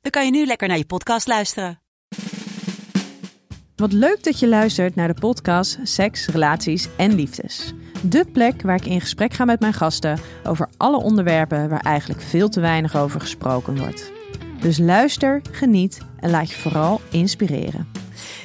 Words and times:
dan 0.00 0.10
kan 0.10 0.24
je 0.24 0.30
nu 0.30 0.46
lekker 0.46 0.68
naar 0.68 0.78
je 0.78 0.86
podcast 0.86 1.26
luisteren. 1.26 1.80
Wat 3.76 3.92
leuk 3.92 4.24
dat 4.24 4.38
je 4.38 4.48
luistert 4.48 4.94
naar 4.94 5.14
de 5.14 5.20
podcast 5.20 5.78
Seks, 5.82 6.26
Relaties 6.26 6.88
en 6.96 7.14
Liefdes. 7.14 7.72
De 8.02 8.24
plek 8.32 8.62
waar 8.62 8.76
ik 8.76 8.86
in 8.86 9.00
gesprek 9.00 9.32
ga 9.32 9.44
met 9.44 9.60
mijn 9.60 9.72
gasten 9.72 10.18
over 10.44 10.68
alle 10.76 10.96
onderwerpen 10.96 11.68
waar 11.68 11.80
eigenlijk 11.80 12.20
veel 12.20 12.48
te 12.48 12.60
weinig 12.60 12.96
over 12.96 13.20
gesproken 13.20 13.78
wordt. 13.78 14.12
Dus 14.60 14.78
luister, 14.78 15.40
geniet 15.50 16.00
en 16.20 16.30
laat 16.30 16.50
je 16.50 16.56
vooral 16.56 17.00
inspireren. 17.10 17.88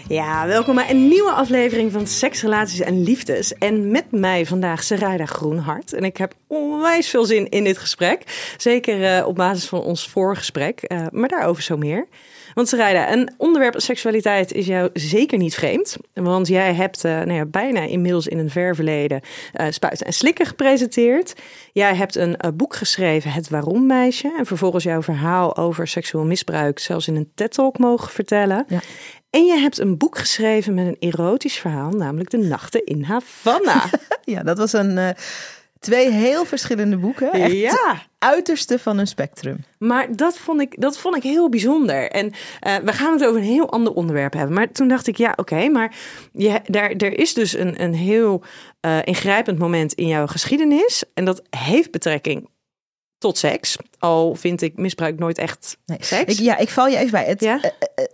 Ja, 0.07 0.47
welkom 0.47 0.75
bij 0.75 0.89
een 0.89 1.07
nieuwe 1.07 1.31
aflevering 1.31 1.91
van 1.91 2.07
Seks, 2.07 2.41
Relaties 2.41 2.79
en 2.79 3.03
Liefdes. 3.03 3.53
En 3.53 3.91
met 3.91 4.11
mij 4.11 4.45
vandaag 4.45 4.83
Sarayda 4.83 5.25
Groenhart. 5.25 5.93
En 5.93 6.03
ik 6.03 6.17
heb 6.17 6.33
onwijs 6.47 7.09
veel 7.09 7.25
zin 7.25 7.49
in 7.49 7.63
dit 7.63 7.77
gesprek. 7.77 8.53
Zeker 8.57 9.19
uh, 9.19 9.27
op 9.27 9.35
basis 9.35 9.65
van 9.65 9.81
ons 9.81 10.09
voorgesprek, 10.09 10.81
uh, 10.87 11.05
maar 11.11 11.29
daarover 11.29 11.63
zo 11.63 11.77
meer. 11.77 12.07
Want 12.53 12.67
Sarayda, 12.67 13.11
een 13.11 13.33
onderwerp 13.37 13.79
seksualiteit 13.81 14.51
is 14.51 14.65
jou 14.65 14.89
zeker 14.93 15.37
niet 15.37 15.55
vreemd. 15.55 15.97
Want 16.13 16.47
jij 16.47 16.73
hebt 16.73 17.05
uh, 17.05 17.11
nou 17.11 17.33
ja, 17.33 17.45
bijna 17.45 17.81
inmiddels 17.81 18.27
in 18.27 18.37
een 18.37 18.49
ver 18.49 18.75
verleden 18.75 19.21
Spuiten 19.69 20.05
en 20.05 20.13
Slikken 20.13 20.45
gepresenteerd. 20.45 21.33
Jij 21.73 21.95
hebt 21.95 22.15
een 22.15 22.37
boek 22.53 22.75
geschreven, 22.75 23.31
Het 23.31 23.49
Waarom 23.49 23.85
Meisje. 23.85 24.33
En 24.37 24.45
vervolgens 24.45 24.83
jouw 24.83 25.01
verhaal 25.01 25.57
over 25.57 25.87
seksueel 25.87 26.25
misbruik 26.25 26.79
zelfs 26.79 27.07
in 27.07 27.15
een 27.15 27.31
TED-talk 27.35 27.77
mogen 27.77 28.11
vertellen. 28.11 28.65
Ja. 28.67 28.79
En 29.35 29.45
je 29.45 29.57
hebt 29.57 29.79
een 29.79 29.97
boek 29.97 30.17
geschreven 30.17 30.73
met 30.73 30.87
een 30.87 31.09
erotisch 31.09 31.57
verhaal, 31.57 31.91
namelijk 31.91 32.29
De 32.29 32.37
Nachten 32.37 32.85
in 32.85 33.03
Havana. 33.03 33.89
ja, 34.33 34.43
dat 34.43 34.57
was 34.57 34.73
een. 34.73 34.97
Uh, 34.97 35.09
twee 35.79 36.11
heel 36.11 36.45
verschillende 36.45 36.97
boeken. 36.97 37.31
Echt 37.31 37.51
ja. 37.51 38.01
uiterste 38.17 38.79
van 38.79 38.97
een 38.97 39.07
spectrum. 39.07 39.63
Maar 39.77 40.15
dat 40.15 40.37
vond 40.37 40.61
ik, 40.61 40.81
dat 40.81 40.97
vond 40.97 41.15
ik 41.15 41.23
heel 41.23 41.49
bijzonder. 41.49 42.11
En 42.11 42.25
uh, 42.25 42.75
we 42.75 42.93
gaan 42.93 43.13
het 43.13 43.25
over 43.25 43.39
een 43.39 43.47
heel 43.47 43.71
ander 43.71 43.93
onderwerp 43.93 44.33
hebben. 44.33 44.55
Maar 44.55 44.71
toen 44.71 44.87
dacht 44.87 45.07
ik, 45.07 45.17
ja, 45.17 45.29
oké, 45.31 45.39
okay, 45.39 45.67
maar 45.67 45.95
je, 46.31 46.61
daar, 46.65 46.89
er 46.91 47.19
is 47.19 47.33
dus 47.33 47.57
een, 47.57 47.81
een 47.81 47.93
heel 47.93 48.43
uh, 48.85 48.97
ingrijpend 49.03 49.59
moment 49.59 49.93
in 49.93 50.07
jouw 50.07 50.27
geschiedenis. 50.27 51.03
En 51.13 51.25
dat 51.25 51.41
heeft 51.49 51.91
betrekking 51.91 52.49
tot 53.17 53.37
seks. 53.37 53.77
Al 53.99 54.35
vind 54.35 54.61
ik 54.61 54.77
misbruik 54.77 55.19
nooit 55.19 55.37
echt 55.37 55.77
nee. 55.85 55.97
seks. 56.01 56.33
Ik, 56.33 56.39
ja, 56.39 56.57
ik 56.57 56.69
val 56.69 56.87
je 56.87 56.97
even 56.97 57.11
bij. 57.11 57.25
Het, 57.25 57.41
ja? 57.41 57.55
Uh, 57.63 58.05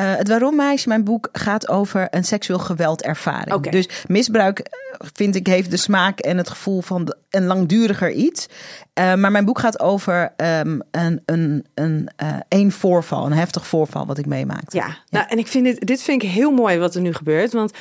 het 0.00 0.28
Waarom 0.28 0.56
Meisje, 0.56 0.88
mijn 0.88 1.04
boek, 1.04 1.28
gaat 1.32 1.68
over 1.68 2.06
een 2.10 2.24
seksueel 2.24 2.58
geweldervaring. 2.58 3.52
Okay. 3.52 3.72
Dus 3.72 3.88
misbruik, 4.06 4.58
eh, 4.58 5.06
vind 5.14 5.34
ik, 5.34 5.46
heeft 5.46 5.70
de 5.70 5.76
smaak 5.76 6.18
en 6.18 6.36
het 6.36 6.48
gevoel 6.48 6.80
van 6.80 7.14
een 7.30 7.46
langduriger 7.46 8.10
iets. 8.10 8.46
Uh, 8.46 9.14
maar 9.14 9.30
mijn 9.30 9.44
boek 9.44 9.58
gaat 9.58 9.80
over 9.80 10.32
um, 10.36 10.82
een, 10.90 11.22
een, 11.24 11.66
een, 11.74 12.08
uh, 12.22 12.36
een 12.48 12.72
voorval, 12.72 13.26
een 13.26 13.32
heftig 13.32 13.66
voorval 13.66 14.06
wat 14.06 14.18
ik 14.18 14.26
meemaakte. 14.26 14.76
Ja, 14.76 14.86
ja. 14.86 14.96
Nou, 15.10 15.26
en 15.28 15.38
ik 15.38 15.46
vind 15.46 15.64
dit, 15.64 15.86
dit 15.86 16.02
vind 16.02 16.22
ik 16.22 16.28
heel 16.28 16.50
mooi 16.50 16.78
wat 16.78 16.94
er 16.94 17.00
nu 17.00 17.14
gebeurt. 17.14 17.52
Want 17.52 17.72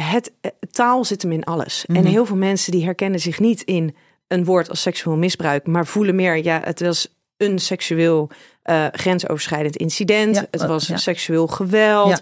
het, 0.00 0.32
taal 0.70 1.04
zit 1.04 1.22
hem 1.22 1.32
in 1.32 1.44
alles. 1.44 1.84
Mm 1.86 1.96
-hmm. 1.96 2.04
En 2.04 2.10
heel 2.10 2.26
veel 2.26 2.36
mensen 2.36 2.72
die 2.72 2.84
herkennen 2.84 3.20
zich 3.20 3.40
niet 3.40 3.62
in 3.62 3.94
een 4.28 4.44
woord 4.44 4.70
als 4.70 4.82
seksueel 4.82 5.16
misbruik, 5.16 5.66
maar 5.66 5.86
voelen 5.86 6.14
meer, 6.14 6.44
ja, 6.44 6.60
het 6.64 6.80
was 6.80 7.14
een 7.36 7.58
seksueel 7.58 8.30
uh, 8.70 8.86
grensoverschrijdend 8.92 9.76
incident. 9.76 10.34
Ja, 10.34 10.46
het 10.50 10.66
was 10.66 10.86
ja. 10.86 10.96
seksueel 10.96 11.46
geweld. 11.46 12.08
Ja. 12.08 12.18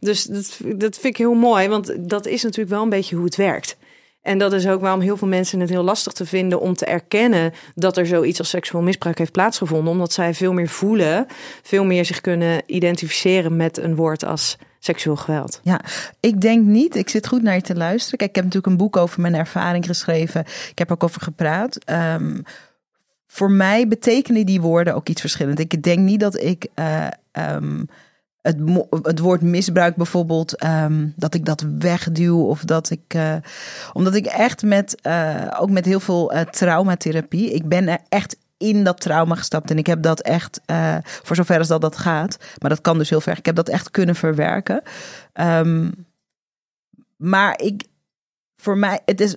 Dus 0.00 0.24
dat, 0.24 0.58
dat 0.76 0.94
vind 0.94 1.04
ik 1.04 1.16
heel 1.16 1.34
mooi, 1.34 1.68
want 1.68 1.94
dat 2.08 2.26
is 2.26 2.42
natuurlijk 2.42 2.70
wel 2.70 2.82
een 2.82 2.88
beetje 2.88 3.16
hoe 3.16 3.24
het 3.24 3.36
werkt. 3.36 3.76
En 4.22 4.38
dat 4.38 4.52
is 4.52 4.66
ook 4.66 4.80
waarom 4.80 5.00
heel 5.00 5.16
veel 5.16 5.28
mensen 5.28 5.60
het 5.60 5.68
heel 5.68 5.82
lastig 5.82 6.12
te 6.12 6.26
vinden 6.26 6.60
om 6.60 6.74
te 6.74 6.86
erkennen 6.86 7.52
dat 7.74 7.96
er 7.96 8.06
zoiets 8.06 8.38
als 8.38 8.48
seksueel 8.48 8.82
misbruik 8.82 9.18
heeft 9.18 9.32
plaatsgevonden. 9.32 9.92
Omdat 9.92 10.12
zij 10.12 10.34
veel 10.34 10.52
meer 10.52 10.68
voelen, 10.68 11.26
veel 11.62 11.84
meer 11.84 12.04
zich 12.04 12.20
kunnen 12.20 12.62
identificeren 12.66 13.56
met 13.56 13.78
een 13.78 13.94
woord 13.94 14.24
als 14.24 14.56
seksueel 14.78 15.16
geweld. 15.16 15.60
Ja, 15.62 15.80
ik 16.20 16.40
denk 16.40 16.64
niet. 16.64 16.96
Ik 16.96 17.08
zit 17.08 17.26
goed 17.26 17.42
naar 17.42 17.54
je 17.54 17.60
te 17.60 17.74
luisteren. 17.74 18.18
Kijk, 18.18 18.30
ik 18.30 18.36
heb 18.36 18.44
natuurlijk 18.44 18.72
een 18.72 18.78
boek 18.78 18.96
over 18.96 19.20
mijn 19.20 19.34
ervaring 19.34 19.86
geschreven. 19.86 20.40
Ik 20.70 20.78
heb 20.78 20.92
ook 20.92 21.04
over 21.04 21.20
gepraat. 21.20 21.78
Um, 21.90 22.42
voor 23.32 23.50
mij 23.50 23.88
betekenen 23.88 24.46
die 24.46 24.60
woorden 24.60 24.94
ook 24.94 25.08
iets 25.08 25.20
verschillend. 25.20 25.58
Ik 25.58 25.82
denk 25.82 25.98
niet 25.98 26.20
dat 26.20 26.40
ik 26.40 26.66
uh, 26.74 27.06
um, 27.32 27.88
het, 28.40 28.56
het 29.02 29.18
woord 29.18 29.40
misbruik 29.40 29.96
bijvoorbeeld, 29.96 30.64
um, 30.64 31.12
dat 31.16 31.34
ik 31.34 31.44
dat 31.44 31.64
wegduw 31.78 32.42
of 32.46 32.64
dat 32.64 32.90
ik, 32.90 33.14
uh, 33.14 33.34
omdat 33.92 34.14
ik 34.14 34.26
echt 34.26 34.62
met, 34.62 35.00
uh, 35.06 35.46
ook 35.58 35.70
met 35.70 35.84
heel 35.84 36.00
veel 36.00 36.32
traumatherapie, 36.50 37.52
ik 37.52 37.68
ben 37.68 37.88
er 37.88 37.98
echt 38.08 38.36
in 38.56 38.84
dat 38.84 39.00
trauma 39.00 39.34
gestapt 39.34 39.70
en 39.70 39.78
ik 39.78 39.86
heb 39.86 40.02
dat 40.02 40.20
echt, 40.20 40.60
voor 41.22 41.36
zover 41.36 41.58
als 41.58 41.68
dat 41.68 41.80
dat 41.80 41.96
gaat, 41.96 42.38
maar 42.58 42.70
dat 42.70 42.80
kan 42.80 42.98
dus 42.98 43.10
heel 43.10 43.20
ver, 43.20 43.38
ik 43.38 43.46
heb 43.46 43.56
dat 43.56 43.68
echt 43.68 43.90
kunnen 43.90 44.14
verwerken. 44.14 44.82
Um, 45.34 46.06
maar 47.16 47.60
ik, 47.60 47.84
voor 48.56 48.78
mij, 48.78 49.00
het 49.04 49.20
is 49.20 49.36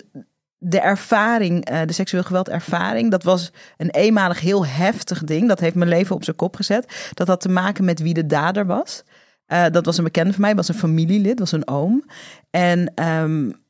de 0.58 0.80
ervaring, 0.80 1.70
uh, 1.70 1.80
de 1.86 1.92
seksueel 1.92 2.22
geweld 2.22 2.48
ervaring, 2.48 3.10
dat 3.10 3.22
was 3.22 3.52
een 3.76 3.90
eenmalig 3.90 4.40
heel 4.40 4.66
heftig 4.66 5.24
ding. 5.24 5.48
Dat 5.48 5.60
heeft 5.60 5.74
mijn 5.74 5.90
leven 5.90 6.14
op 6.14 6.24
zijn 6.24 6.36
kop 6.36 6.56
gezet. 6.56 7.10
Dat 7.14 7.26
had 7.26 7.40
te 7.40 7.48
maken 7.48 7.84
met 7.84 8.00
wie 8.00 8.14
de 8.14 8.26
dader 8.26 8.66
was. 8.66 9.02
Uh, 9.48 9.64
dat 9.70 9.84
was 9.84 9.98
een 9.98 10.04
bekende 10.04 10.32
van 10.32 10.40
mij, 10.40 10.54
was 10.54 10.68
een 10.68 10.74
familielid, 10.74 11.38
was 11.38 11.52
een 11.52 11.68
oom. 11.68 12.04
En 12.50 13.08
um, 13.08 13.64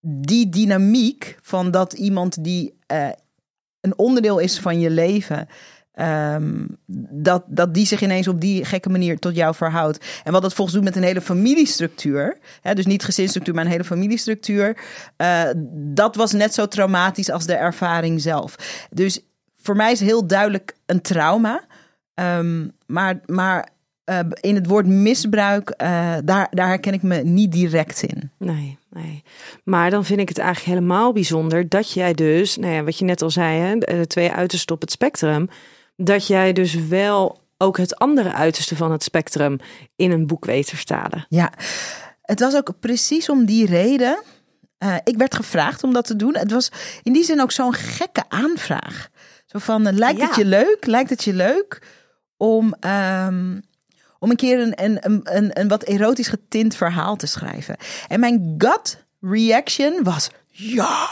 die 0.00 0.48
dynamiek 0.48 1.38
van 1.42 1.70
dat 1.70 1.92
iemand 1.92 2.44
die 2.44 2.78
uh, 2.92 3.08
een 3.80 3.98
onderdeel 3.98 4.38
is 4.38 4.58
van 4.58 4.80
je 4.80 4.90
leven, 4.90 5.48
Um, 6.00 6.66
dat, 7.10 7.44
dat 7.46 7.74
die 7.74 7.86
zich 7.86 8.02
ineens 8.02 8.28
op 8.28 8.40
die 8.40 8.64
gekke 8.64 8.88
manier 8.88 9.18
tot 9.18 9.34
jou 9.34 9.54
verhoudt. 9.54 10.20
En 10.24 10.32
wat 10.32 10.42
dat 10.42 10.54
volgens 10.54 10.76
doet 10.76 10.84
met 10.84 10.96
een 10.96 11.02
hele 11.02 11.20
familiestructuur. 11.20 12.38
Hè, 12.60 12.74
dus 12.74 12.86
niet 12.86 13.04
gezinsstructuur, 13.04 13.54
maar 13.54 13.64
een 13.64 13.70
hele 13.70 13.84
familiestructuur. 13.84 14.76
Uh, 15.16 15.42
dat 15.72 16.16
was 16.16 16.32
net 16.32 16.54
zo 16.54 16.66
traumatisch 16.66 17.30
als 17.30 17.46
de 17.46 17.54
ervaring 17.54 18.20
zelf. 18.20 18.56
Dus 18.90 19.20
voor 19.62 19.76
mij 19.76 19.92
is 19.92 20.00
heel 20.00 20.26
duidelijk 20.26 20.76
een 20.86 21.00
trauma. 21.00 21.64
Um, 22.14 22.72
maar 22.86 23.20
maar 23.26 23.68
uh, 24.10 24.18
in 24.40 24.54
het 24.54 24.66
woord 24.66 24.86
misbruik, 24.86 25.74
uh, 25.82 26.14
daar, 26.24 26.46
daar 26.50 26.68
herken 26.68 26.92
ik 26.92 27.02
me 27.02 27.16
niet 27.16 27.52
direct 27.52 28.02
in. 28.02 28.30
Nee, 28.38 28.78
nee. 28.90 29.22
Maar 29.64 29.90
dan 29.90 30.04
vind 30.04 30.20
ik 30.20 30.28
het 30.28 30.38
eigenlijk 30.38 30.78
helemaal 30.78 31.12
bijzonder 31.12 31.68
dat 31.68 31.92
jij 31.92 32.14
dus, 32.14 32.56
nou 32.56 32.72
ja, 32.72 32.82
wat 32.82 32.98
je 32.98 33.04
net 33.04 33.22
al 33.22 33.30
zei, 33.30 33.58
hè, 33.58 33.76
de 33.76 34.06
twee 34.06 34.32
uitersten 34.32 34.74
op 34.74 34.80
het 34.80 34.90
spectrum 34.90 35.48
dat 35.96 36.26
jij 36.26 36.52
dus 36.52 36.74
wel 36.74 37.44
ook 37.58 37.76
het 37.76 37.96
andere 37.96 38.32
uiterste 38.32 38.76
van 38.76 38.92
het 38.92 39.02
spectrum 39.02 39.58
in 39.96 40.10
een 40.10 40.26
boek 40.26 40.44
weet 40.44 40.66
te 40.66 40.76
vertalen. 40.76 41.26
Ja, 41.28 41.52
het 42.22 42.40
was 42.40 42.56
ook 42.56 42.80
precies 42.80 43.28
om 43.28 43.44
die 43.44 43.66
reden. 43.66 44.22
Uh, 44.78 44.94
ik 45.04 45.16
werd 45.16 45.34
gevraagd 45.34 45.82
om 45.82 45.92
dat 45.92 46.06
te 46.06 46.16
doen. 46.16 46.36
Het 46.36 46.50
was 46.50 46.70
in 47.02 47.12
die 47.12 47.24
zin 47.24 47.40
ook 47.40 47.52
zo'n 47.52 47.72
gekke 47.72 48.24
aanvraag. 48.28 49.08
Zo 49.46 49.58
van, 49.58 49.86
uh, 49.86 49.92
lijkt 49.92 50.18
ja. 50.18 50.26
het 50.26 50.36
je 50.36 50.44
leuk? 50.44 50.86
Lijkt 50.86 51.10
het 51.10 51.24
je 51.24 51.32
leuk 51.32 51.82
om, 52.36 52.74
um, 52.80 53.62
om 54.18 54.30
een 54.30 54.36
keer 54.36 54.60
een, 54.60 54.84
een, 54.84 55.20
een, 55.36 55.60
een 55.60 55.68
wat 55.68 55.82
erotisch 55.82 56.28
getint 56.28 56.76
verhaal 56.76 57.16
te 57.16 57.26
schrijven? 57.26 57.76
En 58.08 58.20
mijn 58.20 58.54
gut 58.58 59.04
reaction 59.20 60.02
was 60.02 60.30
ja. 60.46 61.08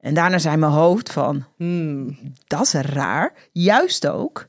En 0.00 0.14
daarna 0.14 0.38
zei 0.38 0.56
mijn 0.56 0.72
hoofd 0.72 1.12
van, 1.12 1.44
hmm, 1.56 2.18
dat 2.46 2.60
is 2.62 2.72
raar. 2.72 3.32
Juist 3.52 4.06
ook 4.06 4.48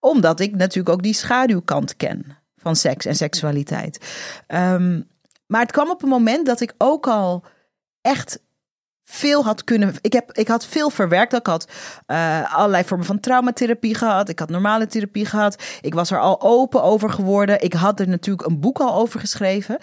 omdat 0.00 0.40
ik 0.40 0.54
natuurlijk 0.54 0.94
ook 0.94 1.02
die 1.02 1.14
schaduwkant 1.14 1.96
ken 1.96 2.36
van 2.56 2.76
seks 2.76 3.04
en 3.04 3.14
seksualiteit. 3.14 3.98
Um, 4.48 5.10
maar 5.46 5.60
het 5.60 5.72
kwam 5.72 5.90
op 5.90 6.02
een 6.02 6.08
moment 6.08 6.46
dat 6.46 6.60
ik 6.60 6.74
ook 6.78 7.06
al 7.06 7.44
echt 8.00 8.40
veel 9.04 9.44
had 9.44 9.64
kunnen. 9.64 9.94
Ik, 10.00 10.12
heb, 10.12 10.32
ik 10.32 10.48
had 10.48 10.66
veel 10.66 10.90
verwerkt. 10.90 11.32
Ik 11.32 11.46
had 11.46 11.68
uh, 12.06 12.56
allerlei 12.56 12.84
vormen 12.84 13.06
van 13.06 13.20
traumatherapie 13.20 13.94
gehad. 13.94 14.28
Ik 14.28 14.38
had 14.38 14.48
normale 14.48 14.86
therapie 14.86 15.26
gehad. 15.26 15.62
Ik 15.80 15.94
was 15.94 16.10
er 16.10 16.20
al 16.20 16.40
open 16.40 16.82
over 16.82 17.10
geworden. 17.10 17.62
Ik 17.62 17.72
had 17.72 18.00
er 18.00 18.08
natuurlijk 18.08 18.46
een 18.46 18.60
boek 18.60 18.80
al 18.80 18.94
over 18.94 19.20
geschreven. 19.20 19.78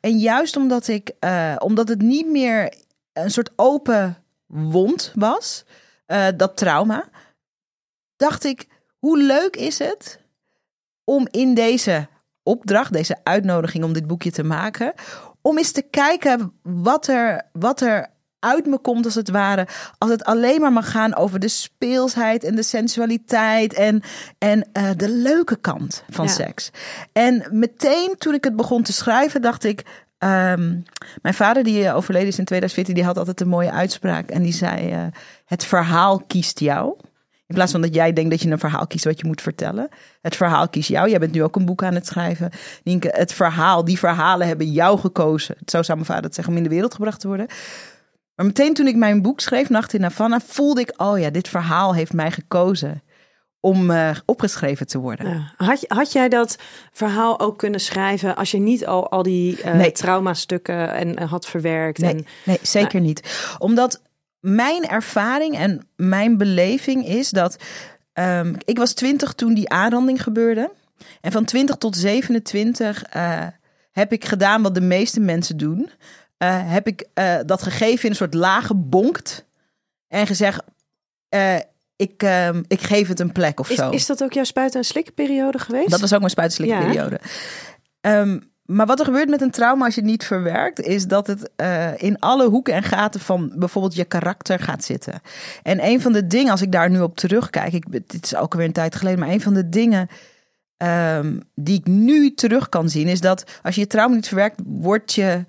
En 0.00 0.18
juist 0.18 0.56
omdat 0.56 0.88
ik, 0.88 1.12
uh, 1.20 1.54
omdat 1.58 1.88
het 1.88 2.02
niet 2.02 2.26
meer 2.26 2.74
een 3.12 3.30
soort 3.30 3.50
open 3.56 4.19
wond 4.50 5.12
was, 5.14 5.64
uh, 6.06 6.26
dat 6.36 6.56
trauma, 6.56 7.08
dacht 8.16 8.44
ik, 8.44 8.66
hoe 8.98 9.18
leuk 9.18 9.56
is 9.56 9.78
het 9.78 10.20
om 11.04 11.26
in 11.30 11.54
deze 11.54 12.08
opdracht, 12.42 12.92
deze 12.92 13.16
uitnodiging 13.22 13.84
om 13.84 13.92
dit 13.92 14.06
boekje 14.06 14.30
te 14.30 14.42
maken, 14.42 14.92
om 15.42 15.58
eens 15.58 15.72
te 15.72 15.82
kijken 15.82 16.52
wat 16.62 17.06
er, 17.06 17.48
wat 17.52 17.80
er 17.80 18.08
uit 18.38 18.66
me 18.66 18.78
komt, 18.78 19.04
als 19.04 19.14
het 19.14 19.30
ware. 19.30 19.66
Als 19.98 20.10
het 20.10 20.24
alleen 20.24 20.60
maar 20.60 20.72
mag 20.72 20.90
gaan 20.90 21.14
over 21.14 21.38
de 21.38 21.48
speelsheid 21.48 22.44
en 22.44 22.54
de 22.54 22.62
sensualiteit 22.62 23.74
en, 23.74 24.02
en 24.38 24.68
uh, 24.72 24.90
de 24.96 25.08
leuke 25.08 25.56
kant 25.56 26.04
van 26.08 26.24
Ja. 26.24 26.30
seks. 26.30 26.70
En 27.12 27.46
meteen 27.50 28.14
toen 28.18 28.34
ik 28.34 28.44
het 28.44 28.56
begon 28.56 28.82
te 28.82 28.92
schrijven, 28.92 29.42
dacht 29.42 29.64
ik. 29.64 29.84
Ehm, 30.20 30.80
mijn 31.22 31.34
vader, 31.34 31.62
die 31.62 31.84
eh, 31.84 31.96
overleden 31.96 32.28
is 32.28 32.38
in 32.38 32.44
2014, 32.44 32.94
die 32.94 33.04
had 33.04 33.18
altijd 33.18 33.40
een 33.40 33.48
mooie 33.48 33.72
uitspraak. 33.72 34.30
En 34.30 34.42
die 34.42 34.52
zei: 34.52 34.90
eh, 34.90 35.06
Het 35.44 35.64
verhaal 35.64 36.20
kiest 36.26 36.58
jou. 36.58 36.94
In 37.46 37.54
plaats 37.56 37.72
van 37.72 37.80
dat 37.80 37.94
jij 37.94 38.12
denkt 38.12 38.30
dat 38.30 38.40
je 38.42 38.50
een 38.50 38.58
verhaal 38.58 38.86
kiest 38.86 39.04
wat 39.04 39.20
je 39.20 39.26
moet 39.26 39.42
vertellen. 39.42 39.88
Het 40.22 40.36
verhaal 40.36 40.68
kiest 40.68 40.88
jou. 40.88 41.08
Jij 41.08 41.18
bent 41.18 41.32
nu 41.32 41.42
ook 41.42 41.56
een 41.56 41.64
boek 41.64 41.82
aan 41.82 41.94
het 41.94 42.06
schrijven. 42.06 42.50
Nienke, 42.84 43.08
het 43.12 43.32
verhaal, 43.32 43.84
die 43.84 43.98
verhalen 43.98 44.46
hebben 44.46 44.72
jou 44.72 44.98
gekozen. 44.98 45.56
Zo 45.66 45.82
zou 45.82 45.98
mijn 45.98 46.10
vader 46.10 46.24
het 46.24 46.34
zeggen, 46.34 46.52
om 46.52 46.58
in 46.58 46.68
de 46.68 46.74
wereld 46.74 46.94
gebracht 46.94 47.20
te 47.20 47.26
worden. 47.26 47.46
Maar 48.34 48.46
meteen 48.46 48.74
toen 48.74 48.86
ik 48.86 48.96
mijn 48.96 49.22
boek 49.22 49.40
schreef, 49.40 49.68
Nacht 49.68 49.94
in 49.94 50.02
Havana, 50.02 50.40
voelde 50.40 50.80
ik, 50.80 50.92
oh 50.96 51.18
ja, 51.18 51.30
dit 51.30 51.48
verhaal 51.48 51.94
heeft 51.94 52.12
mij 52.12 52.30
gekozen 52.30 53.02
om 53.60 53.90
eh, 53.90 54.10
opgeschreven 54.24 54.86
te 54.86 54.98
worden. 54.98 55.28
Ja. 55.28 55.52
Had, 55.56 55.84
had 55.88 56.12
jij 56.12 56.28
dat 56.28 56.56
verhaal 56.92 57.40
ook 57.40 57.58
kunnen 57.58 57.80
schrijven 57.80 58.36
als 58.36 58.50
je 58.50 58.58
niet 58.58 58.86
al, 58.86 59.10
al 59.10 59.22
die 59.22 59.62
eh 59.62 59.74
Nee. 59.74 59.92
traumastukken 59.92 60.92
en, 60.92 61.16
eh, 61.16 61.30
had 61.30 61.46
verwerkt? 61.46 61.98
Nee, 61.98 62.14
En, 62.14 62.26
nee 62.44 62.58
zeker 62.62 63.00
niet. 63.00 63.54
Omdat 63.58 64.02
mijn 64.40 64.88
ervaring 64.88 65.56
en 65.58 65.88
mijn 65.96 66.36
beleving 66.36 67.06
is 67.06 67.30
dat. 67.30 67.56
ehm, 68.12 68.54
ik 68.64 68.76
was 68.78 68.92
twintig 68.92 69.32
toen 69.32 69.54
die 69.54 69.68
aanranding 69.68 70.22
gebeurde. 70.22 70.70
En 71.20 71.32
van 71.32 71.44
20 71.44 71.76
tot 71.76 71.96
27 71.96 73.02
eh, 73.02 73.46
heb 73.92 74.12
ik 74.12 74.24
gedaan 74.24 74.62
wat 74.62 74.74
de 74.74 74.80
meeste 74.80 75.20
mensen 75.20 75.56
doen. 75.56 75.90
Heb 76.44 76.86
ik 76.86 77.08
dat 77.46 77.62
gegeven 77.62 78.04
in 78.04 78.10
een 78.10 78.16
soort 78.16 78.34
lage 78.34 78.74
bonkt. 78.74 79.46
En 80.08 80.26
gezegd: 80.26 80.62
ik, 82.00 82.22
ehm, 82.22 82.62
ik 82.66 82.80
geef 82.80 83.08
het 83.08 83.20
een 83.20 83.32
plek 83.32 83.60
of 83.60 83.70
is, 83.70 83.76
zo. 83.76 83.90
is 83.90 84.06
dat 84.06 84.22
ook 84.22 84.32
jouw 84.32 84.44
spuiten- 84.44 84.80
en 84.80 84.86
slikperiode 84.86 85.58
geweest? 85.58 85.90
Dat 85.90 86.00
was 86.00 86.12
ook 86.12 86.18
mijn 86.18 86.30
spuitenslikperiode. 86.30 87.20
Ehm 88.00 88.38
maar 88.70 88.86
wat 88.86 88.98
er 88.98 89.04
gebeurt 89.04 89.28
met 89.28 89.40
een 89.40 89.50
trauma 89.50 89.84
als 89.84 89.94
je 89.94 90.00
het 90.00 90.10
niet 90.10 90.24
verwerkt, 90.24 90.80
is 90.80 91.06
dat 91.06 91.26
het 91.26 91.50
eh, 91.56 92.02
in 92.02 92.18
alle 92.18 92.48
hoeken 92.48 92.74
en 92.74 92.82
gaten 92.82 93.20
van 93.20 93.52
bijvoorbeeld 93.54 93.94
je 93.94 94.04
karakter 94.04 94.58
gaat 94.58 94.84
zitten. 94.84 95.20
En 95.62 95.84
een 95.84 96.00
van 96.00 96.12
de 96.12 96.26
dingen, 96.26 96.50
als 96.50 96.62
ik 96.62 96.72
daar 96.72 96.90
nu 96.90 97.00
op 97.00 97.16
terugkijk, 97.16 97.72
ik, 97.72 97.84
dit 97.90 98.24
is 98.24 98.36
ook 98.36 98.52
alweer 98.52 98.66
een 98.66 98.72
tijd 98.72 98.94
geleden, 98.94 99.18
maar 99.18 99.28
een 99.28 99.40
van 99.40 99.54
de 99.54 99.68
dingen 99.68 100.08
ehm, 100.76 101.40
die 101.54 101.78
ik 101.78 101.86
nu 101.86 102.34
terug 102.34 102.68
kan 102.68 102.88
zien, 102.88 103.08
is 103.08 103.20
dat 103.20 103.60
als 103.62 103.74
je 103.74 103.80
je 103.80 103.86
trauma 103.86 104.14
niet 104.14 104.28
verwerkt, 104.28 104.60
wordt 104.64 105.12
je, 105.12 105.44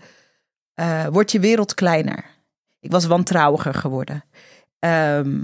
eh, 0.74 1.08
wordt 1.08 1.32
je 1.32 1.40
wereld 1.40 1.74
kleiner. 1.74 2.26
Ik 2.80 2.92
was 2.92 3.06
wantrouwiger 3.06 3.74
geworden. 3.74 4.24
Ehm, 4.80 5.44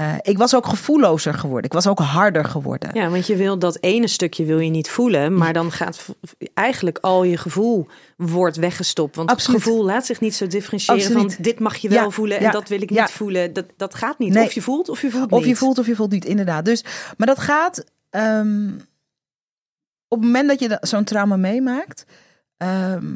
eh, 0.00 0.14
ik 0.22 0.38
was 0.38 0.54
ook 0.54 0.66
gevoellozer 0.66 1.34
geworden. 1.34 1.64
Ik 1.64 1.72
was 1.72 1.86
ook 1.86 1.98
harder 1.98 2.44
geworden. 2.44 2.90
Ja, 2.92 3.08
want 3.08 3.26
je 3.26 3.36
wil 3.36 3.58
dat 3.58 3.78
ene 3.80 4.08
stukje 4.08 4.44
wil 4.44 4.58
je 4.58 4.70
niet 4.70 4.88
voelen, 4.90 5.36
maar 5.36 5.52
dan 5.52 5.72
gaat 5.72 6.06
eigenlijk 6.54 6.98
al 6.98 7.24
je 7.24 7.36
gevoel 7.36 7.88
wordt 8.16 8.56
weggestopt. 8.56 9.16
Want 9.16 9.30
Absoluut. 9.30 9.56
het 9.56 9.66
gevoel 9.68 9.84
laat 9.84 10.06
zich 10.06 10.20
niet 10.20 10.34
zo 10.34 10.46
differentiëren 10.46 11.02
Absoluut. 11.02 11.34
van 11.34 11.42
dit 11.42 11.58
mag 11.58 11.76
je 11.76 11.88
wel 11.88 12.04
Ja, 12.04 12.10
voelen 12.10 12.36
en 12.36 12.42
ja, 12.42 12.50
dat 12.50 12.68
wil 12.68 12.82
ik 12.82 12.90
ja. 12.90 13.02
niet 13.02 13.10
voelen. 13.10 13.52
Dat, 13.52 13.66
dat 13.76 13.94
gaat 13.94 14.18
niet. 14.18 14.32
Nee. 14.32 14.44
Of 14.44 14.52
je 14.52 14.62
voelt 14.62 14.88
of 14.88 15.02
je 15.02 15.10
voelt 15.10 15.32
Of 15.32 15.38
niet. 15.38 15.48
je 15.48 15.56
voelt 15.56 15.78
of 15.78 15.86
je 15.86 15.94
voelt 15.94 16.10
niet, 16.10 16.24
inderdaad. 16.24 16.64
Dus, 16.64 16.84
maar 17.16 17.26
dat 17.26 17.38
gaat 17.38 17.84
ehm, 18.10 18.68
op 20.08 20.18
het 20.18 20.26
moment 20.26 20.48
dat 20.48 20.60
je 20.60 20.78
zo'n 20.80 21.04
trauma 21.04 21.36
meemaakt, 21.36 22.04
ehm, 22.56 23.14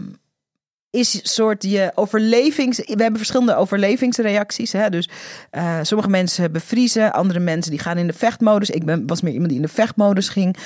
is 0.94 1.34
soort 1.34 1.62
je 1.62 1.92
overlevings. 1.94 2.76
We 2.76 3.02
hebben 3.02 3.16
verschillende 3.16 3.54
overlevingsreacties. 3.54 4.72
Hè? 4.72 4.90
Dus 4.90 5.08
eh, 5.50 5.78
sommige 5.82 6.10
mensen 6.10 6.52
bevriezen, 6.52 7.12
andere 7.12 7.40
mensen 7.40 7.70
die 7.70 7.80
gaan 7.80 7.98
in 7.98 8.06
de 8.06 8.12
vechtmodus. 8.12 8.70
Ik 8.70 8.84
ben, 8.84 9.06
was 9.06 9.20
meer 9.20 9.32
iemand 9.32 9.50
die 9.50 9.60
in 9.60 9.66
de 9.66 9.72
vechtmodus 9.72 10.28
ging. 10.28 10.56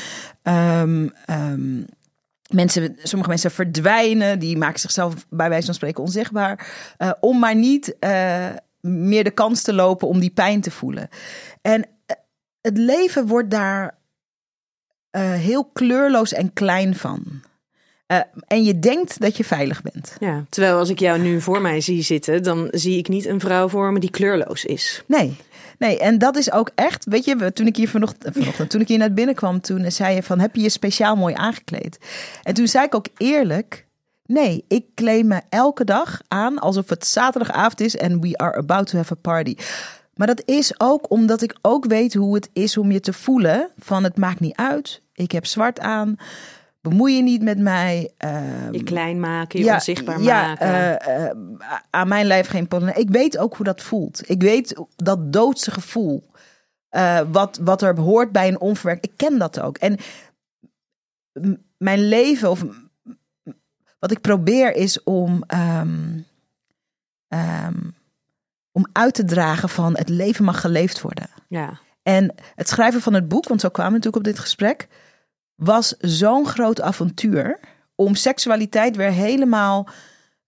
Ehm, 0.43 1.09
ehm, 1.27 1.83
Mensen, 2.49 2.97
sommige 3.03 3.31
mensen 3.31 3.51
verdwijnen, 3.51 4.39
die 4.39 4.57
maken 4.57 4.81
zichzelf 4.81 5.27
bij 5.31 5.49
wijze 5.49 5.67
van 5.67 5.75
spreken 5.75 6.03
onzichtbaar. 6.03 6.67
eh, 6.99 7.11
om 7.21 7.39
maar 7.39 7.55
niet 7.55 7.97
eh, 7.99 8.47
meer 8.81 9.25
de 9.25 9.31
kans 9.31 9.63
te 9.63 9.73
lopen 9.73 10.09
om 10.09 10.21
die 10.21 10.31
pijn 10.31 10.61
te 10.61 10.71
voelen. 10.71 11.09
En 11.63 11.87
het 12.61 12.79
leven 12.79 13.27
wordt 13.27 13.51
daar 13.51 13.99
heel 15.19 15.65
kleurloos 15.65 16.33
en 16.33 16.53
klein 16.53 16.95
van. 16.95 17.43
Eh, 18.09 18.19
en 18.47 18.65
je 18.65 18.79
denkt 18.79 19.21
dat 19.21 19.37
je 19.37 19.45
veilig 19.45 19.83
bent. 19.83 20.17
Ja, 20.21 20.45
terwijl 20.49 20.79
als 20.79 20.89
ik 20.89 20.99
jou 20.99 21.19
nu 21.19 21.41
voor 21.41 21.61
mij 21.61 21.81
zie 21.81 22.03
zitten, 22.03 22.43
dan 22.43 22.69
zie 22.71 22.99
ik 22.99 23.09
niet 23.09 23.27
een 23.27 23.41
vrouw 23.41 23.69
voor 23.69 23.93
me 23.93 23.99
die 23.99 24.11
kleurloos 24.11 24.65
is. 24.65 25.03
Nee, 25.07 25.37
nee, 25.79 25.99
en 25.99 26.19
dat 26.19 26.37
is 26.37 26.53
ook 26.53 26.71
echt. 26.75 27.05
Weet 27.05 27.25
je, 27.25 27.53
toen 27.53 27.67
ik 27.67 27.77
hier 27.77 27.89
vanochtend, 27.89 28.25
eh, 28.25 28.33
vanochtend 28.33 28.71
toen 28.71 28.81
ik 28.81 28.89
hier 28.89 28.99
net 28.99 29.15
binnenkwam, 29.15 29.61
toen 29.61 29.91
zei 29.91 30.15
je 30.15 30.23
van, 30.23 30.39
heb 30.39 30.55
je 30.55 30.63
je 30.63 30.69
speciaal 30.69 31.17
mooi 31.17 31.35
aangekleed? 31.35 31.99
En 32.43 32.55
toen 32.55 32.69
zei 32.69 32.85
ik 32.85 32.95
ook 32.95 33.07
eerlijk, 33.17 33.87
nee, 34.25 34.65
ik 34.69 34.85
kleed 34.95 35.25
me 35.25 35.41
elke 35.49 35.85
dag 35.85 36.21
aan 36.29 36.59
alsof 36.59 36.89
het 36.89 37.07
zaterdagavond 37.07 37.81
is 37.81 37.97
en 37.97 38.21
we 38.21 38.37
are 38.37 38.57
about 38.57 38.87
to 38.87 38.97
have 38.97 39.13
a 39.13 39.17
party. 39.21 39.57
Maar 40.15 40.27
dat 40.27 40.43
is 40.45 40.81
ook 40.81 41.11
omdat 41.11 41.43
ik 41.43 41.57
ook 41.63 41.87
weet 41.87 42.15
hoe 42.15 42.35
het 42.35 42.51
is 42.53 42.77
om 42.77 42.93
je 42.93 43.01
te 43.01 43.13
voelen 43.13 43.71
van 43.79 44.05
het 44.05 44.17
maakt 44.17 44.41
niet 44.41 44.57
uit. 44.57 45.03
Ik 45.15 45.33
heb 45.33 45.47
zwart 45.47 45.81
aan. 45.81 46.17
Bemoei 46.81 47.17
je 47.17 47.23
niet 47.23 47.43
met 47.43 47.59
mij. 47.59 48.13
ehm, 48.17 48.73
Je 48.73 48.83
klein 48.83 49.21
maken, 49.21 49.61
je 49.65 49.73
onzichtbaar 49.73 50.21
ja, 50.21 50.47
maken. 50.47 50.67
eh, 50.67 51.27
eh, 51.29 51.37
aan 51.91 52.09
mijn 52.09 52.27
lijf 52.27 52.47
geen 52.49 52.69
pollen. 52.69 52.97
Ik 52.99 53.11
weet 53.11 53.39
ook 53.39 53.55
hoe 53.57 53.65
dat 53.67 53.83
voelt. 53.83 54.31
Ik 54.31 54.43
weet 54.43 54.75
dat 54.97 55.33
doodse 55.33 55.71
gevoel. 55.71 56.27
eh, 56.89 57.21
wat, 57.33 57.59
wat 57.63 57.83
er 57.83 57.99
hoort 58.01 58.33
bij 58.33 58.49
een 58.49 58.61
onverwerkt. 58.61 59.05
Ik 59.05 59.13
ken 59.17 59.39
dat 59.39 59.61
ook. 59.61 59.77
En 59.79 59.97
mijn 61.77 62.09
leven, 62.09 62.51
of 62.51 62.65
wat 63.99 64.11
ik 64.11 64.21
probeer, 64.21 64.75
is 64.77 65.03
om. 65.03 65.43
ehm, 65.47 66.19
ehm, 67.29 67.77
om 68.73 68.87
uit 68.93 69.15
te 69.15 69.25
dragen 69.25 69.69
van 69.69 69.97
het 69.97 70.09
leven 70.09 70.45
mag 70.45 70.61
geleefd 70.61 71.01
worden. 71.01 71.29
ja. 71.49 71.81
En 72.03 72.35
het 72.55 72.69
schrijven 72.69 73.01
van 73.01 73.15
het 73.15 73.29
boek, 73.29 73.49
want 73.49 73.61
zo 73.61 73.69
kwamen 73.69 73.93
we 73.93 73.97
natuurlijk 73.99 74.27
op 74.27 74.33
dit 74.33 74.43
gesprek, 74.43 74.89
was 75.59 75.95
zo'n 75.99 76.47
groot 76.47 76.81
avontuur 76.81 77.59
om 77.95 78.15
seksualiteit 78.15 78.97
weer 78.97 79.11
helemaal. 79.11 79.87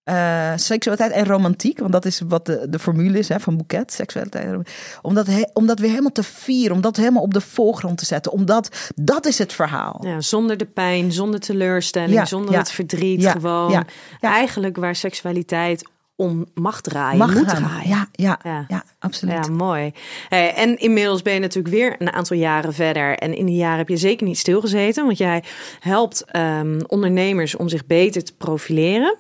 eh, 0.05 0.53
seksualiteit 0.57 1.13
en 1.13 1.25
romantiek, 1.27 1.79
want 1.79 1.93
dat 1.93 2.05
is 2.05 2.21
wat 2.29 2.47
de, 2.47 2.67
de 2.69 2.79
formule 2.79 3.19
is 3.19 3.29
hè, 3.29 3.41
van 3.41 3.57
Boeket, 3.57 3.93
seksualiteit. 3.93 4.45
en 4.45 4.51
romantiek. 4.51 4.75
Om 5.03 5.15
dat, 5.15 5.27
he- 5.27 5.47
om 5.53 5.67
dat 5.67 5.79
weer 5.79 5.89
helemaal 5.91 6.13
te 6.13 6.23
vieren, 6.23 6.75
om 6.77 6.81
dat 6.83 6.97
helemaal 6.97 7.23
op 7.23 7.35
de 7.35 7.41
voorgrond 7.41 7.99
te 7.99 8.05
zetten. 8.05 8.33
Omdat 8.33 8.91
dat 8.95 9.27
is 9.27 9.39
het 9.39 9.53
verhaal. 9.53 10.01
ja, 10.05 10.21
zonder 10.21 10.57
de 10.57 10.65
pijn, 10.65 11.13
zonder 11.13 11.41
teleurstelling, 11.41 12.13
Ja, 12.13 12.25
zonder 12.25 12.53
ja. 12.53 12.59
het 12.59 12.71
verdriet. 12.71 13.23
Ja, 13.23 13.31
gewoon 13.33 13.85
eigenlijk 14.21 14.77
waar 14.77 14.97
seksualiteit 14.97 15.89
om 16.21 16.47
mag 16.55 16.81
draaien, 16.81 17.19
Mag 17.19 17.35
moet 17.35 17.51
gaan. 17.51 17.63
draaien. 17.63 17.89
Ja, 17.89 18.09
ja, 18.13 18.39
Ja. 18.43 18.65
ja. 18.69 18.85
absoluut. 18.99 19.47
Ja, 19.47 19.53
mooi. 19.53 19.93
Hey, 20.29 20.55
en 20.55 20.79
inmiddels 20.79 21.23
ben 21.23 21.33
je 21.35 21.41
natuurlijk 21.41 21.75
weer 21.75 21.95
een 21.99 22.13
aantal 22.13 22.37
jaren 22.37 22.73
verder. 22.75 23.17
En 23.19 23.35
in 23.35 23.47
die 23.47 23.57
jaren 23.57 23.79
heb 23.79 23.89
je 23.89 23.97
zeker 23.97 24.27
niet 24.27 24.39
stilgezeten. 24.39 25.05
Want 25.05 25.19
jij 25.19 25.43
helpt 25.81 26.25
ehm, 26.25 26.81
ondernemers 26.87 27.57
om 27.57 27.69
zich 27.69 27.87
beter 27.87 28.25
te 28.25 28.35
profileren. 28.37 29.17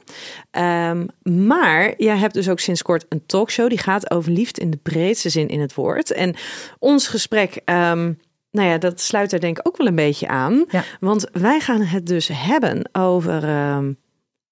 Ehm, 0.50 1.07
maar 1.23 1.95
jij 1.97 2.16
hebt 2.16 2.35
dus 2.35 2.49
ook 2.49 2.61
sinds 2.61 2.83
kort 2.83 3.07
een 3.09 3.26
talkshow. 3.26 3.69
Die 3.69 3.78
gaat 3.78 4.11
over 4.11 4.33
liefde 4.33 4.61
in 4.61 4.71
de 4.71 4.76
breedste 4.83 5.28
zin 5.28 5.49
in 5.49 5.61
het 5.61 5.75
woord. 5.75 6.12
En 6.12 6.35
ons 6.78 7.09
gesprek... 7.09 7.61
ehm, 7.64 8.12
nou 8.50 8.69
ja, 8.69 8.78
dat 8.78 9.00
sluit 9.00 9.33
er 9.33 9.40
denk 9.40 9.59
ik 9.59 9.69
ook 9.69 9.76
wel 9.76 9.87
een 9.87 9.95
beetje 9.95 10.28
aan. 10.28 10.64
Ja. 10.71 10.85
Want 11.00 11.26
wij 11.33 11.61
gaan 11.61 11.83
het 11.83 12.07
dus 12.07 12.28
hebben 12.33 12.88
over, 12.92 13.45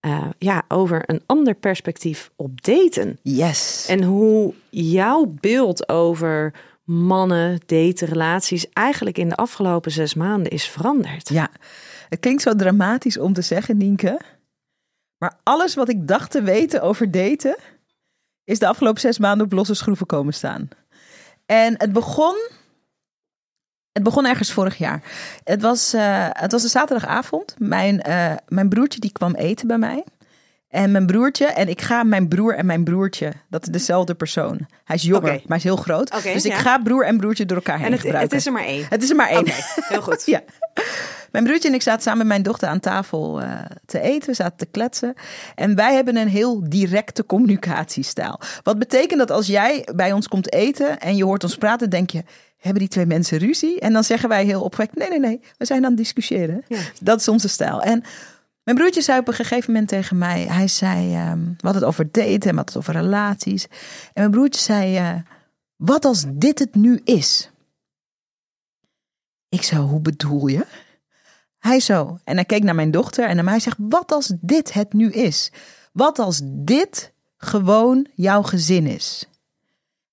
eh, 0.01 0.29
ja, 0.39 0.63
over 0.69 1.03
een 1.07 1.23
ander 1.27 1.55
perspectief 1.55 2.31
op 2.37 2.63
daten. 2.63 3.19
Yes. 3.23 3.87
En 3.89 4.03
hoe 4.03 4.55
jouw 4.71 5.35
beeld 5.41 5.89
over 5.89 6.55
mannen, 6.85 7.61
daten, 7.67 8.09
relaties 8.09 8.69
eigenlijk 8.73 9.19
in 9.19 9.29
de 9.29 9.37
afgelopen 9.37 9.91
zes 9.91 10.15
maanden 10.15 10.53
is 10.53 10.69
veranderd. 10.69 11.29
Ja, 11.29 11.51
het 12.09 12.21
klinkt 12.21 12.43
zo 12.43 12.55
dramatisch 12.55 13.19
om 13.19 13.33
te 13.33 13.43
zeggen, 13.43 13.77
Nienke. 13.77 14.21
Maar 15.19 15.39
alles 15.43 15.75
wat 15.75 15.89
ik 15.89 16.09
dacht 16.09 16.31
te 16.31 16.43
weten 16.43 16.83
over 16.83 17.11
daten, 17.11 17.57
is 18.45 18.59
de 18.59 18.69
afgelopen 18.69 19.01
zes 19.01 19.19
maanden 19.19 19.47
op 19.47 19.53
losse 19.53 19.75
schroeven 19.75 20.07
komen 20.07 20.35
staan. 20.35 20.69
En 21.47 21.75
het 21.77 21.93
begon. 21.93 22.37
Het 23.93 24.03
begon 24.03 24.27
ergens 24.27 24.53
vorig 24.53 24.77
jaar. 24.77 25.03
Het 25.45 25.63
was, 25.63 25.93
eh, 25.93 26.27
het 26.33 26.53
was 26.53 26.63
een 26.63 26.69
zaterdagavond. 26.69 27.55
Mijn, 27.59 28.03
eh, 28.03 28.33
mijn 28.49 28.69
broertje 28.69 29.01
die 29.01 29.13
kwam 29.13 29.35
eten 29.35 29.67
bij 29.67 29.79
mij. 29.79 30.05
En 30.69 30.91
mijn 30.91 31.07
broertje, 31.07 31.47
en 31.47 31.69
ik 31.69 31.81
ga 31.81 32.03
mijn 32.03 32.29
broer 32.29 32.55
en 32.55 32.67
mijn 32.67 32.85
broertje, 32.85 33.33
dat 33.51 33.63
is 33.63 33.69
dezelfde 33.69 34.15
persoon. 34.15 34.67
Hij 34.85 34.97
is 34.97 35.03
jonger, 35.03 35.33
maar 35.33 35.43
hij 35.47 35.57
is 35.57 35.63
heel 35.63 35.77
groot. 35.77 36.23
Dus 36.23 36.45
ik 36.45 36.53
ja. 36.53 36.59
ga 36.59 36.79
broer 36.79 37.07
en 37.07 37.17
broertje 37.17 37.47
door 37.47 37.57
elkaar 37.57 37.77
heen 37.77 37.87
en 37.87 37.93
het, 37.93 38.01
gebruiken. 38.01 38.37
het 38.37 38.41
is 38.41 38.47
er 38.47 38.53
maar 38.53 38.65
één. 38.65 38.87
Het 38.89 39.03
is 39.03 39.11
er 39.11 39.17
maar 39.17 39.29
één. 39.29 39.45
Heel 39.89 40.03
goed. 40.03 40.23
Ja. 40.27 40.43
Mijn 41.31 41.45
broertje 41.45 41.69
en 41.69 41.75
ik 41.75 41.83
zaten 41.83 42.03
samen 42.03 42.19
met 42.19 42.27
mijn 42.27 42.43
dochter 42.43 42.69
aan 42.69 42.81
tafel 42.81 43.43
uh, 43.43 43.61
te 43.87 44.01
eten. 44.01 44.29
We 44.29 44.35
zaten 44.35 44.57
te 44.57 44.67
kletsen. 44.67 45.15
En 45.55 45.75
wij 45.75 45.95
hebben 45.95 46.17
een 46.17 46.29
heel 46.29 46.69
directe 46.69 47.27
communicatiestijl. 47.27 48.41
Wat 48.63 48.79
betekent 48.79 49.19
dat 49.19 49.31
als 49.31 49.47
jij 49.47 49.89
bij 49.95 50.13
ons 50.13 50.29
komt 50.29 50.53
eten 50.53 50.99
en 50.99 51.17
je 51.17 51.25
hoort 51.25 51.45
ons 51.45 51.57
praten, 51.57 51.91
denk 51.91 52.11
je 52.11 52.25
hebben 52.59 52.81
die 52.81 52.91
twee 52.91 53.07
mensen 53.07 53.39
ruzie? 53.39 53.81
En 53.81 53.93
dan 53.93 54.05
zeggen 54.05 54.29
wij 54.29 54.45
heel 54.45 54.63
opgewekt, 54.63 54.95
nee, 54.95 55.09
nee, 55.09 55.21
nee, 55.21 55.41
we 55.57 55.65
zijn 55.65 55.85
aan 55.85 55.91
het 55.91 55.99
discussiëren. 55.99 56.65
Ja. 56.69 56.81
Dat 57.01 57.21
is 57.21 57.29
onze 57.29 57.49
stijl. 57.49 57.83
En 57.83 58.03
mijn 58.63 58.77
broertje 58.77 59.03
zei 59.03 59.19
op 59.19 59.29
een 59.29 59.35
gegeven 59.35 59.73
moment 59.73 59.89
tegen 59.89 60.19
mij, 60.19 60.43
hij 60.43 60.69
zei, 60.69 61.31
um, 61.31 61.45
we 61.45 61.67
hadden 61.69 61.83
het 61.83 61.85
over 61.85 62.13
daten 62.13 62.51
en 62.51 62.57
wat 62.57 62.69
het 62.69 62.77
over 62.77 62.95
relaties. 62.95 63.65
En 63.65 64.11
mijn 64.13 64.31
broertje 64.31 64.61
zei, 64.61 64.99
uh, 64.99 65.21
wat 65.77 66.05
als 66.05 66.25
dit 66.29 66.59
het 66.59 66.75
nu 66.75 67.01
is? 67.05 67.51
Ik 69.49 69.63
zo, 69.63 69.77
hoe 69.77 70.01
bedoel 70.01 70.47
je? 70.47 70.67
Hij 71.59 71.81
zo, 71.81 72.19
en 72.25 72.35
hij 72.35 72.45
keek 72.45 72.63
naar 72.63 72.75
mijn 72.75 72.91
dochter 72.91 73.29
en 73.29 73.35
naar 73.35 73.45
mij 73.45 73.61
zegt, 73.61 73.77
wat 73.79 74.13
als 74.13 74.33
dit 74.41 74.73
het 74.73 74.93
nu 74.93 75.11
is? 75.11 75.53
Wat 75.93 76.19
als 76.19 76.41
dit 76.45 77.13
gewoon 77.37 78.07
jouw 78.15 78.43
gezin 78.43 78.87
is? 78.87 79.25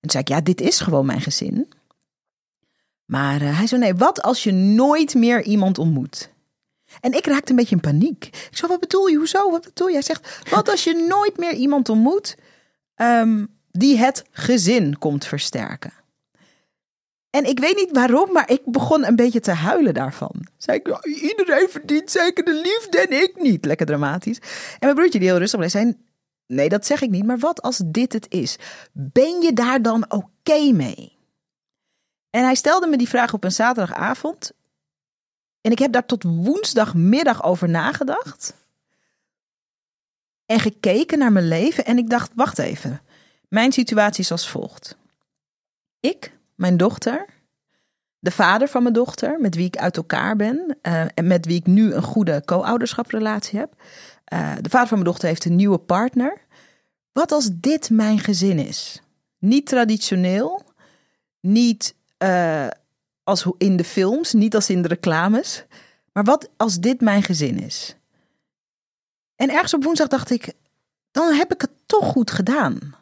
toen 0.00 0.10
zei 0.10 0.22
ik, 0.22 0.28
ja, 0.28 0.40
dit 0.40 0.60
is 0.60 0.80
gewoon 0.80 1.06
mijn 1.06 1.20
gezin. 1.20 1.68
Maar 3.06 3.42
uh, 3.42 3.58
hij 3.58 3.66
zei, 3.66 3.80
nee, 3.80 3.94
wat 3.94 4.22
als 4.22 4.42
je 4.42 4.52
nooit 4.52 5.14
meer 5.14 5.42
iemand 5.42 5.78
ontmoet? 5.78 6.30
En 7.00 7.12
ik 7.12 7.26
raakte 7.26 7.50
een 7.50 7.56
beetje 7.56 7.74
in 7.74 7.80
paniek. 7.80 8.24
Ik 8.24 8.56
zei, 8.56 8.70
wat 8.70 8.80
bedoel 8.80 9.06
je? 9.06 9.16
Hoezo? 9.16 9.50
Wat 9.50 9.64
bedoel 9.64 9.86
je? 9.86 9.92
Hij 9.92 10.02
zegt, 10.02 10.50
wat 10.50 10.68
als 10.68 10.84
je 10.84 11.06
nooit 11.08 11.36
meer 11.36 11.52
iemand 11.52 11.88
ontmoet 11.88 12.36
um, 12.96 13.58
die 13.70 13.98
het 13.98 14.24
gezin 14.30 14.98
komt 14.98 15.24
versterken? 15.24 15.92
En 17.30 17.44
ik 17.44 17.58
weet 17.58 17.76
niet 17.76 17.90
waarom, 17.92 18.32
maar 18.32 18.50
ik 18.50 18.62
begon 18.64 19.06
een 19.06 19.16
beetje 19.16 19.40
te 19.40 19.50
huilen 19.50 19.94
daarvan. 19.94 20.46
Zei 20.56 20.78
ik, 20.78 21.04
iedereen 21.04 21.68
verdient 21.68 22.10
zeker 22.10 22.44
de 22.44 22.54
liefde 22.54 22.98
en 22.98 23.22
ik 23.22 23.42
niet. 23.42 23.64
Lekker 23.64 23.86
dramatisch. 23.86 24.38
En 24.38 24.76
mijn 24.80 24.94
broertje 24.94 25.18
die 25.18 25.28
heel 25.28 25.38
rustig 25.38 25.58
bleef, 25.58 25.70
zei, 25.70 25.96
nee 26.46 26.68
dat 26.68 26.86
zeg 26.86 27.02
ik 27.02 27.10
niet, 27.10 27.24
maar 27.24 27.38
wat 27.38 27.62
als 27.62 27.82
dit 27.84 28.12
het 28.12 28.26
is? 28.28 28.56
Ben 28.92 29.40
je 29.42 29.52
daar 29.52 29.82
dan 29.82 30.04
oké 30.08 30.72
mee? 30.72 31.15
En 32.36 32.44
hij 32.44 32.54
stelde 32.54 32.86
me 32.86 32.96
die 32.96 33.08
vraag 33.08 33.32
op 33.32 33.44
een 33.44 33.52
zaterdagavond. 33.52 34.52
En 35.60 35.70
ik 35.70 35.78
heb 35.78 35.92
daar 35.92 36.06
tot 36.06 36.22
woensdagmiddag 36.22 37.44
over 37.44 37.68
nagedacht. 37.68 38.54
En 40.46 40.60
gekeken 40.60 41.18
naar 41.18 41.32
mijn 41.32 41.48
leven. 41.48 41.84
En 41.84 41.98
ik 41.98 42.10
dacht, 42.10 42.30
wacht 42.34 42.58
even. 42.58 43.00
Mijn 43.48 43.72
situatie 43.72 44.24
is 44.24 44.30
als 44.30 44.48
volgt. 44.48 44.96
Ik, 46.00 46.38
mijn 46.54 46.76
dochter, 46.76 47.26
de 48.18 48.30
vader 48.30 48.68
van 48.68 48.82
mijn 48.82 48.94
dochter, 48.94 49.40
met 49.40 49.54
wie 49.54 49.66
ik 49.66 49.76
uit 49.76 49.96
elkaar 49.96 50.36
ben. 50.36 50.78
Uh, 50.82 51.04
en 51.14 51.26
met 51.26 51.46
wie 51.46 51.56
ik 51.56 51.66
nu 51.66 51.92
een 51.92 52.02
goede 52.02 52.42
co-ouderschaprelatie 52.44 53.58
heb. 53.58 53.72
Uh, 54.32 54.54
de 54.60 54.70
vader 54.70 54.88
van 54.88 54.98
mijn 54.98 55.10
dochter 55.10 55.28
heeft 55.28 55.44
een 55.44 55.56
nieuwe 55.56 55.78
partner. 55.78 56.40
Wat 57.12 57.32
als 57.32 57.48
dit 57.52 57.90
mijn 57.90 58.18
gezin 58.18 58.58
is? 58.58 59.02
Niet 59.38 59.66
traditioneel, 59.66 60.62
niet 61.40 61.94
uh, 62.18 62.68
als 63.22 63.46
in 63.58 63.76
de 63.76 63.84
films, 63.84 64.32
niet 64.32 64.54
als 64.54 64.70
in 64.70 64.82
de 64.82 64.88
reclames. 64.88 65.64
Maar 66.12 66.24
wat 66.24 66.48
als 66.56 66.78
dit 66.78 67.00
mijn 67.00 67.22
gezin 67.22 67.60
is? 67.60 67.96
En 69.36 69.50
ergens 69.50 69.74
op 69.74 69.84
woensdag 69.84 70.08
dacht 70.08 70.30
ik, 70.30 70.52
dan 71.10 71.32
heb 71.32 71.52
ik 71.52 71.60
het 71.60 71.70
toch 71.86 72.04
goed 72.04 72.30
gedaan. 72.30 72.94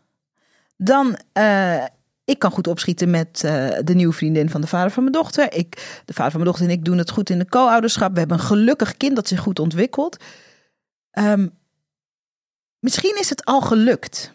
Dan, 0.76 1.18
uh, 1.32 1.84
ik 2.24 2.38
kan 2.38 2.50
goed 2.50 2.66
opschieten 2.66 3.10
met 3.10 3.42
uh, 3.44 3.78
de 3.84 3.94
nieuwe 3.94 4.12
vriendin 4.12 4.50
van 4.50 4.60
de 4.60 4.66
vader 4.66 4.90
van 4.90 5.02
mijn 5.02 5.14
dochter. 5.14 5.52
Ik, 5.54 6.02
de 6.04 6.12
vader 6.12 6.30
van 6.30 6.40
mijn 6.40 6.52
dochter 6.52 6.66
en 6.66 6.78
ik 6.78 6.84
doen 6.84 6.98
het 6.98 7.10
goed 7.10 7.30
in 7.30 7.38
de 7.38 7.48
co-ouderschap. 7.48 8.12
We 8.12 8.18
hebben 8.18 8.38
een 8.38 8.44
gelukkig 8.44 8.96
kind 8.96 9.16
dat 9.16 9.28
zich 9.28 9.40
goed 9.40 9.58
ontwikkelt. 9.58 10.24
Um, 11.18 11.58
misschien 12.78 13.18
is 13.18 13.28
het 13.28 13.44
al 13.44 13.60
gelukt. 13.60 14.32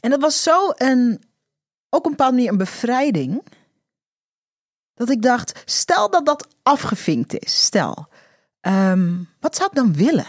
En 0.00 0.10
dat 0.10 0.20
was 0.20 0.42
zo 0.42 0.72
een, 0.74 1.22
ook 1.94 2.04
een 2.04 2.10
bepaalde 2.10 2.34
manier 2.34 2.50
een 2.50 2.58
bevrijding. 2.58 3.42
Dat 4.94 5.10
ik 5.10 5.22
dacht, 5.22 5.62
stel 5.64 6.10
dat 6.10 6.26
dat 6.26 6.48
afgevinkt 6.62 7.38
is. 7.38 7.64
Stel, 7.64 8.08
um, 8.60 9.28
wat 9.40 9.56
zou 9.56 9.68
ik 9.68 9.76
dan 9.76 9.94
willen? 9.94 10.26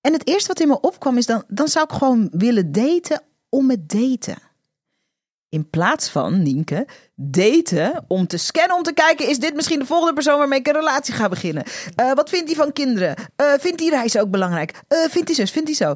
En 0.00 0.12
het 0.12 0.28
eerste 0.28 0.48
wat 0.48 0.60
in 0.60 0.68
me 0.68 0.80
opkwam 0.80 1.16
is 1.16 1.26
dan, 1.26 1.44
dan 1.48 1.68
zou 1.68 1.84
ik 1.84 1.96
gewoon 1.96 2.28
willen 2.32 2.72
daten 2.72 3.22
om 3.48 3.70
het 3.70 3.88
daten. 3.88 4.36
In 5.48 5.70
plaats 5.70 6.08
van, 6.08 6.42
Nienke, 6.42 6.86
daten 7.14 8.04
om 8.08 8.26
te 8.26 8.36
scannen, 8.36 8.76
om 8.76 8.82
te 8.82 8.92
kijken... 8.92 9.28
is 9.28 9.38
dit 9.38 9.54
misschien 9.54 9.78
de 9.78 9.86
volgende 9.86 10.12
persoon 10.12 10.38
waarmee 10.38 10.58
ik 10.58 10.66
een 10.66 10.72
relatie 10.72 11.14
ga 11.14 11.28
beginnen? 11.28 11.64
Uh, 12.00 12.12
wat 12.12 12.28
vindt 12.28 12.46
hij 12.46 12.56
van 12.56 12.72
kinderen? 12.72 13.16
Uh, 13.36 13.52
vindt 13.58 13.78
die 13.78 13.90
reis 13.90 14.18
ook 14.18 14.30
belangrijk? 14.30 14.82
Uh, 14.88 14.98
vindt 14.98 15.28
hij 15.28 15.36
zus, 15.36 15.50
vindt 15.50 15.68
hij 15.68 15.76
zo? 15.76 15.94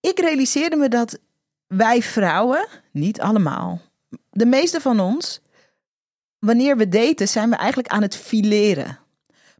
Ik 0.00 0.20
realiseerde 0.20 0.76
me 0.76 0.88
dat 0.88 1.18
wij 1.76 2.02
vrouwen, 2.02 2.66
niet 2.92 3.20
allemaal, 3.20 3.80
de 4.30 4.46
meeste 4.46 4.80
van 4.80 5.00
ons, 5.00 5.40
wanneer 6.38 6.76
we 6.76 6.88
daten, 6.88 7.28
zijn 7.28 7.50
we 7.50 7.56
eigenlijk 7.56 7.88
aan 7.88 8.02
het 8.02 8.16
fileren. 8.16 8.98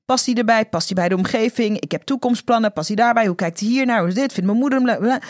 Past 0.04 0.26
hij 0.26 0.34
erbij? 0.34 0.66
Past 0.66 0.86
hij 0.86 0.96
bij 0.96 1.08
de 1.08 1.16
omgeving? 1.16 1.80
Ik 1.80 1.92
heb 1.92 2.02
toekomstplannen. 2.02 2.72
Past 2.72 2.86
hij 2.86 2.96
daarbij? 2.96 3.26
Hoe 3.26 3.34
kijkt 3.34 3.60
hij 3.60 3.68
hier 3.68 3.86
naar? 3.86 3.98
Hoe 3.98 4.08
is 4.08 4.14
dit? 4.14 4.32
Vindt 4.32 4.48
mijn 4.48 4.58
moeder 4.58 5.00
hem 5.00 5.20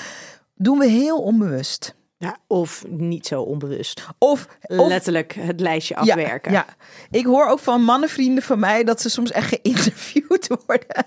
Doen 0.54 0.78
we 0.78 0.86
heel 0.86 1.22
onbewust. 1.22 1.94
Ja, 2.18 2.36
of 2.46 2.84
niet 2.88 3.26
zo 3.26 3.42
onbewust. 3.42 4.06
Of, 4.18 4.48
letterlijk 4.60 5.32
het 5.32 5.60
lijstje 5.60 5.96
afwerken. 5.96 6.52
Ja, 6.52 6.66
ja, 6.68 7.18
ik 7.18 7.24
hoor 7.24 7.46
ook 7.46 7.58
van 7.58 7.82
mannenvrienden 7.82 8.42
van 8.42 8.58
mij 8.58 8.84
dat 8.84 9.00
ze 9.00 9.08
soms 9.08 9.30
echt 9.30 9.48
geïnterviewd 9.48 10.48
worden. 10.66 11.06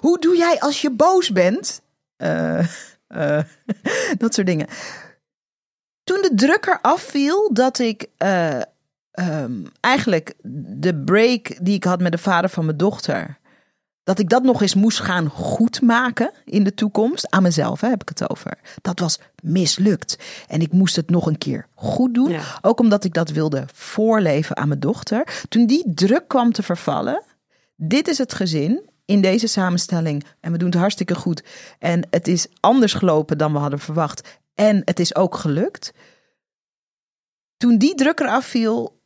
Hoe 0.00 0.18
doe 0.18 0.36
jij 0.36 0.60
als 0.60 0.80
je 0.80 0.90
boos 0.90 1.32
bent? 1.32 1.82
Uh, 2.16 2.66
uh, 3.14 3.42
dat 4.18 4.34
soort 4.34 4.46
dingen. 4.46 4.66
Toen 6.04 6.22
de 6.22 6.32
drukker 6.34 6.78
afviel 6.80 7.52
dat 7.52 7.78
ik 7.78 8.06
uh, 8.18 8.60
um, 9.12 9.66
eigenlijk 9.80 10.34
de 10.78 10.94
break 11.04 11.56
die 11.64 11.74
ik 11.74 11.84
had 11.84 12.00
met 12.00 12.12
de 12.12 12.18
vader 12.18 12.50
van 12.50 12.64
mijn 12.64 12.76
dochter. 12.76 13.40
Dat 14.04 14.18
ik 14.18 14.28
dat 14.28 14.42
nog 14.42 14.62
eens 14.62 14.74
moest 14.74 15.00
gaan 15.00 15.28
goedmaken 15.28 16.30
in 16.44 16.64
de 16.64 16.74
toekomst. 16.74 17.30
Aan 17.30 17.42
mezelf 17.42 17.80
hè, 17.80 17.88
heb 17.88 18.02
ik 18.02 18.08
het 18.08 18.30
over. 18.30 18.58
Dat 18.80 18.98
was 18.98 19.18
mislukt. 19.42 20.18
En 20.48 20.60
ik 20.60 20.72
moest 20.72 20.96
het 20.96 21.10
nog 21.10 21.26
een 21.26 21.38
keer 21.38 21.66
goed 21.74 22.14
doen. 22.14 22.36
Ook 22.60 22.80
omdat 22.80 23.04
ik 23.04 23.14
dat 23.14 23.30
wilde 23.30 23.64
voorleven 23.72 24.56
aan 24.56 24.68
mijn 24.68 24.80
dochter. 24.80 25.44
Toen 25.48 25.66
die 25.66 25.94
druk 25.94 26.28
kwam 26.28 26.52
te 26.52 26.62
vervallen. 26.62 27.22
Dit 27.76 28.08
is 28.08 28.18
het 28.18 28.34
gezin 28.34 28.90
in 29.12 29.20
deze 29.20 29.46
samenstelling. 29.46 30.24
En 30.40 30.52
we 30.52 30.58
doen 30.58 30.68
het 30.70 30.78
hartstikke 30.78 31.14
goed. 31.14 31.42
En 31.78 32.06
het 32.10 32.28
is 32.28 32.46
anders 32.60 32.94
gelopen 32.94 33.38
dan 33.38 33.52
we 33.52 33.58
hadden 33.58 33.78
verwacht. 33.78 34.40
En 34.54 34.82
het 34.84 34.98
is 34.98 35.14
ook 35.14 35.34
gelukt. 35.34 35.92
Toen 37.56 37.78
die 37.78 37.94
druk 37.94 38.20
eraf 38.20 38.44
viel, 38.44 39.00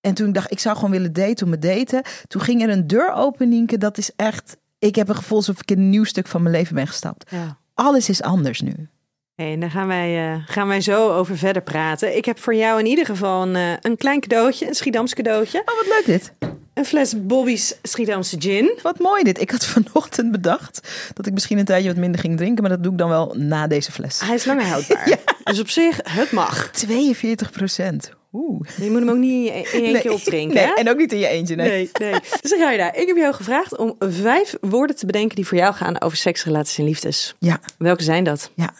en 0.00 0.14
toen 0.14 0.32
dacht 0.32 0.46
ik, 0.46 0.52
ik 0.52 0.58
zou 0.58 0.74
gewoon 0.74 0.90
willen 0.90 1.12
daten 1.12 1.44
om 1.44 1.50
me 1.50 1.58
daten. 1.58 2.02
Toen 2.28 2.40
ging 2.40 2.62
er 2.62 2.68
een 2.68 2.86
deur 2.86 3.12
open, 3.12 3.48
Nienke. 3.48 3.78
Dat 3.78 3.98
is 3.98 4.10
echt, 4.16 4.56
ik 4.78 4.94
heb 4.94 5.08
een 5.08 5.14
gevoel 5.14 5.38
alsof 5.38 5.60
ik 5.60 5.70
in 5.70 5.78
een 5.78 5.90
nieuw 5.90 6.04
stuk 6.04 6.26
van 6.26 6.42
mijn 6.42 6.54
leven 6.54 6.74
ben 6.74 6.86
gestapt. 6.86 7.30
Ja. 7.30 7.58
Alles 7.74 8.08
is 8.08 8.22
anders 8.22 8.60
nu. 8.60 8.88
Hey, 9.34 9.52
en 9.52 9.60
daar 9.60 9.70
gaan 9.70 9.86
wij, 9.86 10.34
uh, 10.34 10.42
gaan 10.46 10.68
wij 10.68 10.80
zo 10.80 11.12
over 11.12 11.38
verder 11.38 11.62
praten. 11.62 12.16
Ik 12.16 12.24
heb 12.24 12.38
voor 12.38 12.54
jou 12.54 12.78
in 12.78 12.86
ieder 12.86 13.06
geval 13.06 13.42
een, 13.42 13.54
uh, 13.54 13.72
een 13.80 13.96
klein 13.96 14.20
cadeautje, 14.20 14.66
een 14.66 14.74
Schiedams 14.74 15.14
cadeautje. 15.14 15.58
Oh, 15.58 15.76
wat 15.76 15.86
leuk 15.86 16.04
dit. 16.06 16.32
Een 16.74 16.84
fles 16.84 17.26
Bobby's 17.26 17.74
Schiedamse 17.82 18.36
gin. 18.38 18.78
Wat 18.82 18.98
mooi 18.98 19.22
dit. 19.22 19.40
Ik 19.40 19.50
had 19.50 19.64
vanochtend 19.64 20.32
bedacht 20.32 20.88
dat 21.14 21.26
ik 21.26 21.32
misschien 21.32 21.58
een 21.58 21.64
tijdje 21.64 21.88
wat 21.88 21.96
minder 21.96 22.20
ging 22.20 22.36
drinken. 22.36 22.62
Maar 22.62 22.72
dat 22.72 22.82
doe 22.82 22.92
ik 22.92 22.98
dan 22.98 23.08
wel 23.08 23.34
na 23.36 23.66
deze 23.66 23.92
fles. 23.92 24.20
Hij 24.20 24.34
is 24.34 24.44
langer 24.44 24.64
houdbaar. 24.64 25.08
ja. 25.14 25.18
Dus 25.44 25.60
op 25.60 25.68
zich, 25.68 26.00
het 26.02 26.30
mag. 26.30 26.70
42 26.70 27.50
procent. 27.50 28.12
Oeh. 28.32 28.68
Je 28.76 28.90
moet 28.90 29.00
hem 29.00 29.08
ook 29.08 29.16
niet 29.16 29.46
in 29.46 29.64
één 29.64 29.92
nee, 29.92 30.00
keer 30.00 30.12
opdrinken. 30.12 30.54
Nee, 30.54 30.74
en 30.74 30.88
ook 30.88 30.96
niet 30.96 31.12
in 31.12 31.18
je 31.18 31.28
eentje. 31.28 31.54
Nee, 31.54 31.68
nee. 31.68 31.90
nee. 32.10 32.20
Dus 32.40 32.50
je 32.50 32.74
daar. 32.76 32.96
Ik 32.96 33.06
heb 33.06 33.16
jou 33.16 33.34
gevraagd 33.34 33.76
om 33.76 33.96
vijf 33.98 34.56
woorden 34.60 34.96
te 34.96 35.06
bedenken 35.06 35.36
die 35.36 35.46
voor 35.46 35.58
jou 35.58 35.74
gaan 35.74 36.00
over 36.00 36.16
seks, 36.16 36.44
relaties 36.44 36.78
en 36.78 36.84
liefdes. 36.84 37.34
Ja. 37.38 37.60
Welke 37.78 38.02
zijn 38.02 38.24
dat? 38.24 38.50
Ja. 38.54 38.74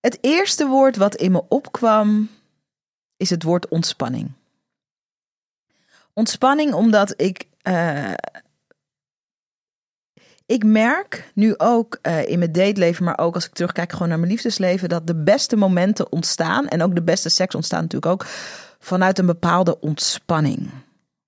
Het 0.00 0.18
eerste 0.20 0.66
woord 0.66 0.96
wat 0.96 1.14
in 1.14 1.32
me 1.32 1.42
opkwam 1.48 2.28
is 3.16 3.30
het 3.30 3.42
woord 3.42 3.68
ontspanning. 3.68 4.30
Ontspanning 6.12 6.72
omdat 6.72 7.14
ik. 7.16 7.44
Uh, 7.62 8.12
ik 10.46 10.64
merk 10.64 11.30
nu 11.34 11.54
ook 11.58 11.98
uh, 12.02 12.28
in 12.28 12.38
mijn 12.38 12.52
dateleven, 12.52 13.04
maar 13.04 13.18
ook 13.18 13.34
als 13.34 13.46
ik 13.46 13.52
terugkijk 13.52 13.92
gewoon 13.92 14.08
naar 14.08 14.18
mijn 14.18 14.30
liefdesleven, 14.30 14.88
dat 14.88 15.06
de 15.06 15.22
beste 15.22 15.56
momenten 15.56 16.12
ontstaan 16.12 16.68
en 16.68 16.82
ook 16.82 16.94
de 16.94 17.02
beste 17.02 17.28
seks 17.28 17.54
ontstaan 17.54 17.82
natuurlijk 17.82 18.12
ook 18.12 18.26
vanuit 18.78 19.18
een 19.18 19.26
bepaalde 19.26 19.80
ontspanning. 19.80 20.70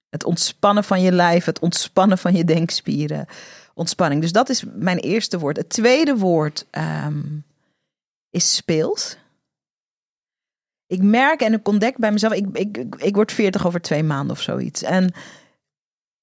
Het 0.09 0.25
ontspannen 0.25 0.85
van 0.85 1.03
je 1.03 1.13
lijf, 1.13 1.45
het 1.45 1.59
ontspannen 1.59 2.19
van 2.19 2.35
je 2.35 2.45
denkspieren. 2.45 3.27
Ontspanning. 3.75 4.21
Dus 4.21 4.33
dat 4.33 4.49
is 4.49 4.65
mijn 4.75 4.99
eerste 4.99 5.39
woord. 5.39 5.57
Het 5.57 5.69
tweede 5.69 6.17
woord 6.17 6.67
um, 7.07 7.45
is 8.31 8.55
speels. 8.55 9.17
Ik 10.95 11.03
merk 11.03 11.41
en 11.41 11.53
ik 11.53 11.69
ontdek 11.69 11.97
bij 11.97 12.13
mezelf, 12.13 12.33
ik, 12.33 12.47
ik, 12.53 12.77
ik 12.97 13.15
word 13.15 13.33
40 13.33 13.67
over 13.67 13.81
twee 13.81 14.03
maanden 14.03 14.37
of 14.37 14.43
zoiets. 14.43 14.83
En 14.83 15.15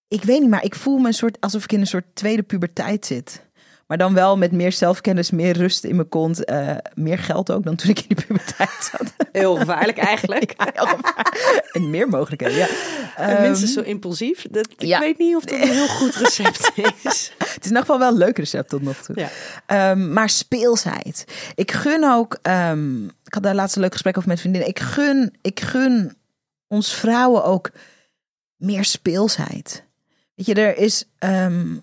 ik 0.07 0.23
weet 0.23 0.39
niet, 0.39 0.49
maar 0.49 0.63
ik 0.63 0.75
voel 0.75 0.97
me 0.97 1.07
een 1.07 1.13
soort 1.13 1.39
alsof 1.39 1.63
ik 1.63 1.71
in 1.71 1.79
een 1.79 1.87
soort 1.87 2.05
tweede 2.13 2.43
puberteit 2.43 3.05
zit. 3.05 3.49
Maar 3.91 3.99
dan 3.99 4.13
wel 4.13 4.37
met 4.37 4.51
meer 4.51 4.71
zelfkennis, 4.71 5.31
meer 5.31 5.57
rust 5.57 5.83
in 5.83 5.95
mijn 5.95 6.09
kont. 6.09 6.45
eh, 6.45 6.75
meer 6.93 7.17
geld 7.17 7.51
ook 7.51 7.63
dan 7.63 7.75
toen 7.75 7.89
ik 7.89 7.99
in 7.99 8.05
die 8.15 8.25
puberteit 8.25 8.91
zat. 8.91 9.13
Heel 9.31 9.55
gevaarlijk 9.55 9.97
eigenlijk. 9.97 10.51
en 11.71 11.89
meer 11.89 12.07
mogelijkheden, 12.09 12.57
ja. 12.57 12.67
En 13.15 13.29
Ehm, 13.29 13.41
mensen 13.41 13.67
zo 13.67 13.81
impulsief. 13.81 14.45
Dat, 14.51 14.67
ik 14.71 14.81
ja. 14.81 14.99
weet 14.99 15.17
niet 15.17 15.35
of 15.35 15.43
dat 15.43 15.59
een 15.61 15.67
heel 15.67 15.87
goed 15.87 16.15
recept 16.15 16.71
is. 17.03 17.31
Het 17.37 17.47
is 17.47 17.55
in 17.57 17.63
ieder 17.63 17.79
geval 17.79 17.99
wel 17.99 18.07
een 18.11 18.17
leuk 18.17 18.37
recept 18.37 18.69
tot 18.69 18.81
nog 18.81 18.97
toe. 18.97 19.15
Ja. 19.19 19.29
Ehm, 19.65 20.13
maar 20.13 20.29
speelsheid. 20.29 21.25
Ik 21.55 21.71
gun 21.71 22.03
ook. 22.03 22.37
ehm, 22.41 23.05
ik 23.05 23.33
had 23.33 23.43
daar 23.43 23.55
laatst 23.55 23.75
een 23.75 23.81
leuk 23.81 23.91
gesprek 23.93 24.17
over 24.17 24.29
met 24.29 24.39
vriendinnen. 24.39 24.69
Ik 24.69 24.79
gun, 24.79 25.33
ik 25.41 25.59
gun 25.59 26.17
ons 26.67 26.93
vrouwen 26.93 27.43
ook 27.43 27.71
meer 28.55 28.85
speelsheid. 28.85 29.83
Weet 30.35 30.45
je, 30.45 30.53
er 30.53 30.77
is. 30.77 31.05
ehm, 31.17 31.75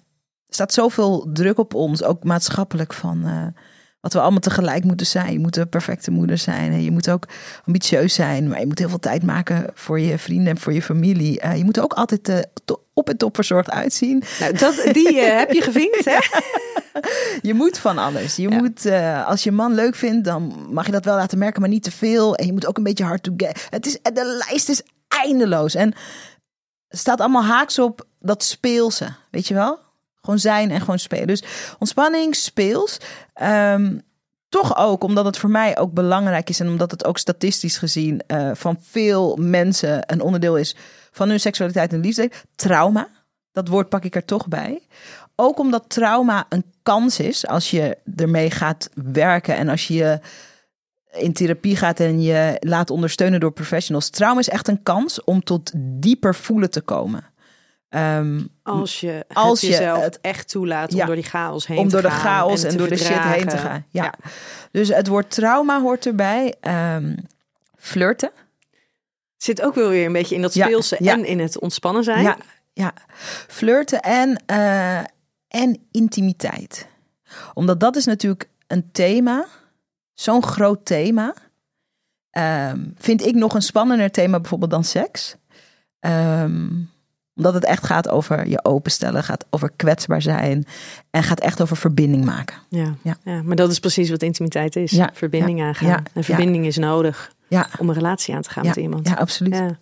er 0.49 0.55
staat 0.55 0.73
zoveel 0.73 1.28
druk 1.33 1.59
op 1.59 1.75
ons, 1.75 2.02
ook 2.02 2.25
maatschappelijk, 2.25 2.93
van 2.93 3.23
eh, 3.26 3.62
wat 4.00 4.12
we 4.12 4.21
allemaal 4.21 4.40
tegelijk 4.40 4.85
moeten 4.85 5.07
zijn. 5.07 5.33
Je 5.33 5.38
moet 5.38 5.57
een 5.57 5.69
perfecte 5.69 6.11
moeder 6.11 6.38
zijn. 6.38 6.73
En 6.73 6.83
je 6.83 6.90
moet 6.90 7.11
ook 7.11 7.28
ambitieus 7.67 8.14
zijn. 8.14 8.49
Maar 8.49 8.61
je 8.61 8.67
moet 8.67 8.78
heel 8.78 8.88
veel 8.88 8.99
tijd 8.99 9.23
maken 9.23 9.71
voor 9.75 10.00
je 10.00 10.19
vrienden 10.19 10.47
en 10.49 10.59
voor 10.59 10.73
je 10.73 10.83
familie. 10.83 11.40
Eh, 11.40 11.57
je 11.57 11.64
moet 11.64 11.81
ook 11.81 11.93
altijd 11.93 12.28
eh, 12.28 12.38
op 12.95 13.09
en 13.09 13.17
top 13.17 13.35
verzorgd 13.35 13.71
uitzien. 13.71 14.23
Nou, 14.40 14.52
dat, 14.57 14.88
die 14.93 15.19
heb 15.21 15.52
je 15.52 15.62
gevinkt, 15.62 16.05
hè? 16.05 16.19
Je 17.43 17.55
moet 17.55 17.78
van 17.78 17.99
alles. 17.99 18.37
Je 18.37 18.50
Ja. 18.50 18.57
moet, 18.59 18.87
als 19.26 19.43
je 19.43 19.52
man 19.52 19.75
leuk 19.75 19.95
vindt, 19.95 20.25
dan 20.25 20.67
mag 20.71 20.87
je 20.87 20.93
dat 20.93 21.05
wel 21.05 21.17
laten 21.17 21.38
merken, 21.38 21.61
maar 21.61 21.71
niet 21.71 21.83
te 21.83 21.90
veel. 21.90 22.35
En 22.35 22.47
je 22.47 22.52
moet 22.52 22.67
ook 22.67 22.76
een 22.76 22.83
beetje 22.83 23.05
hard 23.05 23.23
to 23.23 23.33
get. 23.37 23.67
Het 23.71 23.87
is, 23.87 23.99
de 24.02 24.43
lijst 24.49 24.69
is 24.69 24.83
eindeloos. 25.09 25.75
En 25.75 25.95
staat 26.88 27.21
allemaal 27.21 27.45
haaks 27.45 27.78
op 27.78 28.07
dat 28.21 28.43
speelse. 28.43 29.14
Weet 29.31 29.47
je 29.49 29.55
wel? 29.55 29.78
Gewoon 30.20 30.38
zijn 30.38 30.70
en 30.70 30.80
gewoon 30.80 30.98
spelen. 30.98 31.26
Dus 31.26 31.42
ontspanning, 31.78 32.34
speels. 32.34 32.98
Ehm, 33.34 33.98
toch 34.48 34.76
ook 34.76 35.04
omdat 35.04 35.25
het 35.25 35.38
voor 35.38 35.50
mij 35.50 35.78
ook 35.78 35.92
belangrijk 35.92 36.48
is 36.48 36.60
en 36.60 36.68
omdat 36.68 36.90
het 36.90 37.04
ook 37.04 37.18
statistisch 37.18 37.78
gezien 37.78 38.20
eh, 38.26 38.50
van 38.54 38.78
veel 38.80 39.37
mensen 39.37 40.12
een 40.12 40.20
onderdeel 40.20 40.56
is 40.56 40.76
van 41.10 41.28
hun 41.28 41.40
seksualiteit 41.40 41.92
en 41.92 42.00
liefde. 42.00 42.30
Trauma. 42.54 43.08
Dat 43.52 43.68
woord 43.68 43.88
pak 43.88 44.04
ik 44.04 44.14
er 44.14 44.25
toch 44.25 44.48
bij. 44.48 44.82
Ook 45.37 45.58
omdat 45.58 45.84
trauma 45.88 46.46
een 46.48 46.64
kans 46.82 47.20
is 47.20 47.46
als 47.46 47.70
je 47.70 47.96
ermee 48.16 48.50
gaat 48.50 48.90
werken 48.94 49.56
en 49.56 49.68
als 49.68 49.87
je 49.87 49.94
je 49.94 50.20
in 51.12 51.32
therapie 51.32 51.76
gaat 51.76 52.00
en 52.00 52.22
je 52.22 52.56
laat 52.60 52.90
ondersteunen 52.90 53.40
door 53.40 53.52
professionals. 53.52 54.10
Trauma 54.10 54.40
is 54.40 54.48
echt 54.48 54.68
een 54.68 54.82
kans 54.82 55.25
om 55.25 55.44
tot 55.44 55.72
dieper 55.76 56.34
voelen 56.34 56.70
te 56.70 56.80
komen. 56.80 57.25
Ehm, 57.88 58.40
Als 58.62 59.00
je, 59.00 59.25
Als 59.33 59.47
als 59.47 59.61
je 59.61 59.75
het- 59.75 60.21
echt 60.21 60.49
toelaat 60.49 60.90
om 60.92 60.97
Ja. 60.99 61.07
door 61.07 61.14
die 61.14 61.25
chaos 61.25 61.66
heen 61.66 61.78
om 61.78 61.85
te 61.88 61.90
door 61.90 62.02
de 62.02 62.11
gaan 62.11 62.21
chaos 62.21 62.62
en, 62.62 62.76
door 62.76 62.88
de 62.88 62.97
shit 62.97 63.09
heen 63.09 63.16
te 63.18 63.38
verdragen. 63.38 63.59
gaan. 63.71 63.85
Ja. 63.90 64.14
Dus 64.71 64.88
het 64.88 65.07
woord 65.07 65.30
trauma 65.30 65.80
hoort 65.80 66.07
erbij. 66.07 66.54
Ehm, 66.61 67.16
flirten. 67.76 68.30
Zit 69.37 69.62
ook 69.62 69.75
wel 69.75 69.88
weer 69.88 70.07
een 70.07 70.12
beetje 70.12 70.35
in 70.35 70.42
dat 70.42 70.52
speelse 70.52 70.97
ja. 70.99 71.12
en 71.12 71.25
in 71.25 71.38
het 71.40 71.59
ontspannen 71.59 72.04
zijn. 72.04 72.23
Ja, 72.23 72.37
ja. 72.73 72.92
Flirten 73.49 74.00
en, 74.00 74.42
eh, 74.47 74.99
en 75.49 75.87
intimiteit. 75.90 76.87
Omdat 77.54 77.80
dat 77.80 77.97
is 77.97 78.04
natuurlijk 78.04 78.49
een 78.66 78.88
thema, 78.92 79.47
zo'n 80.14 80.42
groot 80.42 80.85
thema. 80.85 81.35
Ehm, 82.30 82.85
vind 82.97 83.26
ik 83.26 83.35
nog 83.35 83.54
een 83.54 83.62
spannender 83.62 84.11
thema 84.11 84.40
bijvoorbeeld 84.40 84.71
dan 84.71 84.85
seks. 84.85 85.37
Ehm, 86.00 86.68
omdat 87.38 87.54
het 87.54 87.64
echt 87.64 87.87
gaat 87.87 88.09
over 88.09 88.49
je 88.49 88.64
openstellen, 88.64 89.25
gaat 89.25 89.45
over 89.50 89.71
kwetsbaar 89.76 90.23
zijn 90.23 90.66
en 91.11 91.23
gaat 91.23 91.41
echt 91.41 91.62
over 91.62 91.76
verbinding 91.76 92.25
maken. 92.25 92.56
Ja. 92.69 92.95
Ja. 93.02 93.17
Ja. 93.25 93.43
maar 93.43 93.56
dat 93.56 93.71
is 93.71 93.78
precies 93.78 94.10
wat 94.10 94.23
intimiteit 94.23 94.76
is. 94.76 94.91
Ja, 94.91 95.10
Verbinding 95.12 95.58
ja, 95.58 95.67
aangaan. 95.67 95.89
ja, 95.89 96.02
en 96.15 96.25
verbinding 96.25 96.67
is 96.67 96.76
nodig 96.76 97.32
Ja, 97.49 97.67
om 97.78 97.89
een 97.89 97.95
relatie 97.95 98.34
aan 98.34 98.43
te 98.43 98.50
gaan 98.50 98.67
met 98.67 98.76
iemand. 98.76 99.08
ja 99.08 99.15
absoluut. 99.15 99.54
En 99.54 99.76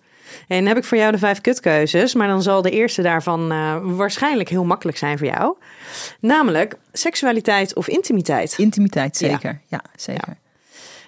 dan 0.58 0.66
heb 0.66 0.76
ik 0.76 0.84
voor 0.84 0.98
jou 0.98 1.12
de 1.12 1.18
vijf 1.18 1.40
kutkeuzes, 1.40 2.14
maar 2.14 2.28
dan 2.28 2.42
zal 2.42 2.62
de 2.62 2.70
eerste 2.70 3.02
daarvan 3.02 3.52
eh, 3.52 3.76
waarschijnlijk 3.82 4.48
heel 4.48 4.64
makkelijk 4.64 4.98
zijn 4.98 5.18
voor 5.18 5.26
jou. 5.26 5.56
Namelijk 6.20 6.76
seksualiteit 6.92 7.74
of 7.74 7.88
intimiteit. 7.88 8.54
Intimiteit, 8.58 9.16
zeker. 9.16 9.60
Ja, 9.66 9.80
zeker. 9.96 10.36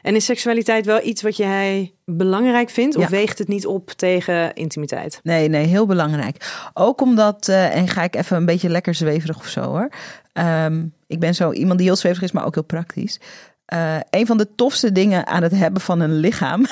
En 0.08 0.14
is 0.14 0.24
seksualiteit 0.24 0.86
wel 0.86 1.04
iets 1.04 1.22
wat 1.22 1.36
jij 1.36 1.94
belangrijk 2.04 2.70
vindt 2.70 2.96
of 2.96 3.02
Ja. 3.02 3.08
weegt 3.08 3.38
het 3.38 3.48
niet 3.48 3.66
op 3.66 3.90
tegen 3.90 4.54
intimiteit? 4.54 5.20
Nee, 5.22 5.48
nee, 5.48 5.66
heel 5.66 5.86
belangrijk. 5.86 6.68
Ook 6.74 7.00
omdat, 7.00 7.48
eh, 7.48 7.76
en 7.76 7.88
ga 7.88 8.02
ik 8.02 8.16
even 8.16 8.36
een 8.36 8.46
beetje 8.46 8.68
lekker 8.68 8.94
zweverig 8.94 9.38
of 9.38 9.46
zo 9.48 9.60
hoor. 9.60 9.88
Ehm, 10.32 10.86
ik 11.06 11.20
ben 11.20 11.34
zo 11.34 11.52
iemand 11.52 11.78
die 11.78 11.86
heel 11.86 11.96
zweverig 11.96 12.24
is, 12.24 12.32
maar 12.32 12.44
ook 12.44 12.54
heel 12.54 12.64
praktisch. 12.64 13.20
Eh, 13.64 13.96
een 14.10 14.26
van 14.26 14.36
de 14.38 14.54
tofste 14.54 14.92
dingen 14.92 15.26
aan 15.26 15.42
het 15.42 15.52
hebben 15.52 15.80
van 15.80 16.00
een 16.00 16.14
lichaam, 16.14 16.66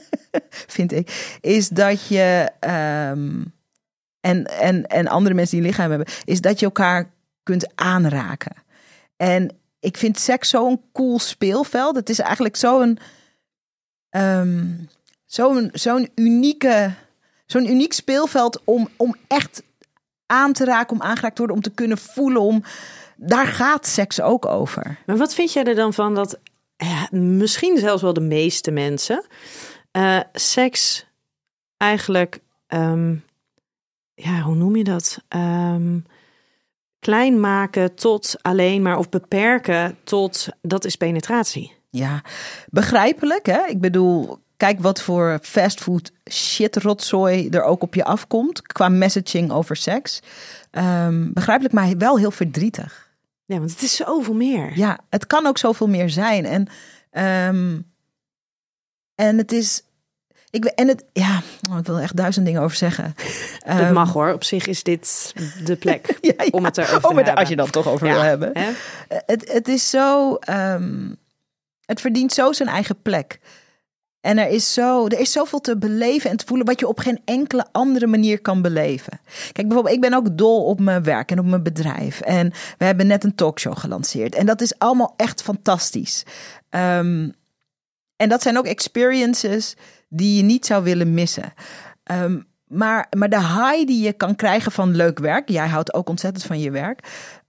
vind 0.76 0.92
ik, 0.92 1.36
is 1.40 1.68
dat 1.68 2.06
je, 2.06 2.50
ehm, 2.60 3.42
en, 4.20 4.44
en, 4.44 4.86
en 4.86 5.08
andere 5.08 5.34
mensen 5.34 5.56
die 5.56 5.64
een 5.64 5.70
lichaam 5.72 5.90
hebben, 5.90 6.08
is 6.24 6.40
dat 6.40 6.58
je 6.58 6.64
elkaar 6.64 7.10
kunt 7.42 7.72
aanraken. 7.74 8.54
En 9.16 9.56
ik 9.82 9.96
vind 9.96 10.18
seks 10.18 10.48
zo'n 10.48 10.80
cool 10.92 11.18
speelveld. 11.18 11.96
Het 11.96 12.08
is 12.08 12.18
eigenlijk 12.18 12.56
zo'n, 12.56 12.98
ehm, 14.10 14.66
zo'n, 15.26 15.70
zo'n 15.72 16.10
unieke 16.14 16.94
zo'n 17.46 17.70
uniek 17.70 17.92
speelveld 17.92 18.60
om, 18.64 18.88
om 18.96 19.16
echt 19.26 19.62
aan 20.26 20.52
te 20.52 20.64
raken, 20.64 20.96
om 20.96 21.02
aangeraakt 21.02 21.34
te 21.36 21.42
worden, 21.42 21.56
om 21.56 21.62
te 21.62 21.74
kunnen 21.74 21.98
voelen. 21.98 22.40
Om, 22.40 22.62
daar 23.16 23.46
gaat 23.46 23.86
seks 23.86 24.20
ook 24.20 24.46
over. 24.46 24.98
Maar 25.06 25.16
wat 25.16 25.34
vind 25.34 25.52
jij 25.52 25.64
er 25.64 25.74
dan 25.74 25.94
van 25.94 26.14
dat 26.14 26.38
ja, 26.76 27.08
misschien 27.18 27.78
zelfs 27.78 28.02
wel 28.02 28.12
de 28.12 28.20
meeste 28.20 28.70
mensen 28.70 29.24
eh, 29.90 30.20
seks 30.32 31.06
eigenlijk, 31.76 32.40
ehm, 32.66 33.16
ja, 34.14 34.40
hoe 34.40 34.54
noem 34.54 34.76
je 34.76 34.84
dat? 34.84 35.18
Ehm, 35.28 35.98
klein 37.02 37.40
maken 37.40 37.94
tot 37.94 38.34
alleen 38.42 38.82
maar 38.82 38.98
of 38.98 39.08
beperken 39.08 39.96
tot 40.04 40.48
dat 40.60 40.84
is 40.84 40.96
penetratie. 40.96 41.72
Ja, 41.90 42.22
begrijpelijk 42.70 43.46
hè. 43.46 43.66
Ik 43.66 43.80
bedoel, 43.80 44.38
kijk 44.56 44.80
wat 44.80 45.02
voor 45.02 45.38
fastfood 45.42 46.12
shit 46.30 46.76
rotzooi 46.76 47.48
er 47.48 47.62
ook 47.62 47.82
op 47.82 47.94
je 47.94 48.04
afkomt 48.04 48.62
qua 48.62 48.88
messaging 48.88 49.50
over 49.50 49.76
seks. 49.76 50.20
Ehm, 50.70 51.32
begrijpelijk, 51.32 51.74
maar 51.74 51.96
wel 51.98 52.18
heel 52.18 52.30
verdrietig. 52.30 53.10
Ja, 53.44 53.58
want 53.58 53.70
het 53.70 53.82
is 53.82 53.96
zoveel 53.96 54.34
meer. 54.34 54.78
Ja, 54.78 54.98
het 55.10 55.26
kan 55.26 55.46
ook 55.46 55.58
zoveel 55.58 55.88
meer 55.88 56.10
zijn. 56.10 56.44
En, 56.44 56.68
ehm, 57.10 57.80
en 59.14 59.38
het 59.38 59.52
is. 59.52 59.82
Ik, 60.52 60.64
en 60.64 60.88
het, 60.88 61.04
ja, 61.12 61.42
oh, 61.70 61.78
ik 61.78 61.86
wil 61.86 61.96
er 61.96 62.02
echt 62.02 62.16
duizend 62.16 62.46
dingen 62.46 62.62
over 62.62 62.76
zeggen. 62.76 63.14
Dat 63.66 63.76
Ehm, 63.78 63.92
mag 63.92 64.12
hoor. 64.12 64.32
Op 64.32 64.44
zich 64.44 64.66
is 64.66 64.82
dit 64.82 65.32
de 65.64 65.76
plek 65.76 66.06
Ja, 66.20 66.32
ja. 66.36 66.46
om 66.50 66.64
het 66.64 66.78
erover 66.78 67.00
te 67.00 67.06
Oh, 67.08 67.14
hebben. 67.16 67.34
als 67.34 67.48
je 67.48 67.56
dan 67.56 67.70
toch 67.70 67.88
over 67.88 68.06
Ja, 68.06 68.12
wil 68.12 68.22
hebben. 68.22 68.50
hè? 68.52 68.70
Het, 69.26 69.52
het 69.52 69.68
is 69.68 69.90
zo. 69.90 70.34
ehm, 70.34 71.10
het 71.84 72.00
verdient 72.00 72.32
zo 72.32 72.52
zijn 72.52 72.68
eigen 72.68 73.02
plek. 73.02 73.40
En 74.20 74.38
er 74.38 74.48
is, 74.48 74.72
zo, 74.72 75.06
er 75.06 75.20
is 75.20 75.32
zoveel 75.32 75.60
te 75.60 75.78
beleven 75.78 76.30
en 76.30 76.36
te 76.36 76.46
voelen 76.46 76.66
wat 76.66 76.80
je 76.80 76.88
op 76.88 76.98
geen 76.98 77.20
enkele 77.24 77.66
andere 77.72 78.06
manier 78.06 78.40
kan 78.40 78.62
beleven. 78.62 79.20
Kijk, 79.52 79.66
bijvoorbeeld, 79.66 79.94
ik 79.94 80.00
ben 80.00 80.14
ook 80.14 80.36
dol 80.38 80.64
op 80.64 80.80
mijn 80.80 81.02
werk 81.02 81.30
en 81.30 81.38
op 81.38 81.46
mijn 81.46 81.62
bedrijf. 81.62 82.20
En 82.20 82.52
we 82.78 82.84
hebben 82.84 83.06
net 83.06 83.24
een 83.24 83.34
talkshow 83.34 83.78
gelanceerd. 83.78 84.34
En 84.34 84.46
dat 84.46 84.60
is 84.60 84.78
allemaal 84.78 85.14
echt 85.16 85.42
fantastisch. 85.42 86.22
Ehm, 86.70 87.28
en 88.22 88.28
dat 88.28 88.42
zijn 88.42 88.58
ook 88.58 88.66
experiences 88.66 89.76
die 90.08 90.36
je 90.36 90.42
niet 90.42 90.66
zou 90.66 90.84
willen 90.84 91.14
missen. 91.14 91.52
Ehm, 92.02 92.40
maar, 92.66 93.06
maar 93.16 93.28
de 93.28 93.40
high 93.40 93.86
die 93.86 94.02
je 94.02 94.12
kan 94.12 94.36
krijgen 94.36 94.72
van 94.72 94.96
leuk 94.96 95.18
werk, 95.18 95.48
jij 95.48 95.68
houdt 95.68 95.94
ook 95.94 96.08
ontzettend 96.08 96.44
van 96.44 96.60
je 96.60 96.70
werk. 96.70 97.00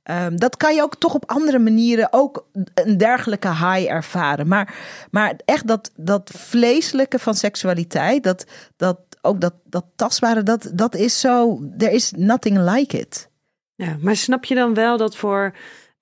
ehm, 0.03 0.35
dat 0.35 0.57
kan 0.57 0.75
je 0.75 0.81
ook 0.81 0.95
toch 0.95 1.13
op 1.13 1.29
andere 1.29 1.59
manieren 1.59 2.07
ook 2.11 2.47
een 2.73 2.97
dergelijke 2.97 3.47
high 3.47 3.91
ervaren. 3.91 4.47
Maar, 4.47 4.75
maar 5.11 5.33
echt 5.45 5.67
dat, 5.67 5.91
dat 5.95 6.31
vleeselijke 6.35 7.19
van 7.19 7.35
seksualiteit, 7.35 8.23
dat, 8.23 8.45
dat, 8.77 8.99
ook 9.21 9.41
dat, 9.41 9.53
dat 9.65 9.85
tastbare, 9.95 10.43
dat, 10.43 10.71
dat 10.73 10.95
is 10.95 11.19
zo. 11.19 11.59
There 11.77 11.91
is 11.91 12.11
nothing 12.15 12.57
like 12.57 12.99
it. 12.99 13.29
Ja, 13.75 13.97
maar 13.99 14.15
snap 14.15 14.45
je 14.45 14.55
dan 14.55 14.73
wel 14.73 14.97
dat 14.97 15.15
voor. 15.15 15.53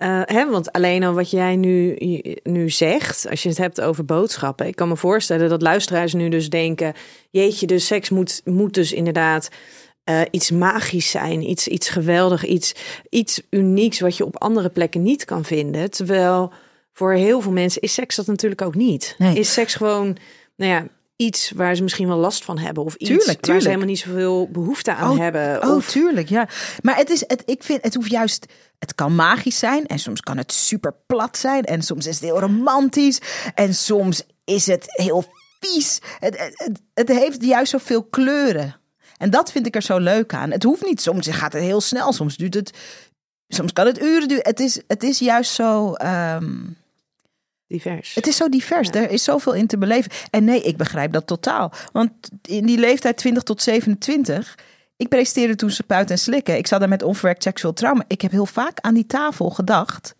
Eh, 0.01 0.21
hè, 0.25 0.49
want 0.49 0.71
alleen 0.71 1.03
al 1.03 1.13
wat 1.13 1.31
jij 1.31 1.55
nu, 1.55 1.97
nu 2.43 2.69
zegt, 2.69 3.29
als 3.29 3.43
je 3.43 3.49
het 3.49 3.57
hebt 3.57 3.81
over 3.81 4.05
boodschappen. 4.05 4.67
Ik 4.67 4.75
kan 4.75 4.87
me 4.87 4.97
voorstellen 4.97 5.49
dat 5.49 5.61
luisteraars 5.61 6.13
nu 6.13 6.29
dus 6.29 6.49
denken: 6.49 6.93
jeetje, 7.29 7.67
dus 7.67 7.85
seks 7.85 8.09
moet, 8.09 8.41
moet 8.45 8.73
dus 8.73 8.93
inderdaad 8.93 9.49
eh, 10.03 10.21
iets 10.31 10.51
magisch 10.51 11.09
zijn. 11.09 11.49
Iets, 11.49 11.67
iets 11.67 11.89
geweldig, 11.89 12.45
iets, 12.45 12.75
iets 13.09 13.41
unieks 13.49 13.99
wat 13.99 14.17
je 14.17 14.25
op 14.25 14.41
andere 14.41 14.69
plekken 14.69 15.01
niet 15.01 15.25
kan 15.25 15.45
vinden. 15.45 15.91
Terwijl 15.91 16.51
voor 16.93 17.13
heel 17.13 17.41
veel 17.41 17.51
mensen 17.51 17.81
is 17.81 17.93
seks 17.93 18.15
dat 18.15 18.27
natuurlijk 18.27 18.61
ook 18.61 18.75
niet. 18.75 19.15
Nee. 19.17 19.35
Is 19.35 19.53
seks 19.53 19.75
gewoon, 19.75 20.17
nou 20.55 20.71
ja, 20.71 20.87
iets 21.21 21.51
waar 21.55 21.75
ze 21.75 21.83
misschien 21.83 22.07
wel 22.07 22.17
last 22.17 22.45
van 22.45 22.57
hebben. 22.57 22.83
Of 22.83 22.95
iets 22.95 23.09
Tuurlijk, 23.09 23.45
waar 23.45 23.59
ze 23.61 23.67
helemaal 23.67 23.87
niet 23.87 23.99
zoveel 23.99 24.49
behoefte 24.51 24.93
aan 24.93 25.11
Oh, 25.11 25.17
hebben. 25.17 25.63
Oh, 25.63 25.75
of, 25.75 25.89
tuurlijk, 25.89 26.29
ja. 26.29 26.47
Maar 26.81 26.95
het 26.95 27.09
is, 27.09 27.23
het, 27.27 27.43
ik 27.45 27.63
vind, 27.63 27.83
het 27.83 27.95
hoeft 27.95 28.09
juist, 28.09 28.45
het 28.79 28.95
kan 28.95 29.15
magisch 29.15 29.59
zijn 29.59 29.85
en 29.85 29.99
soms 29.99 30.21
kan 30.21 30.37
het 30.37 30.51
super 30.51 30.93
plat 31.05 31.37
zijn 31.37 31.63
en 31.63 31.81
soms 31.81 32.07
is 32.07 32.15
het 32.15 32.23
heel 32.23 32.39
romantisch 32.39 33.19
en 33.55 33.75
soms 33.75 34.23
is 34.43 34.65
het 34.65 34.85
heel 34.87 35.25
vies. 35.59 35.99
Het, 36.19 36.37
het, 36.39 36.53
het, 36.55 36.81
het 36.93 37.09
heeft 37.09 37.43
juist 37.43 37.71
zoveel 37.71 38.03
kleuren. 38.03 38.75
En 39.17 39.29
dat 39.29 39.51
vind 39.51 39.65
ik 39.65 39.75
er 39.75 39.81
zo 39.81 39.97
leuk 39.97 40.33
aan. 40.33 40.51
Het 40.51 40.63
hoeft 40.63 40.85
niet, 40.85 41.01
soms 41.01 41.27
gaat 41.27 41.53
het 41.53 41.63
heel 41.63 41.81
snel, 41.81 42.13
soms 42.13 42.37
duurt 42.37 42.53
het, 42.53 42.71
soms 43.47 43.73
kan 43.73 43.85
het 43.85 44.01
uren 44.01 44.27
duren. 44.27 44.43
Het 44.47 44.59
is, 44.59 44.81
het 44.87 45.03
is 45.03 45.19
juist 45.19 45.51
zo, 45.51 45.93
ehm, 45.93 46.59
divers. 47.71 48.15
het 48.15 48.27
is 48.27 48.35
zo 48.35 48.49
divers. 48.49 48.89
Er 48.89 49.09
is 49.11 49.23
zoveel 49.23 49.53
in 49.53 49.67
te 49.67 49.77
beleven. 49.77 50.11
En 50.29 50.43
nee, 50.43 50.61
ik 50.61 50.77
begrijp 50.77 51.11
dat 51.13 51.27
totaal. 51.27 51.71
Want 51.91 52.11
in 52.41 52.65
die 52.65 52.77
leeftijd 52.77 53.17
20 53.17 53.43
tot 53.43 53.61
27. 53.61 54.57
Ik 54.97 55.09
presteerde 55.09 55.55
toen 55.55 55.71
spuiten 55.71 56.15
en 56.15 56.21
slikken. 56.21 56.57
Ik 56.57 56.67
zat 56.67 56.79
daar 56.79 56.89
met 56.89 57.03
onverwerkt 57.03 57.43
seksueel 57.43 57.73
trauma. 57.73 58.03
Ik 58.07 58.21
heb 58.21 58.31
heel 58.31 58.45
vaak 58.45 58.79
aan 58.79 58.93
die 58.93 59.05
tafel 59.05 59.49
gedacht. 59.49 60.15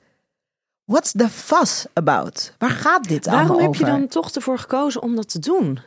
What's 0.83 1.11
the 1.11 1.29
fuss 1.29 1.85
about? 1.93 2.53
Waar 2.57 2.69
gaat 2.69 3.03
dit 3.03 3.25
Waarom 3.25 3.49
allemaal 3.49 3.65
heb 3.65 3.75
je 3.75 3.85
over? 3.85 3.99
dan 3.99 4.07
toch 4.07 4.31
ervoor 4.31 4.59
gekozen 4.59 5.01
om 5.01 5.15
dat 5.15 5.29
te 5.29 5.39
doen? 5.39 5.79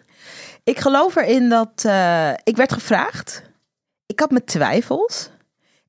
Ik 0.64 0.78
geloof 0.78 1.16
erin 1.16 1.48
dat 1.48 1.82
eh, 1.84 2.30
ik 2.44 2.56
werd 2.56 2.72
gevraagd. 2.72 3.42
Ik 4.06 4.20
had 4.20 4.30
mijn 4.30 4.44
twijfels. 4.44 5.30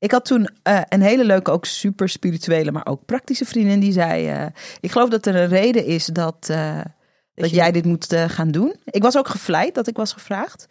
Ik 0.05 0.11
had 0.11 0.25
toen 0.25 0.49
eh, 0.63 0.81
een 0.89 1.01
hele 1.01 1.25
leuke, 1.25 1.51
ook 1.51 1.65
super 1.65 2.09
spirituele, 2.09 2.71
maar 2.71 2.85
ook 2.85 3.05
praktische 3.05 3.45
vriendin 3.45 3.79
die 3.79 3.91
zei: 3.91 4.27
eh, 4.27 4.45
Ik 4.79 4.91
geloof 4.91 5.09
dat 5.09 5.25
er 5.25 5.35
een 5.35 5.47
reden 5.47 5.85
is 5.85 6.05
dat, 6.05 6.47
eh, 6.49 6.79
dat 7.33 7.49
jij 7.49 7.71
dit 7.71 7.85
moet 7.85 8.15
gaan 8.27 8.51
doen. 8.51 8.75
Ik 8.85 9.01
was 9.01 9.17
ook 9.17 9.27
gevleid 9.27 9.75
dat 9.75 9.87
ik 9.87 9.95
was 9.95 10.13
gevraagd. 10.13 10.67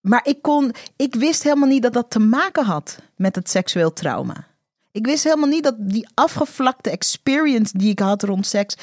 Maar 0.00 0.20
ik, 0.22 0.42
kon, 0.42 0.72
ik 0.96 1.14
wist 1.14 1.42
helemaal 1.42 1.68
niet 1.68 1.82
dat 1.82 1.92
dat 1.92 2.10
te 2.10 2.18
maken 2.18 2.64
had 2.64 2.98
met 3.16 3.34
het 3.34 3.50
seksueel 3.50 3.92
trauma. 3.92 4.46
Ik 4.92 5.06
wist 5.06 5.24
helemaal 5.24 5.48
niet 5.48 5.64
dat 5.64 5.74
die 5.78 6.08
afgevlakte 6.14 6.90
experience 6.90 7.78
die 7.78 7.90
ik 7.90 7.98
had 7.98 8.22
rond 8.22 8.46
seks 8.46 8.76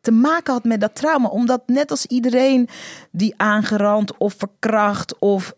te 0.00 0.12
maken 0.12 0.52
had 0.52 0.64
met 0.64 0.80
dat 0.80 0.94
trauma. 0.94 1.28
Omdat 1.28 1.62
net 1.66 1.90
als 1.90 2.06
iedereen 2.06 2.68
die 3.10 3.34
aangerand 3.36 4.16
of 4.16 4.34
verkracht 4.38 5.18
of, 5.18 5.54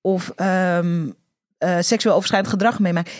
of 0.00 0.32
ehm, 0.36 1.08
eh, 1.62 1.76
seksueel 1.80 2.14
overschrijdend 2.14 2.52
gedrag 2.52 2.78
meemaakt. 2.78 3.10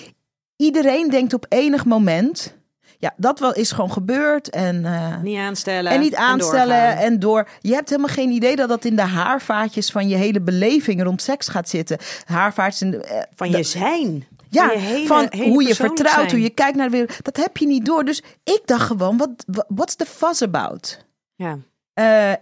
Iedereen 0.57 1.11
denkt 1.11 1.35
op 1.35 1.47
enig 1.49 1.85
moment, 1.85 2.57
ja, 2.99 3.15
dat 3.17 3.39
wel 3.39 3.53
is 3.55 3.73
gewoon 3.73 3.93
gebeurd 3.93 4.51
en... 4.51 4.85
eh, 4.85 5.21
Niet 5.23 5.39
aanstellen. 5.39 5.93
en 5.93 6.01
niet 6.01 6.15
aanstellen 6.15 6.97
en, 6.97 7.19
door. 7.19 7.49
Je 7.61 7.75
hebt 7.75 7.89
helemaal 7.91 8.15
geen 8.15 8.31
idee 8.31 8.57
dat 8.57 8.69
dat 8.69 8.85
in 8.85 8.97
de 8.97 9.03
haarvaatjes 9.03 9.91
van 9.91 10.09
je 10.09 10.17
hele 10.17 10.41
beleving 10.41 11.03
rond 11.03 11.23
seks 11.23 11.49
gaat 11.49 11.69
zitten. 11.69 11.99
Haarvaatjes 12.25 12.83
in 12.83 12.91
de, 12.91 13.03
eh, 13.03 13.23
Van 13.35 13.51
je 13.51 13.63
zijn. 13.63 14.27
ja, 14.49 14.67
van 14.67 14.73
je 14.77 14.83
hele- 14.83 15.07
van 15.07 15.27
hele 15.31 15.51
hoe 15.51 15.63
je 15.67 15.75
vertrouwt, 15.75 16.15
zijn. 16.15 16.31
hoe 16.31 16.41
je 16.43 16.51
kijkt 16.51 16.77
naar 16.77 16.87
de 16.91 16.97
wereld. 16.97 17.25
Dat 17.25 17.37
heb 17.37 17.57
je 17.57 17.67
niet 17.67 17.87
door. 17.87 18.05
Dus 18.05 18.23
ik 18.45 18.63
dacht 18.65 18.87
gewoon, 18.87 19.17
wat 19.17 19.45
what's 19.69 19.95
the 19.97 20.07
fuss 20.07 20.43
about? 20.43 21.05
Ja. 21.35 21.59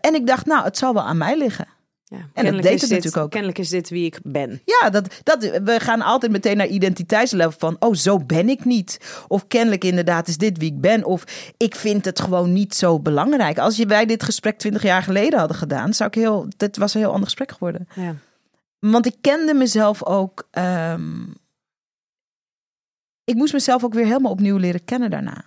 En 0.00 0.14
ik 0.14 0.26
dacht, 0.26 0.46
nou, 0.46 0.64
het 0.64 0.78
zal 0.78 0.94
wel 0.94 1.02
aan 1.02 1.18
mij 1.18 1.36
liggen. 1.38 1.66
Ja, 2.10 2.16
dat 2.16 2.28
kennelijk 2.32 2.62
deed 2.62 2.80
het 2.80 2.80
dit, 2.80 2.90
natuurlijk 2.90 3.24
ook. 3.24 3.30
Kennelijk 3.30 3.58
is 3.58 3.68
dit 3.68 3.88
wie 3.88 4.04
ik 4.04 4.18
ben. 4.22 4.60
Ja, 4.64 4.90
dat, 4.90 5.20
dat, 5.22 5.42
we 5.64 5.80
gaan 5.80 6.02
altijd 6.02 6.32
meteen 6.32 6.56
naar 6.56 6.66
identiteitslevel 6.66 7.58
van, 7.58 7.76
oh, 7.78 7.94
zo 7.94 8.18
ben 8.18 8.48
ik 8.48 8.64
niet. 8.64 9.22
Of 9.28 9.46
kennelijk 9.48 9.84
inderdaad 9.84 10.28
is 10.28 10.36
dit 10.36 10.58
wie 10.58 10.72
ik 10.72 10.80
ben. 10.80 11.04
Of 11.04 11.52
ik 11.56 11.74
vind 11.74 12.04
het 12.04 12.20
gewoon 12.20 12.52
niet 12.52 12.74
zo 12.74 13.00
belangrijk. 13.00 13.58
Als 13.58 13.76
je, 13.76 13.86
wij 13.86 14.06
dit 14.06 14.22
gesprek 14.22 14.58
twintig 14.58 14.82
jaar 14.82 15.02
geleden 15.02 15.38
hadden 15.38 15.56
gedaan, 15.56 15.94
zou 15.94 16.08
ik 16.08 16.14
heel, 16.14 16.46
dit 16.56 16.76
was 16.76 16.94
een 16.94 17.00
heel 17.00 17.10
ander 17.10 17.24
gesprek 17.24 17.52
geworden. 17.52 17.88
Ja. 17.94 18.14
Want 18.78 19.06
ik 19.06 19.16
kende 19.20 19.54
mezelf 19.54 20.04
ook. 20.04 20.48
ehm, 20.50 21.22
ik 23.24 23.34
moest 23.34 23.52
mezelf 23.52 23.84
ook 23.84 23.94
weer 23.94 24.06
helemaal 24.06 24.32
opnieuw 24.32 24.56
leren 24.56 24.84
kennen 24.84 25.10
daarna. 25.10 25.44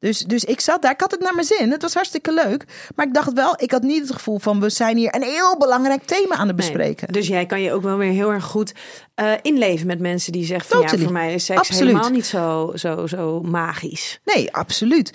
Dus, 0.00 0.18
dus 0.18 0.44
ik 0.44 0.60
zat 0.60 0.82
daar, 0.82 0.92
ik 0.92 1.00
had 1.00 1.10
het 1.10 1.20
naar 1.20 1.34
mijn 1.34 1.46
zin. 1.46 1.70
Het 1.70 1.82
was 1.82 1.94
hartstikke 1.94 2.32
leuk. 2.32 2.64
Maar 2.94 3.06
ik 3.06 3.14
dacht 3.14 3.32
wel, 3.32 3.54
ik 3.56 3.70
had 3.70 3.82
niet 3.82 4.00
het 4.00 4.12
gevoel 4.12 4.38
van 4.38 4.60
we 4.60 4.68
zijn 4.70 4.96
hier 4.96 5.14
een 5.14 5.22
heel 5.22 5.56
belangrijk 5.58 6.04
thema 6.04 6.34
aan 6.34 6.46
het 6.48 6.56
Nee. 6.56 6.66
bespreken. 6.66 7.12
Dus 7.12 7.26
jij 7.26 7.46
kan 7.46 7.60
je 7.60 7.72
ook 7.72 7.82
wel 7.82 7.96
weer 7.96 8.12
heel 8.12 8.32
erg 8.32 8.44
goed 8.44 8.72
eh, 9.14 9.32
inleven 9.42 9.86
met 9.86 9.98
mensen 10.00 10.32
die 10.32 10.44
zeggen 10.44 10.68
van 10.68 10.80
ja, 10.80 11.04
voor 11.04 11.12
mij 11.12 11.34
is 11.34 11.44
seks 11.44 11.58
Absoluut. 11.58 11.86
helemaal 11.86 12.10
niet 12.10 12.26
zo, 12.26 12.72
zo, 12.74 13.06
zo 13.06 13.40
magisch. 13.42 14.20
Nee, 14.24 14.54
absoluut. 14.54 15.12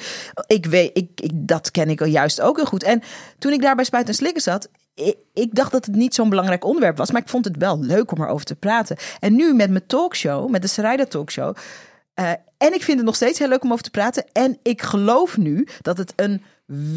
Ik 0.48 0.66
weet, 0.66 0.98
ik, 0.98 1.10
ik, 1.16 1.32
dat 1.34 1.72
ken 1.72 1.90
ik 1.90 2.02
al 2.02 2.08
juist 2.08 2.42
ook 2.42 2.56
heel 2.56 2.66
goed. 2.66 2.84
En 2.84 3.02
toen 3.40 3.52
ik 3.52 3.62
daar 3.62 3.76
bij 3.76 3.86
Spuit 3.86 4.08
en 4.08 4.14
Slikken 4.14 4.42
zat, 4.42 4.70
ik, 4.94 5.16
ik 5.34 5.56
dacht 5.56 5.72
dat 5.72 5.86
het 5.86 5.96
niet 5.96 6.16
zo'n 6.16 6.30
belangrijk 6.30 6.66
onderwerp 6.66 6.98
was, 6.98 7.12
maar 7.12 7.22
ik 7.22 7.30
vond 7.30 7.46
het 7.46 7.58
wel 7.58 7.80
leuk 7.80 8.12
om 8.12 8.22
erover 8.24 8.46
te 8.46 8.56
praten. 8.56 8.98
En 9.20 9.36
nu 9.36 9.54
met 9.54 9.70
mijn 9.70 9.86
talkshow, 9.88 10.50
met 10.50 10.62
de 10.62 10.68
Sarayda 10.68 11.06
Talkshow, 11.06 11.56
eh, 12.14 12.30
en 12.58 12.74
ik 12.74 12.84
vind 12.84 12.98
het 12.98 13.06
nog 13.06 13.16
steeds 13.16 13.40
heel 13.40 13.48
leuk 13.48 13.64
om 13.64 13.72
over 13.72 13.84
te 13.84 13.90
praten. 13.92 14.26
En 14.32 14.58
ik 14.64 14.82
geloof 14.82 15.38
nu 15.38 15.68
dat 15.82 15.98
het 15.98 16.14
een 16.16 16.44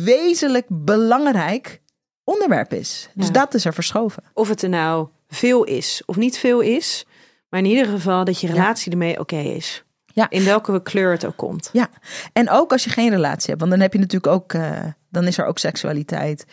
wezenlijk 0.04 0.66
belangrijk 0.68 1.80
onderwerp 2.24 2.72
is. 2.72 3.08
Dus 3.14 3.26
Ja. 3.26 3.32
dat 3.32 3.54
is 3.54 3.64
er 3.64 3.74
verschoven. 3.74 4.22
Of 4.34 4.48
het 4.48 4.62
er 4.62 4.68
nou 4.68 5.08
veel 5.28 5.64
is 5.64 6.02
of 6.06 6.16
niet 6.16 6.38
veel 6.38 6.60
is. 6.60 7.06
Maar 7.48 7.60
in 7.60 7.66
ieder 7.66 7.86
geval 7.86 8.24
dat 8.24 8.40
je 8.40 8.46
relatie 8.46 8.92
ermee 8.92 9.18
oké 9.20 9.36
is. 9.36 9.84
Ja. 10.04 10.30
In 10.30 10.44
welke 10.44 10.82
kleur 10.82 11.10
het 11.10 11.24
ook 11.24 11.36
komt. 11.36 11.70
Ja, 11.72 11.88
en 12.32 12.50
ook 12.50 12.72
als 12.72 12.84
je 12.84 12.90
geen 12.90 13.10
relatie 13.10 13.46
hebt, 13.46 13.58
want 13.60 13.70
dan 13.70 13.80
heb 13.80 13.92
je 13.92 13.98
natuurlijk 13.98 14.32
ook, 14.32 14.52
eh, 14.52 14.84
dan 15.10 15.24
is 15.26 15.38
er 15.38 15.46
ook 15.46 15.58
seksualiteit. 15.58 16.44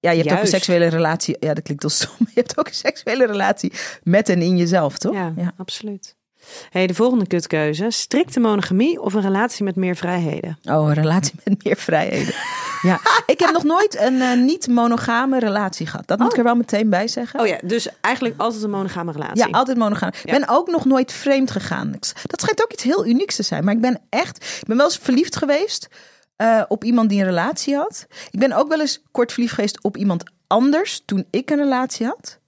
Ja, 0.00 0.10
je 0.10 0.22
hebt 0.22 0.32
ook 0.32 0.40
een 0.40 0.46
seksuele 0.46 0.86
relatie. 0.86 1.36
Ja, 1.40 1.54
dat 1.54 1.64
klinkt 1.64 1.84
al 1.84 1.90
stom. 1.90 2.16
Je 2.34 2.40
hebt 2.40 2.58
ook 2.58 2.66
een 2.66 2.74
seksuele 2.74 3.26
relatie 3.26 3.72
met 4.02 4.28
en 4.28 4.42
in 4.42 4.56
jezelf, 4.56 4.98
toch? 4.98 5.14
Ja, 5.14 5.52
absoluut. 5.56 6.16
Hey, 6.70 6.86
de 6.86 6.94
volgende 6.94 7.26
kutkeuze. 7.26 7.90
Strikte 7.90 8.40
monogamie 8.40 9.00
of 9.00 9.14
een 9.14 9.20
relatie 9.22 9.64
met 9.64 9.76
meer 9.76 9.96
vrijheden? 9.96 10.58
Oh, 10.64 10.86
een 10.88 10.94
relatie 10.94 11.34
met 11.44 11.64
meer 11.64 11.76
vrijheden. 11.76 12.34
ja, 12.90 13.00
ik 13.26 13.38
heb 13.40 13.50
nog 13.52 13.64
nooit 13.64 14.00
een 14.00 14.20
eh, 14.20 14.36
niet-monogame 14.36 15.38
relatie 15.38 15.86
gehad. 15.86 16.06
Dat 16.06 16.18
moet 16.18 16.26
Oh. 16.26 16.32
ik 16.32 16.38
er 16.38 16.44
wel 16.44 16.54
meteen 16.54 16.90
bij 16.90 17.08
zeggen. 17.08 17.40
Oh 17.40 17.46
ja, 17.46 17.58
dus 17.64 17.88
eigenlijk 18.00 18.40
altijd 18.40 18.62
een 18.62 18.70
monogame 18.70 19.12
relatie. 19.12 19.36
Ja, 19.48 19.58
altijd 19.58 19.76
monogaam. 19.78 20.08
Ik 20.08 20.30
Ja. 20.30 20.38
ben 20.38 20.48
ook 20.48 20.70
nog 20.70 20.84
nooit 20.84 21.12
vreemd 21.12 21.50
gegaan. 21.50 21.90
Dat 22.26 22.40
schijnt 22.40 22.62
ook 22.62 22.72
iets 22.72 22.82
heel 22.82 23.06
unieks 23.06 23.36
te 23.36 23.42
zijn. 23.42 23.64
Maar 23.64 23.74
ik 23.74 23.80
ben 23.80 24.00
echt... 24.08 24.36
Ik 24.60 24.66
ben 24.66 24.76
wel 24.76 24.86
eens 24.86 24.98
verliefd 24.98 25.36
geweest 25.36 25.88
eh, 26.36 26.62
op 26.68 26.84
iemand 26.84 27.08
die 27.08 27.18
een 27.20 27.26
relatie 27.26 27.76
had. 27.76 28.06
Ik 28.30 28.38
ben 28.38 28.52
ook 28.52 28.68
wel 28.68 28.80
eens 28.80 29.02
kort 29.10 29.32
verliefd 29.32 29.54
geweest 29.54 29.82
op 29.82 29.96
iemand 29.96 30.22
anders 30.46 31.02
toen 31.04 31.26
ik 31.30 31.50
een 31.50 31.56
relatie 31.58 32.06
had. 32.06 32.38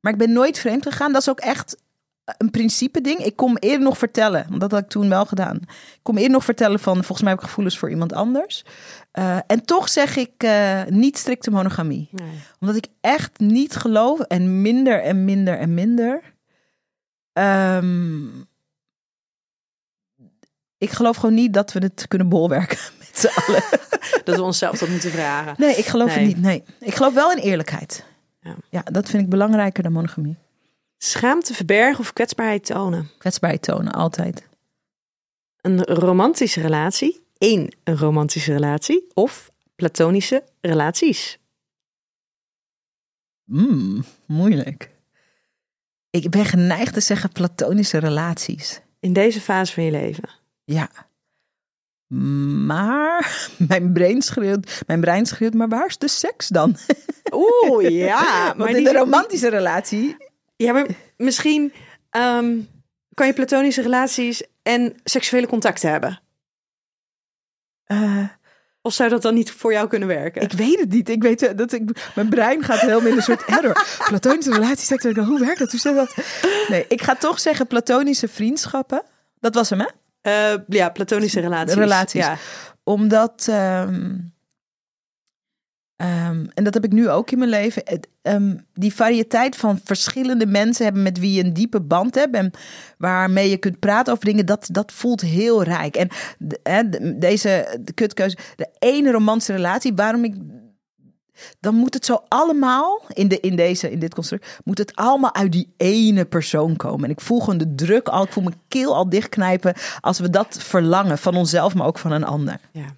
Maar 0.00 0.12
ik 0.12 0.18
ben 0.18 0.32
nooit 0.32 0.58
vreemd 0.58 0.82
gegaan. 0.82 1.12
Dat 1.12 1.20
is 1.20 1.28
ook 1.28 1.40
echt 1.40 1.76
een 2.38 2.50
principe 2.50 3.00
ding. 3.00 3.18
Ik 3.18 3.36
kom 3.36 3.56
eerder 3.56 3.80
nog 3.80 3.98
vertellen, 3.98 4.46
want 4.48 4.60
dat 4.60 4.70
had 4.70 4.80
ik 4.80 4.88
toen 4.88 5.08
wel 5.08 5.24
gedaan. 5.26 5.56
Ik 5.66 5.98
kom 6.02 6.16
eerder 6.16 6.32
nog 6.32 6.44
vertellen 6.44 6.80
van, 6.80 6.94
volgens 6.94 7.20
mij 7.22 7.30
heb 7.30 7.38
ik 7.40 7.46
gevoelens 7.46 7.78
voor 7.78 7.90
iemand 7.90 8.12
anders. 8.12 8.64
Eh, 9.12 9.38
en 9.46 9.64
toch 9.64 9.88
zeg 9.88 10.16
ik 10.16 10.32
eh, 10.36 10.82
niet 10.88 11.18
strikte 11.18 11.50
monogamie 11.50 12.08
Nee. 12.12 12.28
omdat 12.60 12.76
ik 12.76 12.86
echt 13.00 13.38
niet 13.38 13.76
geloof 13.76 14.20
en 14.20 14.62
minder 14.62 15.02
en 15.02 15.24
minder 15.24 15.58
en 15.58 15.74
minder. 15.74 16.22
Ehm, 17.32 18.24
ik 20.78 20.90
geloof 20.90 21.16
gewoon 21.16 21.34
niet 21.34 21.52
dat 21.54 21.72
we 21.72 21.78
het 21.78 22.04
kunnen 22.08 22.28
bolwerken 22.28 22.78
met 22.98 23.10
z'n 23.18 23.26
allen. 23.40 23.62
Dat 24.24 24.36
we 24.36 24.42
onszelf 24.42 24.78
dat 24.78 24.88
moeten 24.88 25.10
vragen. 25.10 25.54
Nee, 25.58 25.74
ik 25.76 25.86
geloof 25.86 26.08
Nee. 26.14 26.18
het 26.18 26.26
niet. 26.26 26.44
Nee, 26.44 26.64
ik 26.80 26.94
geloof 26.94 27.14
wel 27.14 27.32
in 27.32 27.38
eerlijkheid. 27.38 28.04
Ja. 28.40 28.54
Ja. 28.70 28.82
dat 28.82 29.08
vind 29.08 29.22
ik 29.22 29.28
belangrijker 29.28 29.82
dan 29.82 29.92
monogamie. 29.92 30.36
Schaamte 30.98 31.54
verbergen 31.54 32.00
of 32.00 32.12
kwetsbaarheid 32.12 32.64
tonen? 32.64 33.10
Kwetsbaarheid 33.18 33.62
tonen, 33.62 33.92
altijd. 33.92 34.48
Een 35.60 35.84
romantische 35.84 36.60
relatie. 36.60 37.24
één 37.38 37.74
een 37.84 37.96
romantische 37.96 38.52
relatie. 38.52 39.10
Of 39.14 39.50
platonische 39.76 40.44
relaties. 40.60 41.38
Mm, 43.44 44.04
moeilijk. 44.26 44.90
Ik 46.10 46.30
ben 46.30 46.44
geneigd 46.44 46.94
te 46.94 47.00
zeggen 47.00 47.32
platonische 47.32 47.98
relaties. 47.98 48.80
In 49.00 49.12
deze 49.12 49.40
fase 49.40 49.72
van 49.72 49.82
je 49.84 49.90
leven. 49.90 50.28
Ja. 50.64 50.90
Maar 52.66 53.48
mijn 53.68 53.92
brein 53.92 54.22
schreeuwt, 54.22 54.82
mijn 54.86 55.00
brein 55.00 55.26
schreeuwt, 55.26 55.54
maar 55.54 55.68
waar 55.68 55.86
is 55.86 55.98
de 55.98 56.08
seks 56.08 56.48
dan? 56.48 56.76
Oeh, 57.32 57.90
ja. 57.90 58.54
Want 58.56 58.76
in 58.76 58.84
de 58.84 58.92
romantische 58.92 59.48
relatie 59.48 60.16
Ja, 60.56 60.72
maar 60.72 60.86
misschien 61.16 61.72
ehm, 62.10 62.58
kan 63.14 63.26
je 63.26 63.32
platonische 63.32 63.82
relaties 63.82 64.42
en 64.62 64.94
seksuele 65.04 65.46
contacten 65.46 65.90
hebben. 65.90 66.20
Eh, 67.84 68.24
Of 68.82 68.92
zou 68.92 69.08
dat 69.08 69.22
dan 69.22 69.34
niet 69.34 69.50
voor 69.50 69.72
jou 69.72 69.88
kunnen 69.88 70.08
werken? 70.08 70.42
ik 70.42 70.52
weet 70.52 70.80
het 70.80 70.90
niet. 70.90 71.08
Ik 71.08 71.22
weet 71.22 71.42
eh, 71.42 71.56
dat 71.56 71.72
ik 71.72 72.10
mijn 72.14 72.28
brein 72.28 72.62
gaat 72.62 72.80
helemaal 72.80 73.06
in 73.10 73.16
een 73.16 73.22
soort 73.22 73.44
error. 73.44 73.86
Platonische 74.08 74.52
relaties, 74.52 74.90
ik, 74.90 75.16
hoe 75.16 75.40
werkt 75.40 75.58
dat? 75.58 75.70
Hoe 75.70 75.80
zit 75.80 75.94
dat? 75.94 76.16
Nee, 76.68 76.84
ik 76.88 77.02
ga 77.02 77.14
toch 77.14 77.40
zeggen 77.40 77.66
platonische 77.66 78.28
vriendschappen. 78.28 79.02
Dat 79.40 79.54
was 79.54 79.70
hem, 79.70 79.80
hè? 79.80 79.86
Eh, 80.20 80.58
ja, 80.68 80.88
platonische 80.90 81.40
relaties. 81.40 81.74
Relaties. 81.74 82.24
Ja. 82.24 82.36
Omdat 82.84 83.46
ehm, 83.50 84.14
Ehm, 85.96 86.46
en 86.54 86.64
dat 86.64 86.74
heb 86.74 86.84
ik 86.84 86.92
nu 86.92 87.10
ook 87.10 87.30
in 87.30 87.38
mijn 87.38 87.50
leven. 87.50 87.82
Ehm, 88.22 88.56
die 88.74 88.94
variëteit 88.94 89.56
van 89.56 89.80
verschillende 89.84 90.46
mensen 90.46 90.84
hebben 90.84 91.02
met 91.02 91.18
wie 91.18 91.32
je 91.32 91.44
een 91.44 91.52
diepe 91.52 91.80
band 91.80 92.14
hebt 92.14 92.34
en 92.34 92.50
waarmee 92.98 93.50
je 93.50 93.56
kunt 93.56 93.78
praten 93.78 94.12
over 94.12 94.24
dingen, 94.24 94.46
dat, 94.46 94.68
dat 94.72 94.92
voelt 94.92 95.20
heel 95.20 95.62
rijk. 95.62 95.96
En 95.96 96.08
deze 97.18 97.78
de 97.80 97.92
kutkeuze, 97.92 98.36
de 98.56 98.68
ene 98.78 99.10
romantische 99.10 99.52
relatie, 99.52 99.94
waarom 99.94 100.24
ik. 100.24 100.34
Dan 101.60 101.74
moet 101.74 101.94
het 101.94 102.04
zo 102.04 102.22
allemaal, 102.28 103.02
in, 103.08 103.28
de, 103.28 103.40
in, 103.40 103.56
deze, 103.56 103.90
in 103.90 103.98
dit 103.98 104.14
construct, 104.14 104.58
moet 104.64 104.78
het 104.78 104.94
allemaal 104.94 105.34
uit 105.34 105.52
die 105.52 105.74
ene 105.76 106.24
persoon 106.24 106.76
komen. 106.76 107.04
En 107.04 107.10
ik 107.10 107.20
voel 107.20 107.40
gewoon 107.40 107.58
de 107.58 107.74
druk 107.74 108.08
al, 108.08 108.22
ik 108.22 108.32
voel 108.32 108.42
mijn 108.42 108.60
keel 108.68 108.94
al 108.94 109.08
dichtknijpen 109.08 109.74
als 110.00 110.18
we 110.18 110.30
dat 110.30 110.56
verlangen 110.62 111.18
van 111.18 111.36
onszelf, 111.36 111.74
maar 111.74 111.86
ook 111.86 111.98
van 111.98 112.12
een 112.12 112.24
ander. 112.24 112.60
Ja. 112.72 112.96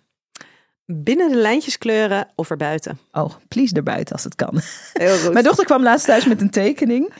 Binnen 0.91 1.29
de 1.29 1.37
lijntjes 1.37 1.79
kleuren 1.79 2.29
of 2.35 2.51
erbuiten. 2.51 2.99
Oh, 3.13 3.35
please 3.49 3.75
erbuiten 3.75 4.15
als 4.15 4.25
het 4.25 4.35
kan. 4.35 4.61
Heel 4.93 5.19
goed. 5.19 5.33
Mijn 5.39 5.45
dochter 5.45 5.65
kwam 5.65 5.83
laatst 5.83 6.07
thuis 6.07 6.27
met 6.27 6.41
een 6.41 6.51
tekening. 6.51 7.13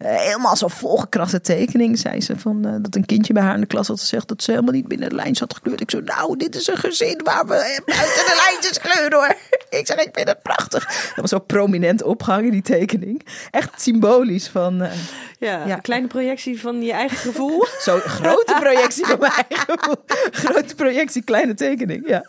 Eh, 0.00 0.16
helemaal 0.16 0.56
zo 0.56 0.68
volgekraste 0.68 1.40
tekening. 1.40 1.98
Zei 1.98 2.20
ze 2.20 2.38
van, 2.38 2.64
eh, 2.66 2.74
dat 2.80 2.94
een 2.94 3.06
kindje 3.06 3.32
bij 3.32 3.42
haar 3.42 3.54
in 3.54 3.60
de 3.60 3.66
klas 3.66 3.88
had 3.88 4.00
gezegd 4.00 4.28
dat 4.28 4.42
ze 4.42 4.50
helemaal 4.50 4.72
niet 4.74 4.88
binnen 4.88 5.08
de 5.08 5.14
lijntjes 5.14 5.40
had 5.40 5.54
gekleurd. 5.54 5.80
Ik 5.80 5.90
zo, 5.90 6.00
nou, 6.00 6.36
dit 6.36 6.54
is 6.54 6.66
een 6.66 6.76
gezin 6.76 7.20
waar 7.24 7.46
we 7.46 7.82
buiten 7.86 8.24
de 8.26 8.48
lijntjes 8.48 8.78
kleuren 8.78 9.18
hoor. 9.18 9.34
Ik 9.80 9.86
zeg, 9.86 9.96
ik 9.96 10.08
vind 10.12 10.28
het 10.28 10.42
prachtig. 10.42 10.84
Dat 10.86 11.16
was 11.16 11.30
zo 11.30 11.38
prominent 11.38 12.02
opgehangen, 12.02 12.50
die 12.50 12.62
tekening. 12.62 13.26
Echt 13.50 13.80
symbolisch 13.82 14.48
van, 14.48 14.82
eh, 14.82 14.92
ja, 15.38 15.66
Ja. 15.66 15.74
een 15.74 15.80
kleine 15.80 16.06
projectie 16.06 16.60
van 16.60 16.82
je 16.82 16.92
eigen 16.92 17.16
gevoel. 17.16 17.66
zo'n 17.84 18.00
grote 18.00 18.56
projectie 18.60 19.06
van 19.06 19.18
mijn 19.18 19.32
eigen 19.32 19.78
gevoel. 19.78 19.96
Grote 20.30 20.74
projectie, 20.74 21.22
kleine 21.24 21.54
tekening, 21.54 22.08
ja. 22.08 22.24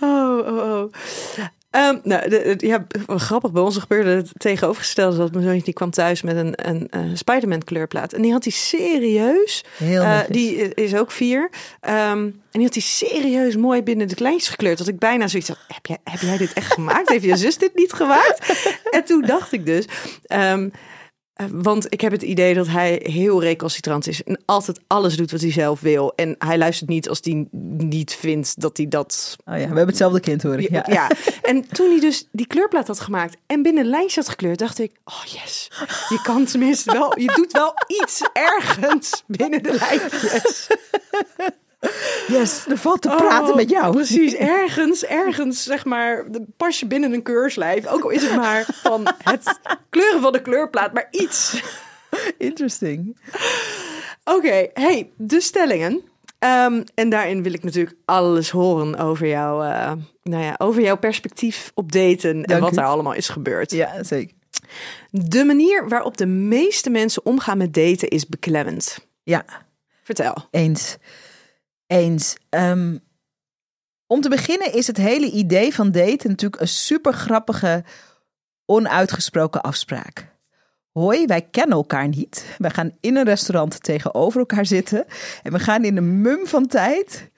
Oh, 0.00 0.38
oh, 0.46 0.72
oh. 0.72 0.92
Ehm, 1.74 1.98
nou, 2.02 2.28
de, 2.28 2.54
de- 2.56 2.66
ja, 2.66 2.86
grappig. 3.06 3.52
Bij 3.52 3.62
ons 3.62 3.76
gebeurde 3.76 4.10
het 4.10 4.30
tegenovergestelde. 4.36 5.16
Dat 5.16 5.32
mijn 5.32 5.44
zoontje 5.44 5.64
die 5.64 5.74
kwam 5.74 5.90
thuis 5.90 6.22
met 6.22 6.36
een, 6.36 6.54
een, 6.68 7.16
Spider-Man 7.16 7.64
kleurplaat. 7.64 8.12
En 8.12 8.22
die 8.22 8.32
had 8.32 8.44
hij 8.44 8.52
serieus. 8.52 9.64
Heel 9.76 10.02
eh, 10.02 10.20
die 10.28 10.74
is 10.74 10.94
ook 10.94 11.10
vier. 11.10 11.50
Ehm, 11.80 12.18
en 12.18 12.34
die 12.50 12.62
had 12.62 12.74
hij 12.74 12.82
serieus 12.82 13.56
mooi 13.56 13.82
binnen 13.82 14.08
de 14.08 14.14
kleintjes 14.14 14.48
gekleurd. 14.48 14.78
Dat 14.78 14.88
ik 14.88 14.98
bijna 14.98 15.28
zoiets 15.28 15.48
had. 15.48 15.58
Heb 15.68 15.86
jij, 15.86 15.98
heb 16.04 16.20
jij 16.20 16.36
dit 16.36 16.52
echt 16.52 16.72
gemaakt? 16.72 17.08
Heeft 17.08 17.24
je 17.24 17.36
zus 17.36 17.58
dit 17.58 17.74
niet 17.74 17.92
gemaakt? 17.92 18.68
en 18.90 19.04
toen 19.04 19.22
dacht 19.22 19.52
ik 19.52 19.66
dus. 19.66 19.84
ehm, 20.26 20.68
eh, 20.72 20.78
want 21.52 21.92
ik 21.92 22.00
heb 22.00 22.12
het 22.12 22.22
idee 22.22 22.54
dat 22.54 22.68
hij 22.68 23.00
heel 23.02 23.40
recalcitrant 23.42 24.08
is. 24.08 24.22
En 24.22 24.42
altijd 24.44 24.80
alles 24.86 25.16
doet 25.16 25.30
wat 25.30 25.40
hij 25.40 25.52
zelf 25.52 25.80
wil. 25.80 26.12
En 26.16 26.34
hij 26.38 26.58
luistert 26.58 26.90
niet 26.90 27.08
als 27.08 27.18
hij 27.22 27.46
niet 27.76 28.14
vindt 28.14 28.60
dat 28.60 28.76
hij 28.76 28.88
dat 28.88 29.36
Oh 29.44 29.54
ja, 29.54 29.58
we 29.58 29.64
hebben 29.64 29.86
hetzelfde 29.86 30.20
kind 30.20 30.42
hoor 30.42 30.60
ja. 30.60 30.84
Ja. 30.86 31.10
en 31.42 31.68
toen 31.68 31.90
hij 31.90 32.00
dus 32.00 32.28
die 32.32 32.46
kleurplaat 32.46 32.86
had 32.86 33.00
gemaakt 33.00 33.36
en 33.46 33.62
binnen 33.62 33.84
lijntjes 33.84 34.16
had 34.16 34.28
gekleurd, 34.28 34.58
dacht 34.58 34.78
ik, 34.78 34.92
oh 35.04 35.24
yes, 35.24 35.70
je 36.08 36.20
kan 36.22 36.44
tenminste 36.44 36.92
wel, 36.92 37.18
je 37.18 37.32
doet 37.34 37.52
wel 37.52 37.74
iets 37.86 38.22
ergens 38.32 39.22
binnen 39.26 39.62
de 39.62 39.76
lijntjes. 39.80 40.66
Yes, 42.28 42.66
er 42.68 42.76
valt 42.78 43.02
te 43.02 43.08
praten 43.08 43.48
Oh, 43.50 43.56
met 43.56 43.70
jou. 43.70 43.92
Precies, 43.92 44.34
ergens, 44.34 45.04
ergens, 45.04 45.62
zeg 45.62 45.84
maar, 45.84 46.24
pas 46.56 46.80
je 46.80 46.86
binnen 46.86 47.12
een 47.12 47.22
keurslijf, 47.22 47.86
ook 47.86 48.02
al 48.02 48.10
is 48.10 48.22
het 48.22 48.36
maar 48.36 48.64
van 48.68 49.06
het 49.22 49.60
kleuren 49.90 50.20
van 50.20 50.32
de 50.32 50.42
kleurplaat, 50.42 50.92
maar 50.92 51.08
iets. 51.10 51.62
Interesting. 52.38 53.16
Oké, 54.24 54.66
hey, 54.74 55.10
de 55.16 55.40
stellingen. 55.40 56.02
Ehm, 56.38 56.82
en 56.94 57.08
daarin 57.08 57.42
wil 57.42 57.52
ik 57.52 57.62
natuurlijk 57.62 57.96
alles 58.04 58.50
horen 58.50 58.96
over, 58.96 59.26
jou, 59.26 59.66
eh, 59.66 59.92
nou 60.22 60.42
ja, 60.44 60.54
over 60.58 60.82
jouw 60.82 60.96
perspectief 60.96 61.70
op 61.74 61.92
daten 61.92 62.30
en 62.30 62.42
Dank 62.42 62.60
wat 62.60 62.72
u. 62.72 62.76
daar 62.76 62.86
allemaal 62.86 63.14
is 63.14 63.28
gebeurd. 63.28 63.70
Ja, 63.70 64.02
zeker. 64.02 64.34
De 65.10 65.44
manier 65.44 65.88
waarop 65.88 66.16
de 66.16 66.26
meeste 66.26 66.90
mensen 66.90 67.26
omgaan 67.26 67.58
met 67.58 67.74
daten 67.74 68.08
is 68.08 68.26
beklemmend. 68.26 68.98
Ja. 69.22 69.44
Vertel. 70.02 70.36
Eens. 70.50 70.96
Eens. 71.86 72.36
Ehm, 72.48 72.98
om 74.06 74.20
te 74.20 74.28
beginnen 74.28 74.72
is 74.72 74.86
het 74.86 74.96
hele 74.96 75.30
idee 75.30 75.74
van 75.74 75.90
daten 75.90 76.30
natuurlijk 76.30 76.60
een 76.62 76.68
super 76.68 77.12
grappige, 77.12 77.84
onuitgesproken 78.66 79.62
afspraak. 79.62 80.32
Hoi, 80.92 81.26
wij 81.26 81.42
kennen 81.42 81.76
elkaar 81.76 82.08
niet. 82.08 82.56
Wij 82.58 82.70
gaan 82.70 82.96
in 83.00 83.16
een 83.16 83.24
restaurant 83.24 83.82
tegenover 83.82 84.40
elkaar 84.40 84.66
zitten. 84.66 85.04
En 85.42 85.52
we 85.52 85.58
gaan 85.58 85.84
in 85.84 85.96
een 85.96 86.20
mum 86.20 86.46
van 86.46 86.66
tijd 86.66 87.30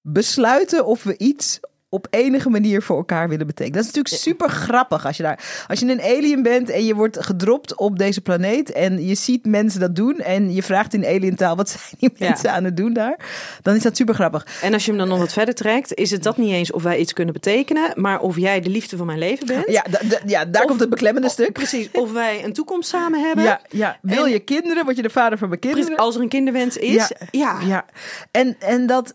besluiten 0.00 0.86
of 0.86 1.02
we 1.02 1.18
iets 1.18 1.60
op 1.96 2.06
enige 2.10 2.50
manier 2.50 2.82
voor 2.82 2.96
elkaar 2.96 3.28
willen 3.28 3.46
betekenen. 3.46 3.78
Dat 3.78 3.88
is 3.88 3.92
natuurlijk 3.94 4.22
super 4.22 4.48
grappig 4.48 5.06
als 5.06 5.16
je 5.16 5.22
daar, 5.22 5.64
als 5.68 5.80
je 5.80 5.86
een 5.90 6.02
alien 6.02 6.42
bent 6.42 6.70
en 6.70 6.84
je 6.84 6.94
wordt 6.94 7.24
gedropt 7.24 7.74
op 7.76 7.98
deze 7.98 8.20
planeet 8.20 8.72
en 8.72 9.06
je 9.06 9.14
ziet 9.14 9.46
mensen 9.46 9.80
dat 9.80 9.94
doen 9.96 10.18
en 10.18 10.54
je 10.54 10.62
vraagt 10.62 10.94
in 10.94 11.04
alientaal 11.06 11.56
wat 11.56 11.68
zijn 11.70 11.82
die 11.98 12.10
Ja. 12.16 12.28
mensen 12.28 12.52
aan 12.52 12.64
het 12.64 12.76
doen 12.76 12.92
daar, 12.92 13.18
dan 13.62 13.74
is 13.74 13.82
dat 13.82 13.96
super 13.96 14.14
grappig. 14.14 14.46
En 14.62 14.72
als 14.72 14.84
je 14.84 14.90
hem 14.90 14.98
dan 15.00 15.08
nog 15.08 15.18
wat 15.18 15.32
verder 15.32 15.54
trekt, 15.54 15.94
is 15.94 16.10
het 16.10 16.22
dat 16.22 16.36
niet 16.36 16.52
eens 16.52 16.72
of 16.72 16.82
wij 16.82 16.98
iets 16.98 17.12
kunnen 17.12 17.34
betekenen, 17.34 17.92
maar 17.94 18.20
of 18.20 18.36
jij 18.36 18.60
de 18.60 18.70
liefde 18.70 18.96
van 18.96 19.06
mijn 19.06 19.18
leven 19.18 19.46
bent. 19.46 19.70
Ja, 19.70 19.84
ja 20.26 20.44
daar 20.44 20.62
Of- 20.62 20.68
komt 20.68 20.80
het 20.80 20.90
beklemmende 20.90 21.28
stuk. 21.28 21.52
Precies. 21.52 21.88
Of 21.92 22.12
wij 22.12 22.44
een 22.44 22.52
toekomst 22.52 22.88
samen 22.88 23.20
hebben. 23.20 23.44
Ja, 23.44 23.60
ja. 23.68 23.98
Wil 24.02 24.24
En- 24.24 24.30
je 24.30 24.38
kinderen, 24.38 24.84
word 24.84 24.96
je 24.96 25.02
de 25.02 25.10
vader 25.10 25.38
van 25.38 25.48
mijn 25.48 25.60
kinderen. 25.60 25.84
Precies, 25.86 26.04
Als 26.04 26.14
er 26.14 26.20
een 26.20 26.28
kinderwens 26.28 26.76
is. 26.76 26.94
Ja. 26.94 27.08
Ja. 27.30 27.60
Ja, 27.66 27.84
en, 28.30 28.56
en 28.58 28.86
dat, 28.86 29.14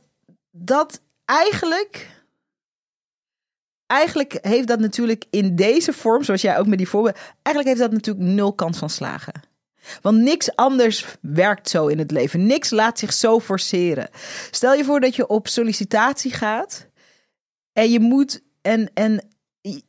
dat 0.52 1.02
eigenlijk. 1.26 2.08
Eigenlijk 3.92 4.38
heeft 4.42 4.68
dat 4.68 4.80
natuurlijk 4.80 5.26
in 5.30 5.56
deze 5.56 5.94
vorm, 5.94 6.24
zoals 6.24 6.42
jij 6.42 6.58
ook 6.58 6.68
met 6.68 6.78
die 6.78 6.88
voorbeeld. 6.88 7.18
Eigenlijk 7.42 7.68
heeft 7.68 7.80
dat 7.80 7.92
natuurlijk 7.92 8.26
nul 8.26 8.54
kans 8.54 8.78
van 8.78 8.90
slagen. 8.90 9.34
Want 10.02 10.18
niks 10.18 10.56
anders 10.56 11.06
werkt 11.22 11.70
zo 11.70 11.88
in 11.88 12.00
het 12.00 12.12
leven. 12.12 12.46
Niks 12.46 12.70
laat 12.70 13.00
zich 13.00 13.14
zo 13.14 13.40
forceren. 13.40 14.10
Stel 14.52 14.74
je 14.74 14.84
voor 14.84 15.00
dat 15.00 15.16
je 15.16 15.28
op 15.28 15.48
sollicitatie 15.48 16.32
gaat. 16.32 16.88
En 17.74 17.92
je 17.92 18.00
moet. 18.00 18.42
En, 18.62 18.92
en 18.94 19.24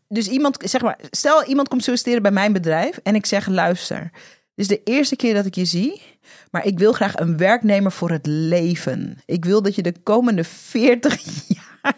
dus 0.09 0.29
iemand, 0.29 0.57
zeg 0.61 0.83
maar, 0.83 0.99
stel 1.11 1.45
iemand 1.45 1.69
komt 1.69 1.85
solliciteren 1.85 2.23
bij 2.23 2.31
mijn 2.31 2.53
bedrijf. 2.53 2.99
En 3.03 3.15
ik 3.15 3.27
zeg: 3.27 3.47
luister. 3.47 4.11
Dit 4.55 4.71
is 4.71 4.77
de 4.77 4.83
eerste 4.85 5.17
keer 5.17 5.35
dat 5.35 5.47
ik 5.47 5.55
je 5.55 5.65
zie. 5.65 6.03
Maar 6.51 6.67
ik 6.67 6.79
wil 6.79 6.93
graag 6.93 7.19
een 7.19 7.37
werknemer 7.37 7.93
voor 7.93 8.11
het 8.11 8.27
leven. 8.27 9.19
Ik 9.27 9.45
wil 9.45 9.63
dat 9.63 9.75
je 9.75 9.83
de 9.83 9.95
komende 10.03 10.45
40 10.45 11.23
jaar. 11.83 11.97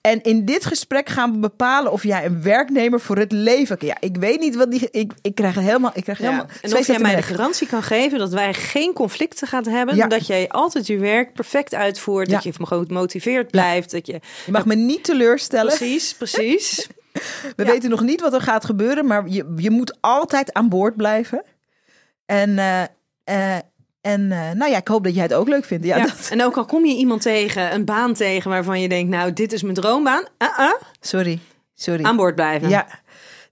En 0.00 0.22
in 0.22 0.44
dit 0.44 0.64
gesprek 0.64 1.08
gaan 1.08 1.32
we 1.32 1.38
bepalen 1.38 1.92
of 1.92 2.02
jij 2.02 2.24
een 2.24 2.42
werknemer 2.42 3.00
voor 3.00 3.16
het 3.16 3.32
leven. 3.32 3.76
Ja, 3.80 3.96
ik 4.00 4.16
weet 4.16 4.40
niet 4.40 4.56
wat 4.56 4.70
die. 4.70 4.88
Ik, 4.90 5.12
ik 5.22 5.34
krijg 5.34 5.54
helemaal. 5.54 5.90
Ik 5.94 6.02
krijg 6.02 6.18
helemaal 6.18 6.46
En 6.62 6.76
of 6.76 6.86
jij 6.86 6.98
mij 6.98 7.16
de 7.16 7.22
garantie 7.22 7.66
kan 7.66 7.82
geven 7.82 8.18
dat 8.18 8.32
wij 8.32 8.54
geen 8.54 8.92
conflicten 8.92 9.48
gaan 9.48 9.68
hebben. 9.68 9.96
Ja. 9.96 10.06
Dat 10.06 10.26
jij 10.26 10.48
altijd 10.48 10.86
je 10.86 10.98
werk 10.98 11.32
perfect 11.32 11.74
uitvoert. 11.74 12.30
Dat 12.30 12.42
je 12.42 12.52
gemotiveerd 12.52 13.50
blijft. 13.50 13.90
Dat 13.90 14.06
je... 14.06 14.20
Je 14.46 14.52
mag 14.52 14.66
me 14.66 14.74
niet 14.74 15.04
teleurstellen. 15.04 15.76
Precies, 15.76 16.14
precies. 16.14 16.86
We 17.56 17.64
weten 17.64 17.90
nog 17.90 18.02
niet 18.02 18.20
wat 18.20 18.34
er 18.34 18.40
gaat 18.40 18.64
gebeuren, 18.64 19.06
maar 19.06 19.28
je, 19.28 19.52
je 19.56 19.70
moet 19.70 19.96
altijd 20.00 20.52
aan 20.52 20.68
boord 20.68 20.96
blijven. 20.96 21.44
En, 22.26 22.58
eh, 22.58 22.82
eh, 23.24 23.62
en 24.00 24.32
eh, 24.32 24.50
nou 24.50 24.70
ja, 24.70 24.76
ik 24.76 24.88
hoop 24.88 25.04
dat 25.04 25.14
jij 25.14 25.22
het 25.22 25.34
ook 25.34 25.48
leuk 25.48 25.64
vindt. 25.64 25.84
Ja, 25.84 25.96
Ja, 25.96 26.02
Dat, 26.06 26.28
En 26.30 26.42
ook 26.44 26.56
al 26.56 26.64
kom 26.64 26.84
je 26.84 26.94
iemand 26.96 27.22
tegen, 27.22 27.74
een 27.74 27.84
baan 27.84 28.14
tegen 28.14 28.50
waarvan 28.50 28.80
je 28.80 28.88
denkt, 28.88 29.10
nou, 29.10 29.32
dit 29.32 29.52
is 29.52 29.62
mijn 29.62 29.74
droombaan. 29.74 30.24
Uh-uh, 30.38 30.72
sorry, 31.00 31.38
sorry. 31.74 32.04
aan 32.04 32.16
boord 32.16 32.34
blijven. 32.34 32.68
Ja, 32.68 32.86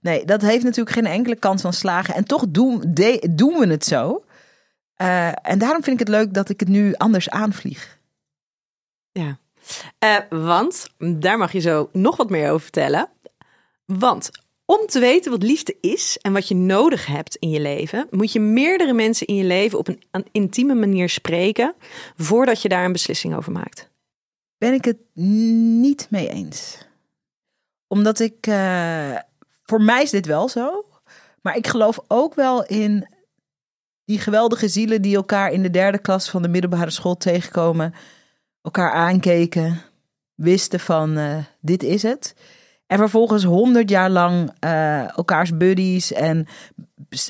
nee, 0.01 0.25
dat 0.25 0.41
heeft 0.41 0.63
natuurlijk 0.63 0.95
geen 0.95 1.05
enkele 1.05 1.35
kans 1.35 1.61
van 1.61 1.73
slagen. 1.73 2.13
En 2.15 2.23
toch 2.25 2.45
doen, 2.49 2.83
de- 2.87 3.27
doen 3.31 3.59
we 3.59 3.67
het 3.67 3.85
zo. 3.85 4.23
En 5.41 5.57
daarom 5.57 5.83
vind 5.83 5.99
ik 6.01 6.07
het 6.07 6.15
leuk 6.15 6.33
dat 6.33 6.49
ik 6.49 6.59
het 6.59 6.69
nu 6.69 6.93
anders 6.95 7.29
aanvlieg. 7.29 7.97
Ja. 9.11 9.37
Want, 10.29 10.87
daar 10.97 11.37
mag 11.37 11.51
je 11.51 11.59
zo 11.59 11.89
nog 11.91 12.17
wat 12.17 12.29
meer 12.29 12.47
over 12.49 12.61
vertellen. 12.61 13.09
Want 13.85 14.29
om 14.69 14.87
te 14.87 14.99
weten 14.99 15.31
wat 15.31 15.43
liefde 15.43 15.75
is 15.81 16.17
en 16.21 16.33
wat 16.33 16.47
je 16.47 16.55
nodig 16.55 17.05
hebt 17.05 17.35
in 17.35 17.49
je 17.49 17.59
leven, 17.59 18.07
moet 18.11 18.31
je 18.31 18.39
meerdere 18.39 18.93
mensen 18.93 19.27
in 19.27 19.35
je 19.35 19.43
leven 19.43 19.77
op 19.77 19.87
een, 19.87 20.25
intieme 20.31 20.73
manier 20.73 21.09
spreken 21.09 21.75
voordat 22.15 22.61
je 22.61 22.69
daar 22.69 22.85
een 22.85 22.91
beslissing 22.91 23.35
over 23.35 23.51
maakt. 23.51 23.89
Ben 24.57 24.73
ik 24.73 24.85
het 24.85 24.97
niet 25.15 26.07
mee 26.09 26.29
eens. 26.29 26.77
Omdat 27.87 28.19
ik, 28.19 28.47
eh, 28.47 29.17
voor 29.63 29.81
mij 29.81 30.01
is 30.01 30.09
dit 30.09 30.25
wel 30.25 30.49
zo. 30.49 30.85
Maar 31.41 31.55
ik 31.55 31.67
geloof 31.67 31.99
ook 32.07 32.35
wel 32.35 32.65
in 32.65 33.07
die 34.05 34.19
geweldige 34.19 34.67
zielen 34.67 35.01
die 35.01 35.15
elkaar 35.15 35.51
in 35.51 35.61
de 35.61 35.69
derde 35.69 35.97
klas 35.99 36.29
van 36.29 36.41
de 36.41 36.47
middelbare 36.47 36.91
school 36.91 37.17
tegenkomen. 37.17 37.93
Elkaar 38.61 38.91
aankeken, 38.91 39.81
wisten 40.35 40.79
van 40.79 41.17
eh, 41.17 41.37
dit 41.61 41.83
is 41.83 42.03
het. 42.03 42.35
En 42.87 42.97
vervolgens 42.97 43.43
honderd 43.43 43.89
jaar 43.89 44.09
lang 44.09 44.51
eh, 44.59 45.17
elkaars 45.17 45.57
buddies 45.57 46.13
en, 46.13 46.47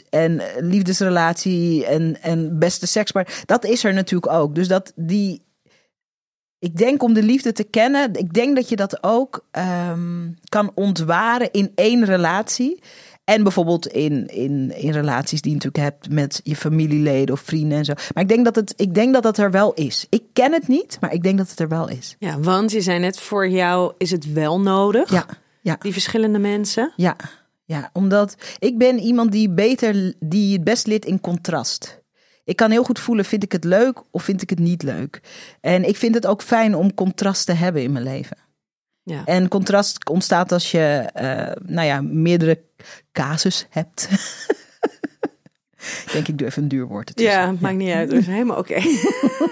en 0.09 0.41
liefdesrelatie 0.59 1.85
en, 1.85 2.21
en 2.21 2.59
beste 2.59 2.87
seks. 2.87 3.11
Maar 3.11 3.43
dat 3.45 3.65
is 3.65 3.83
er 3.83 3.93
natuurlijk 3.93 4.33
ook. 4.33 4.55
Dus 4.55 4.67
dat 4.67 4.93
die, 4.95 5.41
ik 6.59 6.77
denk 6.77 7.03
om 7.03 7.13
de 7.13 7.23
liefde 7.23 7.51
te 7.51 7.63
kennen, 7.63 8.13
ik 8.13 8.33
denk 8.33 8.55
dat 8.55 8.69
je 8.69 8.75
dat 8.75 9.03
ook 9.03 9.45
ehm, 9.51 10.31
kan 10.49 10.71
ontwaren 10.75 11.51
in 11.51 11.71
één 11.75 12.05
relatie. 12.05 12.79
En 13.23 13.43
bijvoorbeeld 13.43 13.87
in, 13.87 14.27
in, 14.27 14.73
in 14.77 14.91
relaties 14.91 15.41
die 15.41 15.51
je 15.51 15.57
natuurlijk 15.57 15.83
hebt 15.83 16.09
met 16.09 16.41
je 16.43 16.55
familieleden 16.55 17.35
of 17.35 17.39
vrienden 17.39 17.77
en 17.77 17.85
zo. 17.85 17.93
Maar 18.13 18.23
ik 18.23 18.29
denk 18.29 18.45
dat 18.45 18.55
het, 18.55 18.73
ik 18.77 18.93
denk 18.93 19.13
dat 19.13 19.23
het 19.23 19.37
er 19.37 19.51
wel 19.51 19.73
is. 19.73 20.05
Ik 20.09 20.23
ken 20.33 20.53
het 20.53 20.67
niet, 20.67 20.97
maar 21.01 21.13
ik 21.13 21.23
denk 21.23 21.37
dat 21.37 21.49
het 21.49 21.59
er 21.59 21.67
wel 21.67 21.89
is. 21.89 22.15
Ja, 22.19 22.39
want 22.39 22.71
je 22.71 22.81
zei 22.81 22.99
net, 22.99 23.19
voor 23.19 23.49
jou 23.49 23.93
is 23.97 24.11
het 24.11 24.33
wel 24.33 24.59
nodig. 24.59 25.11
Ja, 25.11 25.25
ja. 25.67 25.75
Die 25.79 25.93
verschillende 25.93 26.39
mensen. 26.39 26.93
Ja, 26.95 27.15
ja, 27.65 27.89
omdat 27.93 28.35
ik 28.59 28.77
ben 28.77 28.99
iemand 28.99 29.31
die 29.31 29.49
beter, 29.49 30.13
die 30.19 30.53
het 30.53 30.63
best 30.63 30.87
lid 30.87 31.05
in 31.05 31.21
contrast. 31.21 32.01
Ik 32.43 32.55
kan 32.55 32.71
heel 32.71 32.83
goed 32.83 32.99
voelen, 32.99 33.25
vind 33.25 33.43
ik 33.43 33.51
het 33.51 33.63
leuk 33.63 34.01
of 34.11 34.23
vind 34.23 34.41
ik 34.41 34.49
het 34.49 34.59
niet 34.59 34.83
leuk. 34.83 35.21
En 35.61 35.87
ik 35.87 35.95
vind 35.95 36.15
het 36.15 36.27
ook 36.27 36.41
fijn 36.41 36.75
om 36.75 36.93
contrast 36.93 37.45
te 37.45 37.53
hebben 37.53 37.83
in 37.83 37.91
mijn 37.91 38.03
leven. 38.03 38.37
Ja. 39.03 39.25
En 39.25 39.47
contrast 39.47 40.09
ontstaat 40.09 40.51
als 40.51 40.71
je, 40.71 41.09
uh, 41.15 41.71
nou 41.73 41.87
ja, 41.87 42.01
meerdere 42.01 42.61
casus 43.11 43.67
hebt. 43.69 44.07
ik 46.05 46.09
denk, 46.11 46.27
ik 46.27 46.37
doe 46.37 46.47
even 46.47 46.63
een 46.63 46.67
duur 46.67 46.87
woord 46.87 47.11
Ja, 47.15 47.31
ja, 47.31 47.53
maakt 47.59 47.75
niet 47.75 47.93
uit. 47.93 48.09
Dat 48.09 48.19
is 48.19 48.27
helemaal 48.27 48.57
oké. 48.57 48.71
Okay. 48.71 48.99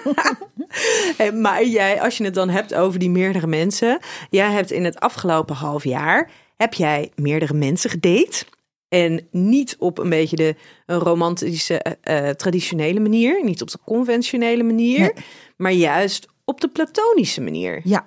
maar 1.33 1.65
jij, 1.65 2.01
als 2.01 2.17
je 2.17 2.23
het 2.23 2.33
dan 2.33 2.49
hebt 2.49 2.73
over 2.73 2.99
die 2.99 3.09
meerdere 3.09 3.47
mensen. 3.47 3.99
Jij 4.29 4.51
hebt 4.51 4.71
in 4.71 4.83
het 4.83 4.99
afgelopen 4.99 5.55
half 5.55 5.83
jaar, 5.83 6.31
heb 6.57 6.73
jij 6.73 7.11
meerdere 7.15 7.53
mensen 7.53 7.89
gedate. 7.89 8.45
En 8.87 9.27
niet 9.31 9.75
op 9.79 9.97
een 9.97 10.09
beetje 10.09 10.35
de 10.35 10.55
romantische, 10.85 11.97
uh, 12.03 12.29
traditionele 12.29 12.99
manier. 12.99 13.43
Niet 13.43 13.61
op 13.61 13.71
de 13.71 13.79
conventionele 13.85 14.63
manier. 14.63 14.99
Nee. 14.99 15.25
Maar 15.57 15.71
juist 15.71 16.27
op 16.45 16.61
de 16.61 16.67
platonische 16.67 17.41
manier. 17.41 17.81
Ja. 17.83 18.03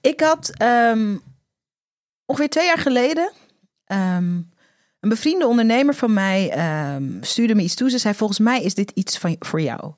Ik 0.00 0.20
had 0.20 0.52
um, 0.62 1.22
ongeveer 2.26 2.48
twee 2.48 2.66
jaar 2.66 2.78
geleden... 2.78 3.32
Um, 3.86 4.50
een 5.00 5.08
bevriende 5.08 5.46
ondernemer 5.46 5.94
van 5.94 6.12
mij 6.12 6.52
um, 6.94 7.18
stuurde 7.20 7.54
me 7.54 7.62
iets 7.62 7.74
toe. 7.74 7.90
Ze 7.90 7.98
zei, 7.98 8.14
volgens 8.14 8.38
mij 8.38 8.62
is 8.62 8.74
dit 8.74 8.90
iets 8.94 9.18
van, 9.18 9.36
voor 9.38 9.60
jou. 9.60 9.92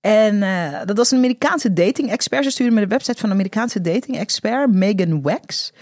En 0.00 0.34
uh, 0.34 0.80
dat 0.84 0.96
was 0.96 1.10
een 1.10 1.18
Amerikaanse 1.18 1.72
dating-expert. 1.72 2.44
Ze 2.44 2.50
stuurde 2.50 2.74
me 2.74 2.80
de 2.80 2.86
website 2.86 3.18
van 3.18 3.28
een 3.28 3.34
Amerikaanse 3.34 3.80
dating-expert, 3.80 4.74
Megan 4.74 5.22
Wax. 5.22 5.72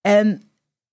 En 0.00 0.42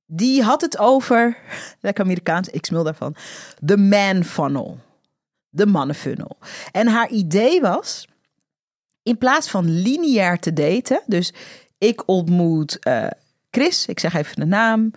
die 0.05 0.43
had 0.43 0.61
het 0.61 0.77
over, 0.77 1.37
lekker 1.81 2.03
Amerikaans, 2.03 2.49
ik 2.49 2.65
smil 2.65 2.83
daarvan, 2.83 3.15
de 3.59 3.77
man 3.77 4.23
funnel. 4.23 4.77
De 5.53 5.65
mannenfunnel. 5.65 6.37
En 6.71 6.87
haar 6.87 7.09
idee 7.09 7.61
was, 7.61 8.07
in 9.03 9.17
plaats 9.17 9.49
van 9.49 9.81
lineair 9.81 10.39
te 10.39 10.53
daten, 10.53 11.01
dus 11.05 11.33
ik 11.77 12.03
ontmoet 12.05 12.77
uh, 12.87 13.07
Chris, 13.49 13.85
ik 13.85 13.99
zeg 13.99 14.13
even 14.13 14.35
de 14.35 14.45
naam. 14.45 14.91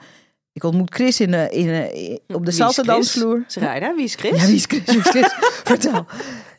Ik 0.52 0.64
ontmoet 0.64 0.94
Chris 0.94 1.20
in, 1.20 1.30
de, 1.30 1.48
in, 1.50 1.66
de, 1.66 2.20
op 2.26 2.44
de 2.44 2.50
salsa 2.50 2.82
dansvloer. 2.82 3.44
Schrijder, 3.46 3.94
wie 3.94 4.04
is 4.04 4.14
Chris? 4.14 4.40
Ja, 4.40 4.46
wie 4.46 4.54
is 4.54 4.64
Chris? 4.64 4.84
Wie 4.84 4.98
is 4.98 5.08
Chris? 5.08 5.34
Vertel. 5.64 6.06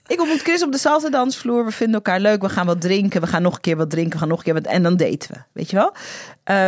Ik 0.08 0.20
ontmoet 0.20 0.42
Chris 0.42 0.64
op 0.64 0.72
de 0.72 0.78
salsa 0.78 1.10
dansvloer. 1.10 1.66
We 1.66 1.72
vinden 1.72 1.96
elkaar 1.96 2.20
leuk. 2.20 2.42
We 2.42 2.50
gaan 2.50 2.66
wat 2.66 2.82
drinken. 2.82 3.22
We 3.22 3.28
gaan 3.28 3.42
nog 3.42 3.56
een 3.56 3.62
keer 3.62 3.78
wat 3.78 3.90
drinken. 3.90 4.14
We 4.14 4.20
gaan 4.20 4.28
nog 4.28 4.38
een 4.38 4.44
keer 4.44 4.54
wat... 4.54 4.66
En 4.66 4.84
dan 4.84 4.98
daten 4.98 5.32
we. 5.32 5.38
Weet 5.52 5.70
je 5.70 5.76
wel? 5.76 5.94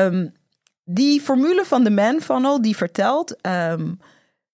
Um, 0.05 0.33
die 0.83 1.21
formule 1.21 1.65
van 1.65 1.83
de 1.83 1.89
man 1.89 2.21
funnel 2.21 2.61
die 2.61 2.77
vertelt... 2.77 3.35
Um, 3.47 3.99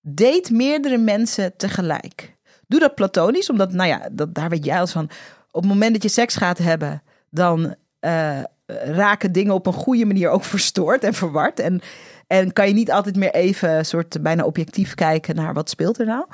date 0.02 0.54
meerdere 0.54 0.98
mensen 0.98 1.58
tegelijk. 1.58 2.36
Doe 2.67 2.80
dat 2.80 2.96
platonisch. 2.96 3.50
Omdat, 3.50 3.74
nou 3.74 3.89
ja, 3.89 4.08
dat, 4.12 4.36
daar 4.36 4.50
weet 4.50 4.65
jij 4.65 4.80
als 4.80 4.91
van... 4.91 5.10
Op 5.52 5.62
het 5.62 5.72
moment 5.72 5.93
dat 5.93 6.04
je 6.04 6.10
seks 6.10 6.36
gaat 6.36 6.58
hebben... 6.58 7.04
Dan 7.30 7.76
uh, 8.02 8.39
raken 8.86 9.32
dingen 9.32 9.54
op 9.54 9.65
een 9.65 9.74
goede 9.74 10.06
manier 10.06 10.30
ook 10.30 10.43
verstoord 10.56 11.04
en 11.04 11.13
verward. 11.13 11.60
En... 11.60 11.82
En 12.28 12.54
kan 12.54 12.67
je 12.67 12.74
niet 12.74 12.91
altijd 12.91 13.15
meer 13.15 13.34
even 13.34 13.86
soort 13.86 14.22
bijna 14.22 14.43
objectief 14.43 14.96
kijken 14.96 15.36
naar 15.36 15.54
wat 15.54 15.69
speelt 15.69 16.00
er 16.00 16.06
nou. 16.06 16.26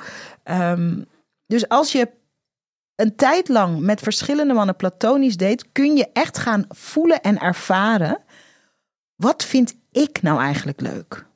Um, 0.44 1.06
dus 1.46 1.68
als 1.68 1.92
je 1.92 2.08
een 3.00 3.16
tijd 3.16 3.48
lang 3.48 3.80
met 3.80 4.00
verschillende 4.00 4.54
mannen 4.54 4.76
platonisch 4.76 5.36
date, 5.36 5.64
kun 5.72 5.96
je 5.96 6.08
echt 6.12 6.38
gaan 6.38 6.64
voelen 6.68 7.20
en 7.20 7.38
ervaren. 7.38 8.18
Wat 9.14 9.44
vind 9.44 9.74
ik 9.90 10.22
nou 10.22 10.40
eigenlijk 10.40 10.80
leuk? 10.80 11.26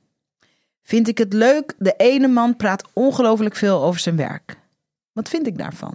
Vind 0.83 1.09
ik 1.09 1.18
het 1.18 1.33
leuk? 1.33 1.74
De 1.79 1.94
ene 1.96 2.29
man 2.29 2.57
praat 2.57 2.85
ongelooflijk 2.92 3.57
veel 3.57 3.83
over 3.83 4.00
zijn 4.00 4.16
werk. 4.16 4.57
Wat 5.12 5.29
vind 5.29 5.46
ik 5.46 5.59
daarvan? 5.59 5.94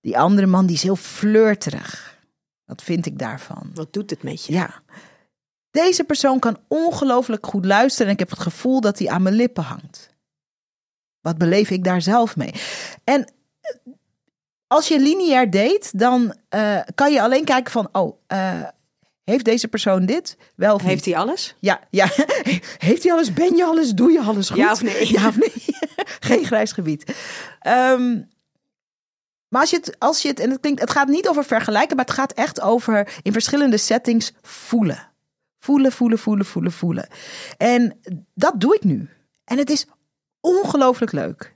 Die 0.00 0.18
andere 0.18 0.46
man 0.46 0.66
die 0.66 0.76
is 0.76 0.82
heel 0.82 0.96
flirterig. 0.96 2.18
Wat 2.64 2.82
vind 2.82 3.06
ik 3.06 3.18
daarvan? 3.18 3.70
Wat 3.74 3.92
doet 3.92 4.10
het 4.10 4.22
met 4.22 4.44
je? 4.44 4.52
Ja. 4.52 4.82
Deze 5.70 6.04
persoon 6.04 6.38
kan 6.38 6.58
ongelooflijk 6.68 7.46
goed 7.46 7.64
luisteren 7.64 8.06
en 8.06 8.12
ik 8.12 8.18
heb 8.18 8.30
het 8.30 8.38
gevoel 8.38 8.80
dat 8.80 8.98
hij 8.98 9.08
aan 9.08 9.22
mijn 9.22 9.34
lippen 9.34 9.64
hangt. 9.64 10.14
Wat 11.20 11.38
beleef 11.38 11.70
ik 11.70 11.84
daar 11.84 12.02
zelf 12.02 12.36
mee? 12.36 12.52
En 13.04 13.32
als 14.74 14.88
je 14.88 15.00
lineair 15.00 15.50
date, 15.50 15.88
dan 15.92 16.34
uh, 16.54 16.80
kan 16.94 17.12
je 17.12 17.22
alleen 17.22 17.44
kijken 17.44 17.72
van, 17.72 17.88
oh, 17.92 18.18
uh, 18.32 18.62
heeft 19.24 19.44
deze 19.44 19.68
persoon 19.68 20.06
dit? 20.06 20.36
Wel 20.56 20.74
of 20.74 20.82
Heeft 20.82 21.04
hij 21.04 21.16
alles? 21.16 21.54
Ja, 21.58 21.80
ja. 21.90 22.08
Heeft 22.88 23.02
hij 23.02 23.12
alles? 23.12 23.32
Ben 23.32 23.56
je 23.56 23.64
alles? 23.64 23.90
Doe 23.90 24.12
je 24.12 24.20
alles 24.20 24.48
goed? 24.48 24.58
Ja 24.58 24.72
of 24.72 24.82
nee? 24.82 25.12
Ja 25.12 25.28
of 25.28 25.38
nee? 25.38 25.52
Geen 26.28 26.44
grijs 26.44 26.72
gebied. 26.72 27.14
Um, 27.66 28.28
maar 29.48 29.60
als 29.60 29.70
je 29.70 29.76
het, 29.76 29.98
als 29.98 30.22
je 30.22 30.28
het, 30.28 30.40
en 30.40 30.50
het 30.50 30.60
klinkt, 30.60 30.80
het 30.80 30.90
gaat 30.90 31.08
niet 31.08 31.28
over 31.28 31.44
vergelijken, 31.44 31.96
maar 31.96 32.04
het 32.04 32.14
gaat 32.14 32.32
echt 32.32 32.60
over 32.60 33.14
in 33.22 33.32
verschillende 33.32 33.76
settings 33.76 34.32
voelen. 34.42 35.10
Voelen, 35.58 35.92
voelen, 35.92 36.18
voelen, 36.18 36.46
voelen, 36.46 36.72
voelen. 36.72 37.08
En 37.56 38.00
dat 38.34 38.60
doe 38.60 38.74
ik 38.74 38.84
nu. 38.84 39.08
En 39.44 39.58
het 39.58 39.70
is 39.70 39.86
ongelooflijk 40.40 41.12
leuk. 41.12 41.53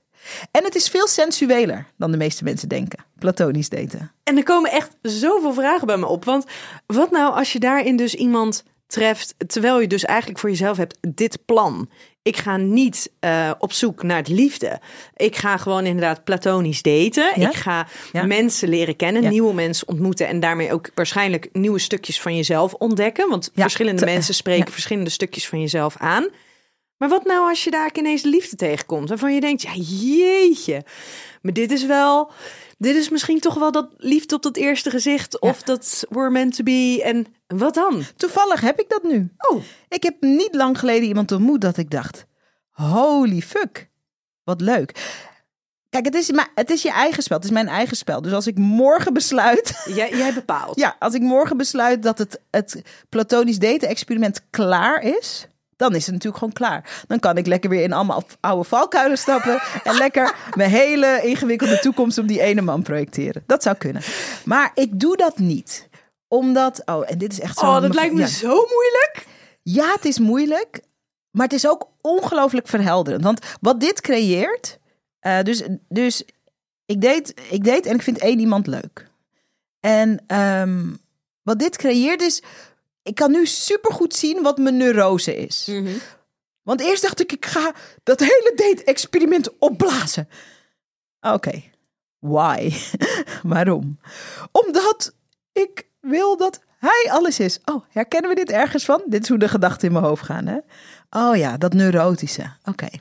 En 0.51 0.65
het 0.65 0.75
is 0.75 0.89
veel 0.89 1.07
sensueler 1.07 1.87
dan 1.97 2.11
de 2.11 2.17
meeste 2.17 2.45
mensen 2.45 2.69
denken. 2.69 3.05
Platonisch 3.19 3.69
daten. 3.69 4.13
En 4.25 4.37
er 4.37 4.43
komen 4.43 4.71
echt 4.71 4.97
zoveel 5.03 5.53
vragen 5.53 5.87
bij 5.87 5.97
me 5.97 6.07
op. 6.07 6.25
Want 6.25 6.45
wat 6.87 7.11
nou 7.11 7.35
als 7.35 7.53
je 7.53 7.59
daarin 7.59 7.97
dus 7.97 8.15
iemand 8.15 8.65
treft, 8.87 9.35
terwijl 9.47 9.81
je 9.81 9.87
dus 9.87 10.05
eigenlijk 10.05 10.39
voor 10.39 10.51
jezelf 10.51 10.77
hebt 10.77 10.99
dit 11.09 11.39
plan. 11.45 11.89
Ik 12.23 12.37
ga 12.37 12.57
niet 12.57 13.11
uh, 13.21 13.51
op 13.59 13.73
zoek 13.73 14.03
naar 14.03 14.17
het 14.17 14.29
liefde. 14.29 14.81
Ik 15.17 15.37
ga 15.37 15.57
gewoon 15.57 15.87
inderdaad 15.87 16.25
platonisch 16.25 16.83
daten. 16.83 17.41
Ja? 17.41 17.49
Ik 17.49 17.55
ga 17.55 17.87
ja? 18.13 18.25
mensen 18.25 18.69
leren 18.69 18.97
kennen, 18.97 19.23
ja. 19.23 19.29
nieuwe 19.29 19.55
mensen 19.55 19.89
ontmoeten 19.89 20.29
en 20.29 20.41
daarmee 20.41 20.73
ook 20.73 20.91
waarschijnlijk 20.95 21.49
nieuwe 21.53 21.79
stukjes 21.79 22.21
van 22.21 22.37
jezelf 22.37 22.75
ontdekken. 22.75 23.29
Want 23.29 23.51
verschillende 23.55 24.05
mensen 24.05 24.35
spreken 24.35 24.73
verschillende 24.73 25.11
stukjes 25.11 25.49
van 25.49 25.61
jezelf 25.61 25.97
aan. 25.97 26.29
Maar 26.99 27.09
wat 27.09 27.25
nou 27.25 27.49
als 27.49 27.65
je 27.65 27.71
daar 27.71 27.91
ineens 27.93 28.23
liefde 28.23 28.57
tegenkomt, 28.57 29.09
waarvan 29.09 29.35
je 29.35 29.41
denkt, 29.41 29.63
ja 29.63 29.75
jeetje, 29.75 30.85
maar 31.43 31.53
dit 31.53 31.71
is 31.71 31.85
wel, 31.85 32.31
dit 32.79 32.97
is 32.97 33.09
misschien 33.09 33.41
toch 33.41 33.55
wel 33.55 33.73
dat 33.73 33.89
liefde 33.97 34.35
op 34.35 34.43
dat 34.43 34.57
eerste 34.57 34.91
gezicht 34.91 35.41
of 35.41 35.63
dat 35.63 36.05
we're 36.09 36.31
meant 36.31 36.57
to 36.57 36.65
be 36.65 37.01
en 37.05 37.27
wat 37.47 37.75
dan? 37.75 38.03
Toevallig 38.17 38.61
heb 38.61 38.81
ik 38.81 38.89
dat 38.89 39.03
nu. 39.03 39.29
Oh. 39.39 39.63
Ik 39.89 40.03
heb 40.03 40.15
niet 40.21 40.55
lang 40.55 40.79
geleden 40.79 41.09
iemand 41.09 41.33
ontmoet 41.33 41.61
dat 41.61 41.77
ik 41.77 41.91
dacht, 41.91 42.27
holy 42.71 43.41
fuck, 43.41 43.89
wat 44.45 44.61
leuk. 44.61 45.17
Kijk, 45.91 46.05
het 46.05 46.15
is, 46.15 46.31
maar 46.31 46.49
het 46.55 46.71
is 46.71 46.83
je 46.83 46.91
eigen 46.91 47.23
spel. 47.23 47.37
Het 47.37 47.47
is 47.47 47.53
mijn 47.53 47.69
eigen 47.69 47.97
spel. 47.97 48.23
Dus 48.23 48.33
als 48.33 48.47
ik 48.47 48.59
morgen 48.59 49.13
besluit. 49.13 49.83
Jij, 49.95 50.17
jij 50.17 50.35
bepaalt. 50.35 50.79
Ja, 50.79 50.97
als 50.99 51.15
ik 51.15 51.21
morgen 51.21 51.57
besluit 51.57 52.03
dat 52.03 52.19
het, 52.19 52.41
het 52.51 52.83
platonisch 53.09 53.59
daten-experiment 53.59 54.43
klaar 54.51 55.03
is 55.03 55.47
dan 55.79 55.95
is 55.95 56.05
het 56.05 56.15
natuurlijk 56.15 56.39
gewoon 56.39 56.53
klaar. 56.53 57.05
Dan 57.07 57.19
kan 57.19 57.37
ik 57.37 57.47
lekker 57.47 57.71
weer 57.71 57.83
in 57.83 57.93
allemaal 57.93 58.23
oude 58.41 58.69
valkuilen 58.69 59.19
stappen 59.19 59.63
en 59.85 59.95
lekker 59.95 60.35
mijn 60.55 60.71
hele 60.71 61.21
ingewikkelde 61.23 61.79
toekomst 61.79 62.19
op 62.19 62.29
die 62.29 62.41
ene 62.41 62.61
man 62.61 62.83
projecteren. 62.83 63.43
Dat 63.47 63.63
zou 63.63 63.77
kunnen. 63.77 64.03
Maar 64.45 64.71
ik 64.75 65.01
doe 65.01 65.17
dat 65.17 65.39
niet. 65.39 65.89
Omdat, 66.29 66.83
oh, 66.85 67.11
en 67.11 67.19
dit 67.19 67.33
is 67.33 67.41
echt 67.41 67.59
zo. 67.59 67.67
Oh, 67.67 67.81
dat 67.81 67.95
lijkt 67.95 68.15
me 68.15 68.21
ja. 68.21 68.27
zo 68.27 68.49
moeilijk. 68.49 69.27
Ja, 69.63 69.93
het 69.93 70.05
is 70.05 70.19
moeilijk. 70.19 70.81
Maar 71.31 71.47
het 71.47 71.57
is 71.57 71.69
ook 71.69 71.89
ongelooflijk 72.01 72.69
verhelderend. 72.69 73.25
Want 73.25 73.41
wat 73.61 73.81
dit 73.81 74.01
creëert. 74.01 74.79
Uh, 75.23 75.43
dus, 75.43 75.63
dus 75.89 76.25
ik, 76.87 77.01
deed, 77.01 77.41
ik 77.51 77.65
deed 77.65 77.87
en 77.87 77.95
ik 77.95 78.03
vind 78.03 78.19
één 78.19 78.39
iemand 78.39 78.67
leuk. 78.67 79.11
En 79.81 80.39
um, 80.39 80.99
wat 81.43 81.59
dit 81.59 81.77
creëert 81.77 82.23
is 82.23 82.43
ik 83.09 83.15
kan 83.15 83.31
nu 83.31 83.47
supergoed 83.47 84.15
zien 84.15 84.43
wat 84.43 84.59
mijn 84.59 84.77
neurose 84.77 85.37
is. 85.37 85.67
Mm 85.67 85.87
-hmm. 85.87 86.01
Want 86.63 86.81
eerst 86.81 87.03
dacht 87.03 87.21
ik, 87.21 87.33
ik 87.33 87.47
ga 87.47 87.73
dat 88.03 88.21
hele 88.21 88.53
date-experiment 88.57 89.59
opblazen. 89.59 90.29
Oké, 91.21 91.35
okay. 91.35 91.73
why? 92.19 92.73
Waarom? 93.55 93.99
Omdat 94.53 95.15
ik 95.53 95.87
wil 96.01 96.37
dat 96.37 96.61
hij 96.79 97.09
alles 97.11 97.41
is. 97.41 97.59
Oh, 97.65 97.85
herkennen 97.89 98.31
we 98.31 98.37
dit 98.37 98.51
ergens 98.51 98.85
van? 98.85 99.03
Dit 99.07 99.23
is 99.23 99.29
hoe 99.29 99.39
de 99.39 99.49
gedachten 99.49 99.87
in 99.87 99.93
mijn 99.93 100.05
hoofd 100.05 100.25
gaan, 100.25 100.47
hè? 100.47 100.59
Oh 101.11 101.37
ja, 101.37 101.57
dat 101.57 101.73
neurotische. 101.73 102.53
Oké. 102.61 102.71
Okay. 102.71 103.01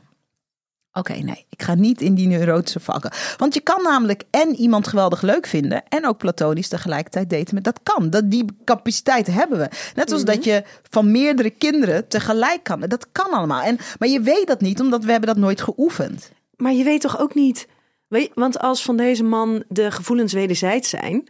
Oké, 0.97 1.13
nee, 1.13 1.45
ik 1.49 1.61
ga 1.61 1.75
niet 1.75 2.01
in 2.01 2.15
die 2.15 2.27
neurotische 2.27 2.79
vakken. 2.79 3.11
Want 3.37 3.53
je 3.53 3.59
kan 3.59 3.83
namelijk 3.83 4.23
en 4.29 4.55
iemand 4.55 4.87
geweldig 4.87 5.21
leuk 5.21 5.47
vinden 5.47 5.83
en 5.87 6.07
ook 6.07 6.17
platonisch 6.17 6.67
tegelijkertijd 6.67 7.29
daten. 7.29 7.55
Met 7.55 7.63
dat 7.63 7.79
kan. 7.83 8.09
Dat, 8.09 8.31
die 8.31 8.45
capaciteit 8.63 9.27
hebben 9.27 9.57
we. 9.57 9.69
Net 9.95 10.11
als 10.11 10.23
dat 10.23 10.43
je 10.43 10.63
van 10.89 11.11
meerdere 11.11 11.49
kinderen 11.49 12.07
tegelijk 12.07 12.63
kan. 12.63 12.79
Dat 12.79 13.11
kan 13.11 13.31
allemaal. 13.31 13.61
En, 13.61 13.77
maar 13.99 14.09
je 14.09 14.21
weet 14.21 14.47
dat 14.47 14.61
niet, 14.61 14.81
omdat 14.81 15.03
we 15.03 15.11
hebben 15.11 15.29
dat 15.29 15.37
nooit 15.37 15.61
geoefend. 15.61 16.31
Maar 16.55 16.73
je 16.73 16.83
weet 16.83 17.01
toch 17.01 17.19
ook 17.19 17.33
niet. 17.33 17.67
Weet, 18.07 18.31
want 18.33 18.59
als 18.59 18.83
van 18.83 18.97
deze 18.97 19.23
man 19.23 19.63
de 19.67 19.91
gevoelens 19.91 20.33
wederzijds 20.33 20.89
zijn, 20.89 21.27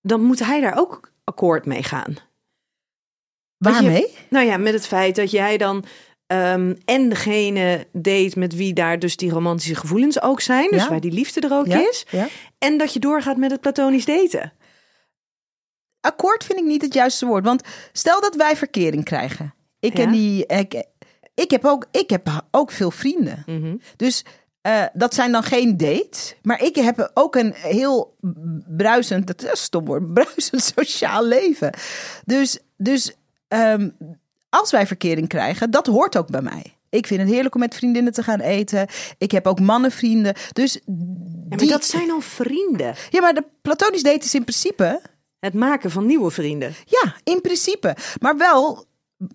dan 0.00 0.22
moet 0.22 0.44
hij 0.44 0.60
daar 0.60 0.78
ook 0.78 1.12
akkoord 1.24 1.66
mee 1.66 1.82
gaan. 1.82 2.16
Waarmee? 3.56 4.00
Je, 4.00 4.14
nou 4.30 4.46
ja, 4.46 4.56
met 4.56 4.72
het 4.72 4.86
feit 4.86 5.16
dat 5.16 5.30
jij 5.30 5.56
dan 5.56 5.84
um, 6.32 6.76
en 6.84 7.08
degene 7.08 7.86
date 7.92 8.38
met 8.38 8.54
wie 8.54 8.72
daar 8.72 8.98
dus 8.98 9.16
die 9.16 9.30
romantische 9.30 9.74
gevoelens 9.74 10.22
ook 10.22 10.40
zijn, 10.40 10.70
dus 10.70 10.88
waar 10.88 11.00
die 11.00 11.12
liefde 11.12 11.40
er 11.40 11.52
ook 11.52 11.66
is, 11.66 12.06
ja. 12.10 12.28
en 12.58 12.78
dat 12.78 12.92
je 12.92 12.98
doorgaat 12.98 13.36
met 13.36 13.50
het 13.50 13.60
platonisch 13.60 14.04
daten. 14.04 14.52
Akkoord 16.00 16.44
vind 16.44 16.58
ik 16.58 16.64
niet 16.64 16.82
het 16.82 16.94
juiste 16.94 17.26
woord, 17.26 17.44
want 17.44 17.62
stel 17.92 18.20
dat 18.20 18.34
wij 18.34 18.56
verkering 18.56 19.04
krijgen. 19.04 19.54
Ik 19.80 19.98
en 19.98 20.10
die, 20.10 20.46
ik, 20.46 20.84
ik 21.34 21.50
heb 21.50 21.64
ook, 21.64 21.86
ik 21.90 22.10
heb 22.10 22.46
ook 22.50 22.70
veel 22.70 22.90
vrienden. 22.90 23.42
Mhm. 23.46 23.76
Dus 23.96 24.24
uh, 24.62 24.84
dat 24.92 25.14
zijn 25.14 25.32
dan 25.32 25.42
geen 25.42 25.76
dates. 25.76 26.36
Maar 26.42 26.62
ik 26.62 26.74
heb 26.74 27.10
ook 27.14 27.36
een 27.36 27.52
heel 27.54 28.16
bruisend, 28.76 29.26
dat 29.26 29.52
is 29.52 29.62
stom 29.62 29.84
woord, 29.84 30.12
bruisend 30.14 30.72
sociaal 30.76 31.24
leven. 31.24 31.72
Dus, 32.24 32.58
dus 32.76 33.16
um, 33.48 33.96
als 34.48 34.70
wij 34.70 34.86
verkering 34.86 35.28
krijgen, 35.28 35.70
dat 35.70 35.86
hoort 35.86 36.16
ook 36.16 36.28
bij 36.28 36.42
mij. 36.42 36.76
Ik 36.90 37.06
vind 37.06 37.20
het 37.20 37.30
heerlijk 37.30 37.54
om 37.54 37.60
met 37.60 37.74
vriendinnen 37.74 38.12
te 38.12 38.22
gaan 38.22 38.40
eten. 38.40 38.86
Ik 39.18 39.30
heb 39.30 39.46
ook 39.46 39.60
mannenvrienden. 39.60 40.34
Dus 40.52 40.72
ja, 40.84 41.56
maar 41.56 41.66
dat 41.66 41.84
zijn 41.84 42.10
al 42.10 42.20
vrienden. 42.20 42.94
Ja, 43.10 43.20
maar 43.20 43.34
de 43.34 43.44
platonisch 43.62 44.02
daten 44.02 44.20
is 44.20 44.34
in 44.34 44.44
principe... 44.44 45.00
Het 45.38 45.54
maken 45.54 45.90
van 45.90 46.06
nieuwe 46.06 46.30
vrienden. 46.30 46.74
Ja, 46.84 47.14
in 47.24 47.40
principe. 47.40 47.96
Maar 48.20 48.36
wel 48.36 48.86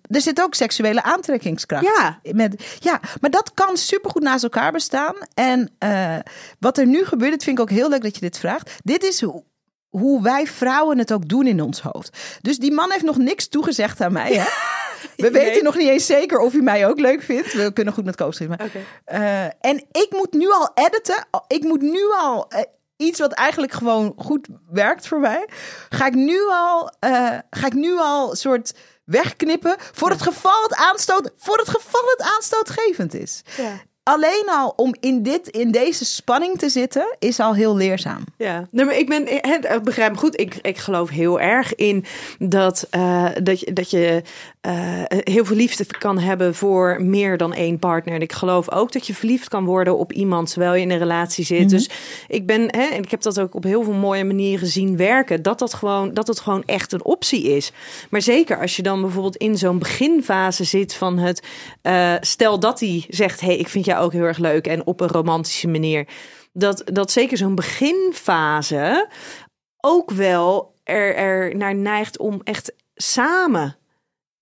er 0.02 0.20
zit 0.20 0.42
ook 0.42 0.54
seksuele 0.54 1.02
aantrekkingskracht. 1.02 1.84
Ja. 1.84 2.20
Met, 2.22 2.76
ja, 2.78 3.00
maar 3.20 3.30
dat 3.30 3.54
kan 3.54 3.76
supergoed 3.76 4.22
naast 4.22 4.42
elkaar 4.42 4.72
bestaan. 4.72 5.14
En 5.34 5.70
uh, 5.84 6.16
wat 6.58 6.78
er 6.78 6.86
nu 6.86 7.04
gebeurt, 7.04 7.30
dat 7.30 7.42
vind 7.42 7.58
ik 7.58 7.62
ook 7.62 7.70
heel 7.70 7.88
leuk 7.88 8.02
dat 8.02 8.14
je 8.14 8.20
dit 8.20 8.38
vraagt. 8.38 8.70
Dit 8.82 9.02
is 9.02 9.20
hoe, 9.20 9.44
hoe 9.88 10.22
wij 10.22 10.46
vrouwen 10.46 10.98
het 10.98 11.12
ook 11.12 11.28
doen 11.28 11.46
in 11.46 11.60
ons 11.60 11.80
hoofd. 11.80 12.38
Dus 12.40 12.58
die 12.58 12.72
man 12.72 12.90
heeft 12.90 13.04
nog 13.04 13.16
niks 13.16 13.48
toegezegd 13.48 14.00
aan 14.00 14.12
mij. 14.12 14.32
Hè? 14.32 14.44
We 15.16 15.30
weten 15.30 15.64
nog 15.64 15.76
niet 15.76 15.88
eens 15.88 16.06
zeker 16.06 16.38
of 16.38 16.52
hij 16.52 16.60
mij 16.60 16.86
ook 16.86 17.00
leuk 17.00 17.22
vindt. 17.22 17.52
We 17.52 17.72
kunnen 17.72 17.94
goed 17.94 18.04
met. 18.04 18.20
Okay. 18.62 18.84
Uh, 19.12 19.70
en 19.70 19.76
ik 19.92 20.08
moet 20.10 20.32
nu 20.32 20.50
al 20.50 20.70
editen. 20.74 21.26
Ik 21.46 21.62
moet 21.62 21.82
nu 21.82 22.12
al 22.18 22.52
uh, 22.52 22.60
iets 22.96 23.18
wat 23.18 23.32
eigenlijk 23.32 23.72
gewoon 23.72 24.12
goed 24.16 24.48
werkt 24.70 25.06
voor 25.06 25.20
mij. 25.20 25.48
Ga 25.88 26.06
ik 26.06 26.14
nu 26.14 26.40
al, 26.48 26.92
uh, 27.00 27.38
ga 27.50 27.66
ik 27.66 27.72
nu 27.72 27.98
al 27.98 28.34
soort 28.34 28.74
wegknippen 29.04 29.76
voor 29.78 30.10
het 30.10 30.22
geval 30.22 30.62
het 30.62 30.74
aanstoot, 30.74 31.32
voor 31.36 31.58
het 31.58 31.68
geval 31.68 32.02
het 32.16 32.22
aanstootgevend 32.34 33.14
is. 33.14 33.42
Ja 33.56 33.80
alleen 34.04 34.46
al 34.46 34.72
om 34.76 34.94
in, 35.00 35.22
dit, 35.22 35.48
in 35.48 35.70
deze 35.70 36.04
spanning 36.04 36.58
te 36.58 36.68
zitten, 36.68 37.16
is 37.18 37.40
al 37.40 37.54
heel 37.54 37.76
leerzaam. 37.76 38.24
Ja, 38.36 38.66
nee, 38.70 38.84
maar 38.84 38.98
ik 38.98 39.08
ben, 39.08 39.32
ik 39.32 39.82
begrijp 39.82 40.12
me 40.12 40.18
goed, 40.18 40.40
ik, 40.40 40.58
ik 40.62 40.78
geloof 40.78 41.08
heel 41.08 41.40
erg 41.40 41.74
in 41.74 42.04
dat, 42.38 42.86
uh, 42.96 43.26
dat 43.42 43.60
je, 43.60 43.72
dat 43.72 43.90
je 43.90 44.22
uh, 44.66 45.02
heel 45.08 45.44
veel 45.44 45.56
liefde 45.56 45.84
kan 45.98 46.18
hebben 46.18 46.54
voor 46.54 47.02
meer 47.02 47.36
dan 47.36 47.54
één 47.54 47.78
partner. 47.78 48.14
En 48.14 48.20
ik 48.20 48.32
geloof 48.32 48.70
ook 48.70 48.92
dat 48.92 49.06
je 49.06 49.14
verliefd 49.14 49.48
kan 49.48 49.64
worden 49.64 49.98
op 49.98 50.12
iemand 50.12 50.50
terwijl 50.50 50.74
je 50.74 50.80
in 50.80 50.90
een 50.90 50.98
relatie 50.98 51.44
zit. 51.44 51.60
Mhm. 51.60 51.68
Dus 51.68 51.90
ik 52.28 52.46
ben, 52.46 52.60
hè, 52.60 52.82
en 52.82 53.02
ik 53.02 53.10
heb 53.10 53.22
dat 53.22 53.40
ook 53.40 53.54
op 53.54 53.64
heel 53.64 53.82
veel 53.82 53.92
mooie 53.92 54.24
manieren 54.24 54.66
zien 54.66 54.96
werken, 54.96 55.42
dat 55.42 55.58
dat 55.58 55.74
gewoon, 55.74 56.14
dat 56.14 56.26
het 56.26 56.40
gewoon 56.40 56.62
echt 56.66 56.92
een 56.92 57.04
optie 57.04 57.42
is. 57.42 57.72
Maar 58.10 58.22
zeker 58.22 58.60
als 58.60 58.76
je 58.76 58.82
dan 58.82 59.00
bijvoorbeeld 59.00 59.36
in 59.36 59.58
zo'n 59.58 59.78
beginfase 59.78 60.64
zit 60.64 60.94
van 60.94 61.18
het, 61.18 61.42
uh, 61.82 62.14
stel 62.20 62.58
dat 62.60 62.80
hij 62.80 63.04
zegt, 63.08 63.40
hey, 63.40 63.56
ik 63.56 63.68
vind 63.68 63.84
jou 63.84 63.93
ook 63.98 64.12
heel 64.12 64.24
erg 64.24 64.38
leuk 64.38 64.66
en 64.66 64.86
op 64.86 65.00
een 65.00 65.08
romantische 65.08 65.68
manier. 65.68 66.08
Dat, 66.52 66.82
dat 66.84 67.10
zeker 67.10 67.36
zo'n 67.36 67.54
beginfase 67.54 69.08
ook 69.80 70.10
wel 70.10 70.74
er, 70.84 71.14
er 71.14 71.56
naar 71.56 71.74
neigt 71.74 72.18
om 72.18 72.40
echt 72.42 72.74
samen 72.94 73.76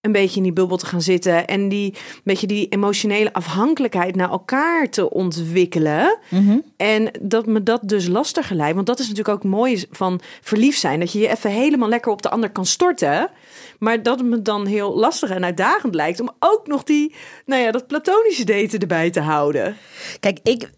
een 0.03 0.13
beetje 0.13 0.37
in 0.37 0.43
die 0.43 0.53
bubbel 0.53 0.77
te 0.77 0.87
gaan 0.87 1.03
zitten 1.03 1.47
en 1.47 1.69
die 1.69 1.95
beetje 2.25 2.47
die 2.47 2.69
emotionele 2.69 3.33
afhankelijkheid 3.33 4.17
naar 4.17 4.31
elkaar 4.31 4.89
te 4.89 5.11
ontwikkelen. 5.11 6.19
Mhm. 6.29 6.59
En 6.77 7.11
dat 7.21 7.47
me 7.47 7.63
dat 7.63 7.81
dus 7.89 8.07
lastiger 8.07 8.57
lijkt. 8.57 8.75
Want 8.75 8.87
dat 8.87 8.99
is 8.99 9.09
natuurlijk 9.09 9.37
ook 9.37 9.51
mooi 9.51 9.85
van 9.91 10.21
verliefd 10.41 10.81
zijn. 10.81 11.01
Dat 11.01 11.13
je 11.13 11.19
je 11.19 11.29
even 11.29 11.51
helemaal 11.51 11.89
lekker 11.89 12.13
op 12.13 12.23
de 12.23 12.31
ander 12.31 12.51
kan 12.51 12.67
storten. 12.67 13.31
Maar 13.79 14.03
dat 14.03 14.19
het 14.19 14.29
me 14.29 14.43
dan 14.43 14.67
heel 14.67 14.97
lastig 14.97 15.31
en 15.31 15.45
uitdagend 15.45 15.95
lijkt 15.95 16.21
om 16.21 16.31
ook 16.39 16.67
nog 16.67 16.83
die, 16.83 17.15
nou 17.47 17.63
ja, 17.63 17.71
dat 17.71 17.87
platonische 17.87 18.45
daten 18.45 18.79
erbij 18.79 19.11
te 19.11 19.21
houden. 19.21 19.77
Kijk, 20.21 20.39
ik, 20.43 20.71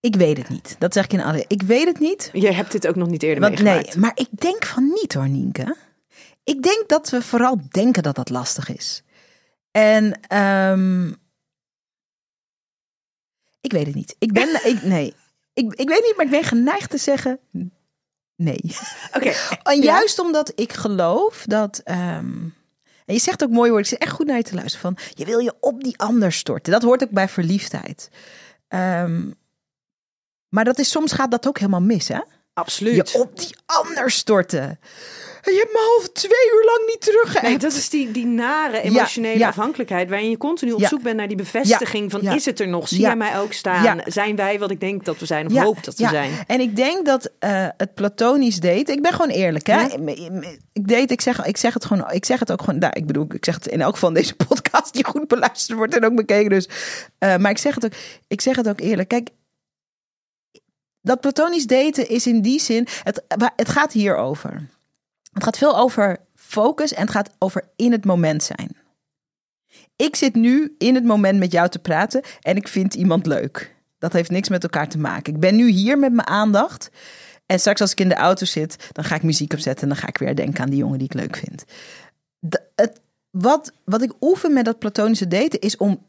ik 0.00 0.16
weet 0.16 0.36
het 0.36 0.48
niet. 0.48 0.76
Dat 0.78 0.92
zeg 0.92 1.04
ik 1.04 1.12
in 1.12 1.22
alle. 1.22 1.44
Ik 1.46 1.62
weet 1.62 1.86
het 1.86 1.98
niet. 1.98 2.30
Je 2.32 2.52
hebt 2.52 2.72
dit 2.72 2.88
ook 2.88 2.96
nog 2.96 3.08
niet 3.08 3.22
eerder 3.22 3.40
Want, 3.40 3.62
meegemaakt. 3.62 3.94
Nee, 3.94 3.98
maar 3.98 4.12
ik 4.14 4.28
denk 4.40 4.64
van 4.64 4.88
niet 5.02 5.14
hoor, 5.14 5.28
Nienke. 5.28 5.76
Ik 6.44 6.62
denk 6.62 6.88
dat 6.88 7.10
we 7.10 7.22
vooral 7.22 7.60
denken 7.68 8.02
dat 8.02 8.14
dat 8.14 8.30
lastig 8.30 8.68
is. 8.68 9.02
En 9.70 10.36
um, 10.36 11.16
ik 13.60 13.72
weet 13.72 13.86
het 13.86 13.94
niet. 13.94 14.16
Ik 14.18 14.32
ben, 14.32 14.66
ik, 14.66 14.82
nee, 14.82 15.14
ik, 15.52 15.74
ik 15.74 15.88
weet 15.88 16.02
niet, 16.02 16.14
maar 16.16 16.24
ik 16.24 16.30
ben 16.30 16.44
geneigd 16.44 16.90
te 16.90 16.98
zeggen 16.98 17.40
nee. 18.42 18.76
Oké. 19.14 19.32
en 19.72 19.80
juist 19.80 20.18
omdat 20.18 20.52
ik 20.54 20.72
geloof 20.72 21.44
dat. 21.46 21.80
Um, 21.84 22.54
en 23.06 23.14
je 23.14 23.20
zegt 23.20 23.42
ook 23.42 23.50
mooi 23.50 23.70
woord. 23.70 23.82
Ik 23.82 23.88
zit 23.88 23.98
echt 23.98 24.12
goed 24.12 24.26
naar 24.26 24.36
je 24.36 24.42
te 24.42 24.54
luisteren. 24.54 24.80
Van 24.80 25.04
je 25.14 25.24
wil 25.24 25.38
je 25.38 25.54
op 25.60 25.84
die 25.84 25.98
ander 25.98 26.32
storten. 26.32 26.72
Dat 26.72 26.82
hoort 26.82 27.02
ook 27.02 27.10
bij 27.10 27.28
verliefdheid. 27.28 28.08
Um, 28.68 29.34
maar 30.48 30.64
dat 30.64 30.78
is 30.78 30.90
soms 30.90 31.12
gaat 31.12 31.30
dat 31.30 31.46
ook 31.46 31.58
helemaal 31.58 31.80
mis, 31.80 32.08
hè? 32.08 32.20
Absoluut. 32.54 33.10
Je 33.10 33.18
op 33.18 33.38
die 33.38 33.56
ander 33.66 34.10
storten. 34.10 34.78
Je 35.50 35.58
hebt 35.58 35.72
me 35.72 35.94
half 35.96 36.08
twee 36.08 36.50
uur 36.54 36.64
lang 36.64 36.86
niet 36.86 37.00
terug. 37.00 37.42
Nee, 37.42 37.58
dat 37.58 37.72
is 37.72 37.88
die, 37.88 38.10
die 38.10 38.26
nare 38.26 38.80
emotionele 38.80 39.46
afhankelijkheid. 39.46 40.08
Waarin 40.08 40.30
je 40.30 40.36
continu 40.36 40.72
op 40.72 40.84
zoek 40.84 41.02
bent 41.02 41.16
naar 41.16 41.28
die 41.28 41.36
bevestiging 41.36 42.10
van 42.10 42.20
is 42.20 42.44
het 42.44 42.60
er 42.60 42.68
nog? 42.68 42.88
Zie 42.88 43.00
jij 43.00 43.16
mij 43.16 43.38
ook 43.38 43.52
staan? 43.52 44.00
Zijn 44.06 44.36
wij 44.36 44.58
wat 44.58 44.70
ik 44.70 44.80
denk 44.80 45.04
dat 45.04 45.18
we 45.18 45.26
zijn 45.26 45.46
of 45.46 45.56
hoop 45.56 45.84
dat 45.84 45.96
we 45.96 46.08
zijn? 46.08 46.32
En 46.46 46.60
ik 46.60 46.76
denk 46.76 47.06
dat 47.06 47.30
uh, 47.40 47.66
het 47.76 47.94
platonisch 47.94 48.60
date. 48.60 48.92
Ik 48.92 49.02
ben 49.02 49.12
gewoon 49.12 49.30
eerlijk. 49.30 49.66
Hè? 49.66 49.86
Ik 50.72 50.88
date, 50.88 51.12
ik 51.12 51.20
zeg, 51.20 51.44
ik 51.44 51.56
zeg 51.56 51.74
het 51.74 51.84
gewoon. 51.84 52.10
Ik 52.10 52.24
zeg 52.24 52.38
het 52.38 52.52
ook 52.52 52.62
gewoon. 52.62 52.78
Nou, 52.78 52.92
ik 52.96 53.06
bedoel, 53.06 53.26
ik 53.34 53.44
zeg 53.44 53.54
het 53.54 53.66
in 53.66 53.80
elk 53.80 53.96
van 53.96 54.14
deze 54.14 54.34
podcast 54.48 54.92
die 54.92 55.04
goed 55.04 55.28
beluisterd 55.28 55.78
wordt 55.78 55.96
en 55.96 56.04
ook 56.04 56.14
bekeken. 56.14 56.50
Dus, 56.50 56.68
uh, 57.18 57.36
maar 57.36 57.50
ik 57.50 57.58
zeg 57.58 57.74
het 57.74 57.84
ook. 57.84 57.92
Ik 58.28 58.40
zeg 58.40 58.56
het 58.56 58.68
ook 58.68 58.80
eerlijk. 58.80 59.08
Kijk, 59.08 59.28
dat 61.00 61.20
platonisch 61.20 61.66
daten 61.66 62.08
is 62.08 62.26
in 62.26 62.42
die 62.42 62.60
zin. 62.60 62.86
Het, 63.02 63.22
het 63.56 63.68
gaat 63.68 63.92
hierover. 63.92 64.68
Het 65.32 65.44
gaat 65.44 65.58
veel 65.58 65.78
over 65.78 66.18
focus 66.34 66.92
en 66.92 67.02
het 67.02 67.10
gaat 67.10 67.30
over 67.38 67.64
in 67.76 67.92
het 67.92 68.04
moment 68.04 68.42
zijn. 68.42 68.76
Ik 69.96 70.16
zit 70.16 70.34
nu 70.34 70.74
in 70.78 70.94
het 70.94 71.04
moment 71.04 71.38
met 71.38 71.52
jou 71.52 71.68
te 71.68 71.78
praten 71.78 72.22
en 72.40 72.56
ik 72.56 72.68
vind 72.68 72.94
iemand 72.94 73.26
leuk. 73.26 73.74
Dat 73.98 74.12
heeft 74.12 74.30
niks 74.30 74.48
met 74.48 74.62
elkaar 74.62 74.88
te 74.88 74.98
maken. 74.98 75.34
Ik 75.34 75.40
ben 75.40 75.56
nu 75.56 75.68
hier 75.68 75.98
met 75.98 76.12
mijn 76.12 76.28
aandacht. 76.28 76.90
En 77.46 77.58
straks 77.58 77.80
als 77.80 77.90
ik 77.92 78.00
in 78.00 78.08
de 78.08 78.14
auto 78.14 78.44
zit, 78.44 78.88
dan 78.92 79.04
ga 79.04 79.14
ik 79.14 79.22
muziek 79.22 79.52
opzetten 79.52 79.82
en 79.82 79.88
dan 79.88 79.98
ga 79.98 80.08
ik 80.08 80.18
weer 80.18 80.34
denken 80.34 80.62
aan 80.62 80.70
die 80.70 80.78
jongen 80.78 80.98
die 80.98 81.08
ik 81.08 81.14
leuk 81.14 81.36
vind. 81.36 81.64
het, 82.74 83.00
wat, 83.30 83.72
wat 83.84 84.02
ik 84.02 84.12
oefen 84.20 84.52
met 84.52 84.64
dat 84.64 84.78
platonische 84.78 85.28
daten 85.28 85.60
is 85.60 85.76
om 85.76 86.06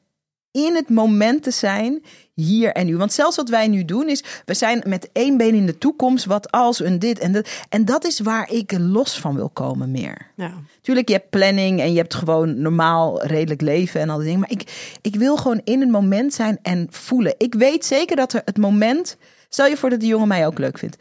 in 0.53 0.75
het 0.75 0.89
moment 0.89 1.43
te 1.43 1.51
zijn, 1.51 2.03
hier 2.33 2.71
en 2.71 2.85
nu. 2.85 2.97
Want 2.97 3.13
zelfs 3.13 3.35
wat 3.35 3.49
wij 3.49 3.67
nu 3.67 3.85
doen 3.85 4.09
is, 4.09 4.23
we 4.45 4.53
zijn 4.53 4.83
met 4.87 5.09
één 5.11 5.37
been 5.37 5.53
in 5.53 5.65
de 5.65 5.77
toekomst, 5.77 6.25
wat 6.25 6.51
als 6.51 6.79
een 6.79 6.99
dit 6.99 7.19
en 7.19 7.31
dat. 7.31 7.49
En 7.69 7.85
dat 7.85 8.05
is 8.05 8.19
waar 8.19 8.51
ik 8.51 8.71
los 8.77 9.19
van 9.19 9.35
wil 9.35 9.49
komen 9.49 9.91
meer. 9.91 10.31
Ja. 10.35 10.53
Tuurlijk, 10.81 11.07
je 11.07 11.13
hebt 11.13 11.29
planning 11.29 11.79
en 11.79 11.91
je 11.91 11.97
hebt 11.97 12.13
gewoon 12.13 12.61
normaal 12.61 13.23
redelijk 13.23 13.61
leven 13.61 14.01
en 14.01 14.09
al 14.09 14.17
die 14.17 14.25
dingen. 14.25 14.39
Maar 14.39 14.51
ik, 14.51 14.97
ik 15.01 15.15
wil 15.15 15.37
gewoon 15.37 15.61
in 15.63 15.79
het 15.79 15.89
moment 15.89 16.33
zijn 16.33 16.59
en 16.61 16.87
voelen. 16.89 17.35
Ik 17.37 17.53
weet 17.53 17.85
zeker 17.85 18.15
dat 18.15 18.33
er 18.33 18.41
het 18.45 18.57
moment, 18.57 19.17
stel 19.49 19.65
je 19.65 19.77
voor 19.77 19.89
dat 19.89 19.99
die 19.99 20.09
jongen 20.09 20.27
mij 20.27 20.47
ook 20.47 20.59
leuk 20.59 20.77
vindt. 20.77 20.97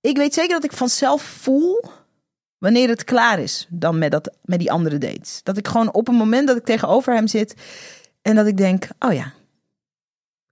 Ik 0.00 0.16
weet 0.16 0.34
zeker 0.34 0.54
dat 0.54 0.64
ik 0.64 0.72
vanzelf 0.72 1.22
voel 1.22 1.84
wanneer 2.58 2.88
het 2.88 3.04
klaar 3.04 3.38
is 3.38 3.66
dan 3.70 3.98
met, 3.98 4.10
dat, 4.10 4.30
met 4.42 4.58
die 4.58 4.72
andere 4.72 4.98
dates. 4.98 5.40
Dat 5.42 5.56
ik 5.56 5.68
gewoon 5.68 5.92
op 5.92 6.08
een 6.08 6.14
moment 6.14 6.46
dat 6.46 6.56
ik 6.56 6.64
tegenover 6.64 7.14
hem 7.14 7.26
zit 7.26 7.54
en 8.28 8.34
dat 8.34 8.46
ik 8.46 8.56
denk, 8.56 8.88
oh 8.98 9.12
ja, 9.12 9.32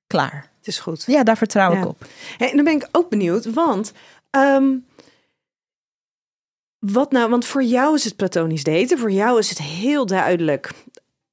klaar. 0.07 0.51
Het 0.59 0.67
is 0.67 0.79
goed. 0.79 1.05
Ja, 1.07 1.23
daar 1.23 1.37
vertrouw 1.37 1.73
ik 1.73 1.87
op. 1.87 2.05
En 2.39 2.51
dan 2.55 2.65
ben 2.65 2.75
ik 2.75 2.89
ook 2.93 3.09
benieuwd, 3.09 3.53
want 3.53 3.93
um, 4.31 4.87
wat 6.79 7.13
nou? 7.13 7.31
Want 7.31 7.45
voor 7.45 7.63
jou 7.63 7.95
is 7.95 8.05
het 8.05 8.17
platonisch 8.17 8.65
daten. 8.65 8.99
Voor 8.99 9.11
jou 9.11 9.39
is 9.39 9.49
het 9.49 9.63
heel 9.63 10.07
duidelijk. 10.07 10.71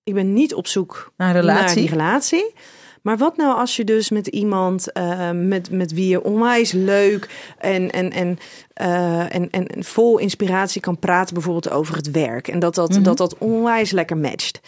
Ik 0.04 0.14
ben 0.14 0.34
niet 0.34 0.54
op 0.54 0.68
zoek 0.68 1.12
naar, 1.18 1.34
relatie. 1.34 1.66
naar 1.66 1.76
die 1.76 1.90
relatie. 1.90 2.54
Maar 3.02 3.18
wat 3.18 3.38
nou 3.38 3.58
als 3.58 3.76
je 3.76 3.84
dus 3.84 4.10
met 4.10 4.28
iemand 4.28 4.88
uh, 4.94 5.32
met, 5.32 5.72
met 5.72 5.92
wie 5.92 6.08
je 6.08 6.24
onwijs 6.24 6.72
leuk 6.72 7.54
en, 7.58 7.92
en, 7.92 8.12
en, 8.12 8.40
uh, 8.82 9.36
en, 9.36 9.50
en 9.50 9.84
vol 9.84 10.18
inspiratie 10.18 10.82
kan 10.82 11.00
praten, 11.00 11.34
bijvoorbeeld 11.34 11.70
over 11.70 11.96
het 11.96 12.12
werk. 12.12 12.48
En 12.48 12.60
dat 12.60 12.76
dat, 12.76 12.90
mm 12.90 12.96
-hmm. 12.96 13.04
dat, 13.04 13.18
dat 13.18 13.38
onwijs 13.38 13.92
lekker 13.92 14.18
matcht. 14.18 14.60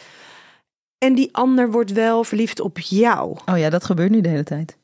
En 1.06 1.16
die 1.16 1.30
ander 1.32 1.72
wordt 1.72 1.92
wel 1.92 2.24
verliefd 2.24 2.60
op 2.60 2.80
jou. 2.80 3.38
Oh 3.52 3.58
ja, 3.58 3.70
dat 3.70 3.84
gebeurt 3.84 4.12
nu 4.12 4.22
de 4.22 4.30
hele 4.30 4.44
tijd. 4.44 4.78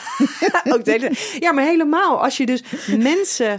Ook 0.72 0.84
de 0.84 0.90
hele, 0.90 1.10
ja, 1.38 1.52
maar 1.52 1.64
helemaal. 1.64 2.22
Als 2.22 2.36
je 2.36 2.46
dus 2.46 2.62
mensen 2.98 3.58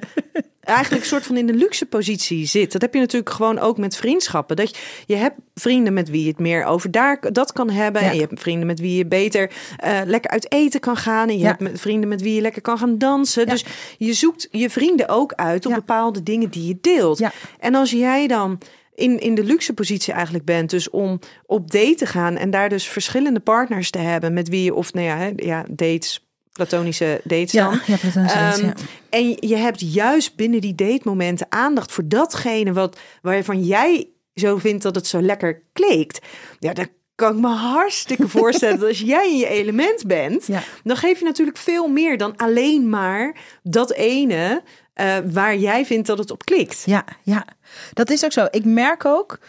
eigenlijk 0.63 1.03
een 1.03 1.09
soort 1.09 1.25
van 1.25 1.37
in 1.37 1.47
de 1.47 1.53
luxe 1.53 1.85
positie 1.85 2.45
zit. 2.45 2.71
Dat 2.71 2.81
heb 2.81 2.93
je 2.93 2.99
natuurlijk 2.99 3.31
gewoon 3.31 3.59
ook 3.59 3.77
met 3.77 3.95
vriendschappen. 3.95 4.55
Dat 4.55 4.69
je, 4.69 4.81
je 5.05 5.15
hebt 5.15 5.35
vrienden 5.55 5.93
met 5.93 6.09
wie 6.09 6.21
je 6.21 6.27
het 6.27 6.39
meer 6.39 6.65
over 6.65 6.91
daar 6.91 7.31
dat 7.31 7.51
kan 7.51 7.69
hebben. 7.69 8.01
Ja. 8.01 8.09
En 8.09 8.15
je 8.15 8.21
hebt 8.21 8.39
vrienden 8.41 8.67
met 8.67 8.79
wie 8.79 8.97
je 8.97 9.05
beter 9.05 9.51
uh, 9.85 9.99
lekker 10.05 10.31
uit 10.31 10.51
eten 10.51 10.79
kan 10.79 10.97
gaan. 10.97 11.27
En 11.27 11.37
je 11.37 11.43
ja. 11.43 11.55
hebt 11.59 11.79
vrienden 11.79 12.09
met 12.09 12.21
wie 12.21 12.33
je 12.35 12.41
lekker 12.41 12.61
kan 12.61 12.77
gaan 12.77 12.97
dansen. 12.97 13.45
Ja. 13.45 13.51
Dus 13.51 13.65
je 13.97 14.13
zoekt 14.13 14.47
je 14.51 14.69
vrienden 14.69 15.09
ook 15.09 15.33
uit 15.33 15.65
op 15.65 15.73
bepaalde 15.73 16.23
dingen 16.23 16.49
die 16.49 16.67
je 16.67 16.77
deelt. 16.81 17.21
En 17.59 17.75
als 17.75 17.91
jij 17.91 18.27
dan 18.27 18.59
in, 18.97 19.19
in 19.19 19.35
de 19.35 19.43
luxe 19.43 19.73
positie 19.73 20.13
eigenlijk 20.13 20.45
bent. 20.45 20.69
Dus 20.69 20.89
om 20.89 21.19
op 21.45 21.71
date 21.71 21.95
te 21.95 22.05
gaan 22.05 22.37
en 22.37 22.49
daar 22.49 22.69
dus 22.69 22.87
verschillende 22.87 23.39
partners 23.39 23.89
te 23.89 23.97
hebben 23.97 24.33
met 24.33 24.49
wie 24.49 24.63
je, 24.63 24.73
of 24.73 24.93
nou 24.93 25.05
ja, 25.05 25.31
ja 25.35 25.65
dates, 25.69 26.27
platonische 26.53 27.21
dates 27.23 27.51
ja, 27.51 27.69
dan. 27.69 27.79
Ja, 27.87 27.97
platonische 27.97 28.37
dates, 28.37 28.59
um, 28.59 28.65
ja. 28.65 28.73
En 29.09 29.37
je 29.39 29.55
hebt 29.55 29.93
juist 29.93 30.35
binnen 30.35 30.61
die 30.61 30.75
date 30.75 31.01
momenten 31.03 31.47
aandacht 31.49 31.91
voor 31.91 32.07
datgene 32.07 32.73
wat, 32.73 32.99
waarvan 33.21 33.63
jij 33.63 34.07
zo 34.33 34.57
vindt 34.57 34.83
dat 34.83 34.95
het 34.95 35.07
zo 35.07 35.21
lekker 35.21 35.63
kleekt. 35.73 36.19
Ja, 36.59 36.73
dan 36.73 36.87
kan 37.15 37.35
ik 37.35 37.41
me 37.41 37.47
hartstikke 37.47 38.27
voorstellen 38.37 38.79
dat 38.79 38.87
als 38.89 38.99
jij 38.99 39.29
in 39.29 39.37
je 39.37 39.47
element 39.47 40.07
bent, 40.07 40.47
Ja. 40.47 40.63
dan 40.83 40.97
geef 40.97 41.19
je 41.19 41.25
natuurlijk 41.25 41.57
veel 41.57 41.87
meer 41.87 42.17
dan 42.17 42.35
alleen 42.35 42.89
maar 42.89 43.35
dat 43.63 43.91
ene 43.93 44.63
uh, 45.01 45.17
waar 45.25 45.57
jij 45.57 45.85
vindt 45.85 46.07
dat 46.07 46.17
het 46.17 46.31
op 46.31 46.45
klikt. 46.45 46.83
Ja, 46.85 47.05
ja, 47.23 47.45
dat 47.93 48.09
is 48.09 48.25
ook 48.25 48.31
zo. 48.31 48.47
Ik 48.51 48.65
merk 48.65 49.05
ook, 49.05 49.39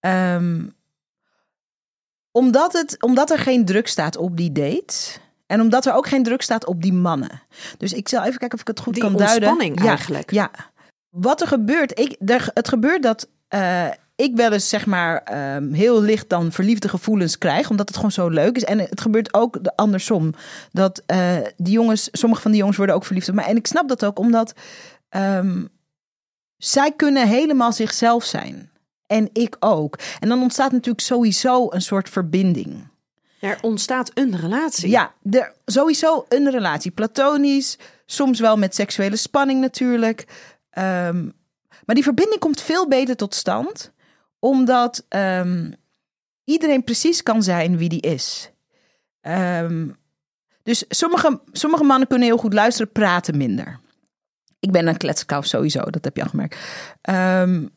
um, 0.00 0.74
omdat, 2.30 2.72
het, 2.72 3.02
omdat 3.02 3.30
er 3.30 3.38
geen 3.38 3.64
druk 3.64 3.88
staat 3.88 4.16
op 4.16 4.36
die 4.36 4.52
date. 4.52 4.94
En 5.46 5.60
omdat 5.60 5.86
er 5.86 5.94
ook 5.94 6.06
geen 6.06 6.22
druk 6.22 6.42
staat 6.42 6.66
op 6.66 6.82
die 6.82 6.92
mannen. 6.92 7.42
Dus 7.78 7.92
ik 7.92 8.08
zal 8.08 8.24
even 8.24 8.38
kijken 8.38 8.54
of 8.54 8.60
ik 8.60 8.66
het 8.66 8.80
goed 8.80 8.94
die 8.94 9.02
kan 9.02 9.16
duiden. 9.16 9.48
ontspanning 9.48 9.82
ja, 9.82 9.88
eigenlijk. 9.88 10.30
Ja. 10.30 10.50
Wat 11.08 11.40
er 11.40 11.46
gebeurt, 11.46 11.98
ik, 11.98 12.16
er, 12.30 12.50
het 12.54 12.68
gebeurt 12.68 13.02
dat 13.02 13.28
uh, 13.54 13.88
ik 14.16 14.36
wel 14.36 14.52
eens 14.52 14.68
zeg 14.68 14.86
maar 14.86 15.22
um, 15.56 15.72
heel 15.72 16.02
licht 16.02 16.28
dan 16.28 16.52
verliefde 16.52 16.88
gevoelens 16.88 17.38
krijg, 17.38 17.70
omdat 17.70 17.86
het 17.88 17.96
gewoon 17.96 18.12
zo 18.12 18.28
leuk 18.28 18.56
is. 18.56 18.64
En 18.64 18.78
het 18.78 19.00
gebeurt 19.00 19.34
ook 19.34 19.64
de 19.64 19.76
andersom. 19.76 20.34
Dat 20.72 21.02
uh, 21.06 21.36
die 21.56 21.72
jongens, 21.72 22.08
sommige 22.12 22.42
van 22.42 22.50
die 22.50 22.60
jongens 22.60 22.76
worden 22.76 22.94
ook 22.94 23.04
verliefd 23.04 23.28
op 23.28 23.34
mij. 23.34 23.44
En 23.44 23.56
ik 23.56 23.66
snap 23.66 23.88
dat 23.88 24.04
ook, 24.04 24.18
omdat 24.18 24.52
um, 25.10 25.68
zij 26.56 26.92
kunnen 26.92 27.28
helemaal 27.28 27.72
zichzelf 27.72 28.24
zijn. 28.24 28.70
En 29.06 29.28
ik 29.32 29.56
ook. 29.60 29.98
En 30.20 30.28
dan 30.28 30.42
ontstaat 30.42 30.72
natuurlijk 30.72 31.04
sowieso 31.04 31.66
een 31.70 31.82
soort 31.82 32.08
verbinding. 32.08 32.88
Er 33.40 33.58
ontstaat 33.62 34.10
een 34.14 34.36
relatie. 34.36 34.90
Ja, 34.90 35.14
er, 35.30 35.52
sowieso 35.64 36.24
een 36.28 36.50
relatie. 36.50 36.90
Platonisch, 36.90 37.78
soms 38.06 38.40
wel 38.40 38.56
met 38.56 38.74
seksuele 38.74 39.16
spanning 39.16 39.60
natuurlijk. 39.60 40.24
Um, 40.78 41.34
maar 41.84 41.94
die 41.94 42.04
verbinding 42.04 42.40
komt 42.40 42.60
veel 42.60 42.88
beter 42.88 43.16
tot 43.16 43.34
stand, 43.34 43.92
omdat 44.48 45.06
um, 45.08 45.74
iedereen 46.44 46.84
precies 46.84 47.22
kan 47.22 47.42
zijn 47.42 47.78
wie 47.78 47.88
die 47.88 48.00
is. 48.00 48.50
Um, 49.22 49.96
dus 50.62 50.84
sommige, 50.88 51.40
sommige 51.52 51.84
mannen 51.84 52.08
kunnen 52.08 52.28
heel 52.28 52.36
goed 52.36 52.52
luisteren, 52.52 52.92
praten 52.92 53.36
minder. 53.36 53.80
Ik 54.60 54.70
ben 54.70 54.86
een 54.86 54.96
kletskous 54.96 55.48
sowieso, 55.48 55.90
dat 55.90 56.04
heb 56.04 56.16
je 56.16 56.22
al 56.22 56.28
gemerkt. 56.28 56.58
Um, 57.10 57.70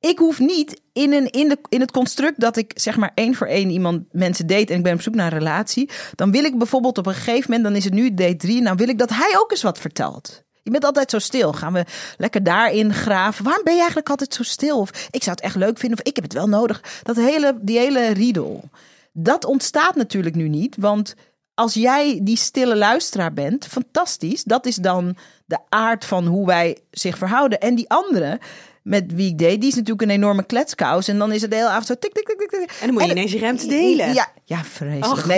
ik 0.00 0.18
hoef 0.18 0.38
niet 0.38 0.80
in, 0.92 1.12
een, 1.12 1.30
in, 1.30 1.48
de, 1.48 1.58
in 1.68 1.80
het 1.80 1.90
construct 1.90 2.40
dat 2.40 2.56
ik 2.56 2.72
zeg 2.74 2.96
maar 2.96 3.12
één 3.14 3.34
voor 3.34 3.46
één 3.46 3.70
iemand 3.70 4.12
mensen 4.12 4.46
date 4.46 4.72
en 4.72 4.78
ik 4.78 4.82
ben 4.82 4.94
op 4.94 5.02
zoek 5.02 5.14
naar 5.14 5.32
een 5.32 5.38
relatie. 5.38 5.90
Dan 6.14 6.30
wil 6.30 6.44
ik 6.44 6.58
bijvoorbeeld 6.58 6.98
op 6.98 7.06
een 7.06 7.14
gegeven 7.14 7.50
moment, 7.50 7.64
dan 7.64 7.76
is 7.76 7.84
het 7.84 7.94
nu 7.94 8.14
date 8.14 8.36
drie, 8.36 8.62
nou 8.62 8.76
wil 8.76 8.88
ik 8.88 8.98
dat 8.98 9.10
hij 9.10 9.34
ook 9.38 9.50
eens 9.50 9.62
wat 9.62 9.78
vertelt. 9.78 10.44
Je 10.66 10.72
bent 10.72 10.84
altijd 10.84 11.10
zo 11.10 11.18
stil. 11.18 11.52
Gaan 11.52 11.72
we 11.72 11.84
lekker 12.18 12.42
daarin 12.42 12.94
graven? 12.94 13.44
Waarom 13.44 13.64
ben 13.64 13.72
je 13.72 13.78
eigenlijk 13.78 14.10
altijd 14.10 14.34
zo 14.34 14.42
stil? 14.42 14.78
Of 14.78 14.90
ik 15.10 15.22
zou 15.22 15.36
het 15.36 15.44
echt 15.44 15.54
leuk 15.54 15.78
vinden. 15.78 15.98
Of 15.98 16.04
ik 16.04 16.14
heb 16.14 16.24
het 16.24 16.32
wel 16.32 16.48
nodig. 16.48 17.00
Dat 17.02 17.16
hele, 17.16 17.58
die 17.60 17.78
hele 17.78 18.12
riedel. 18.12 18.68
Dat 19.12 19.44
ontstaat 19.44 19.94
natuurlijk 19.94 20.34
nu 20.34 20.48
niet. 20.48 20.76
Want 20.78 21.14
als 21.54 21.74
jij 21.74 22.20
die 22.22 22.36
stille 22.36 22.76
luisteraar 22.76 23.32
bent, 23.32 23.66
fantastisch. 23.66 24.44
Dat 24.44 24.66
is 24.66 24.76
dan 24.76 25.16
de 25.44 25.58
aard 25.68 26.04
van 26.04 26.26
hoe 26.26 26.46
wij 26.46 26.78
zich 26.90 27.18
verhouden. 27.18 27.60
En 27.60 27.74
die 27.74 27.90
andere, 27.90 28.40
met 28.86 29.12
wie 29.14 29.30
ik 29.30 29.38
deed, 29.38 29.60
die 29.60 29.70
is 29.70 29.74
natuurlijk 29.74 30.02
een 30.02 30.16
enorme 30.16 30.44
kletskous. 30.44 31.08
En 31.08 31.18
dan 31.18 31.32
is 31.32 31.42
het 31.42 31.50
de 31.50 31.56
hele 31.56 31.68
avond 31.68 31.86
zo 31.86 31.94
tik, 31.98 32.12
tik, 32.12 32.26
tik, 32.26 32.50
tik. 32.50 32.60
En 32.60 32.86
dan 32.86 32.92
moet 32.92 33.04
je 33.04 33.10
ineens 33.10 33.32
je 33.32 33.38
ruimte 33.38 33.66
delen. 33.66 34.14
Ja, 34.14 34.28
ja 34.44 34.64
vreselijk. 34.64 35.12
Och, 35.12 35.26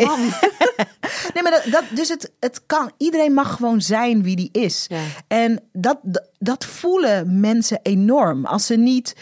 nee. 1.35 1.43
maar 1.43 1.51
dat, 1.51 1.63
dat, 1.73 1.85
dus 1.91 2.09
het, 2.09 2.33
het 2.41 2.61
kan. 2.67 2.93
Iedereen 2.97 3.33
mag 3.33 3.57
gewoon 3.57 3.81
zijn 3.81 4.23
wie 4.23 4.37
die 4.37 4.49
is. 4.53 4.87
Ja. 4.89 5.01
En 5.29 5.61
dat, 5.73 5.99
dat 6.39 6.65
voelen 6.65 7.41
mensen 7.41 7.81
enorm. 7.83 8.47
Als 8.47 8.67
ze 8.67 8.77
niet... 8.77 9.15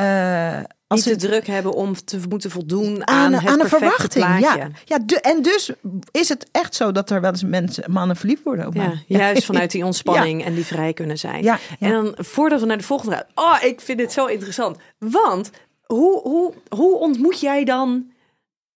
Uh, 0.00 0.58
als 0.86 1.04
Niet 1.04 1.14
ze 1.14 1.20
te 1.20 1.26
druk 1.26 1.46
hebben 1.46 1.72
om 1.72 1.94
te 2.04 2.20
moeten 2.28 2.50
voldoen 2.50 3.06
aan, 3.06 3.16
aan, 3.16 3.32
het 3.32 3.46
aan 3.46 3.60
een 3.60 3.68
verwachting. 3.68 4.24
plaatje. 4.24 4.58
Ja, 4.58 4.68
ja 4.84 4.98
de, 4.98 5.20
en 5.20 5.42
dus 5.42 5.70
is 6.10 6.28
het 6.28 6.48
echt 6.52 6.74
zo 6.74 6.92
dat 6.92 7.10
er 7.10 7.20
wel 7.20 7.30
eens 7.30 7.44
mensen, 7.44 7.90
mannen 7.90 8.16
verliefd 8.16 8.42
worden 8.42 8.66
op 8.66 8.74
Ja, 8.74 8.92
juist 9.06 9.44
vanuit 9.50 9.70
die 9.70 9.84
ontspanning 9.84 10.44
en 10.44 10.54
die 10.54 10.64
vrij 10.64 10.92
kunnen 10.92 11.18
zijn. 11.18 11.42
Ja, 11.42 11.58
ja. 11.78 11.86
En 11.86 11.92
dan 11.92 12.14
voordat 12.16 12.60
we 12.60 12.66
naar 12.66 12.76
de 12.76 12.82
volgende 12.84 13.14
gaan. 13.14 13.24
Oh, 13.34 13.56
ik 13.62 13.80
vind 13.80 13.98
dit 13.98 14.12
zo 14.12 14.26
interessant. 14.26 14.76
Want 14.98 15.50
hoe, 15.82 16.20
hoe, 16.20 16.54
hoe 16.68 16.98
ontmoet 16.98 17.40
jij 17.40 17.64
dan 17.64 18.10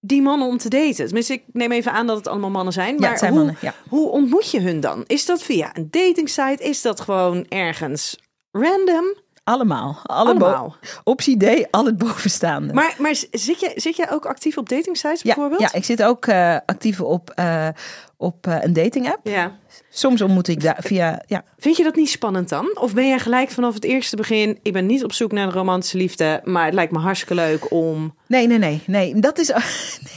die 0.01 0.23
mannen 0.23 0.49
om 0.49 0.59
te 0.59 0.69
daten? 0.69 1.05
Tenminste, 1.07 1.33
ik 1.33 1.43
neem 1.53 1.73
even 1.73 1.93
aan 1.93 2.07
dat 2.07 2.17
het 2.17 2.27
allemaal 2.29 2.51
mannen 2.51 2.73
zijn. 2.73 2.95
Ja, 2.95 3.01
Maar 3.01 3.11
het 3.11 3.19
zijn 3.19 3.33
hoe, 3.33 3.41
mannen, 3.41 3.57
ja. 3.61 3.75
hoe 3.89 4.09
ontmoet 4.09 4.51
je 4.51 4.61
hun 4.61 4.81
dan? 4.81 5.05
Is 5.07 5.27
dat 5.27 5.43
via 5.43 5.77
een 5.77 5.89
datingsite? 5.91 6.63
Is 6.63 6.83
dat 6.83 7.01
gewoon 7.01 7.47
ergens 7.49 8.19
random? 8.51 9.15
Allemaal. 9.49 9.99
Alle 10.03 10.31
Allemaal. 10.31 10.77
optie 11.05 11.37
D, 11.37 11.69
al 11.71 11.85
het 11.85 11.99
bovenstaande. 11.99 12.73
Maar, 12.73 12.95
maar 12.99 13.15
zit, 13.31 13.61
jij, 13.61 13.73
zit 13.75 13.97
jij 13.97 14.11
ook 14.11 14.27
actief 14.27 14.59
op 14.59 14.69
datingsites 14.69 15.23
ja, 15.23 15.35
bijvoorbeeld? 15.35 15.61
ja, 15.61 15.73
ik 15.73 15.85
zit 15.85 16.03
ook 16.03 16.27
uh, 16.27 16.57
actief 16.67 17.01
op, 17.01 17.33
uh, 17.39 17.69
op 18.17 18.47
uh, 18.47 18.57
een 18.61 18.73
dating 18.73 19.09
app. 19.09 19.27
ja. 19.27 19.57
Soms 19.91 20.23
ontmoet 20.23 20.49
ik 20.49 20.63
daar 20.63 20.79
via... 20.81 21.23
Ja, 21.27 21.45
Vind 21.59 21.77
je 21.77 21.83
dat 21.83 21.95
niet 21.95 22.09
spannend 22.09 22.49
dan? 22.49 22.77
Of 22.81 22.95
ben 22.95 23.09
jij 23.09 23.19
gelijk 23.19 23.51
vanaf 23.51 23.75
het 23.75 23.85
eerste 23.85 24.17
begin... 24.17 24.59
ik 24.63 24.73
ben 24.73 24.87
niet 24.87 25.05
op 25.05 25.13
zoek 25.13 25.33
naar 25.33 25.47
de 25.47 25.53
romantische 25.53 25.97
liefde... 25.97 26.41
maar 26.45 26.65
het 26.65 26.75
lijkt 26.75 26.93
me 26.93 26.99
hartstikke 26.99 27.35
leuk 27.35 27.73
om... 27.73 28.15
Nee, 28.27 28.47
nee, 28.47 28.59
nee. 28.59 28.83
Nee, 28.87 29.21
dat 29.21 29.39
is... 29.39 29.53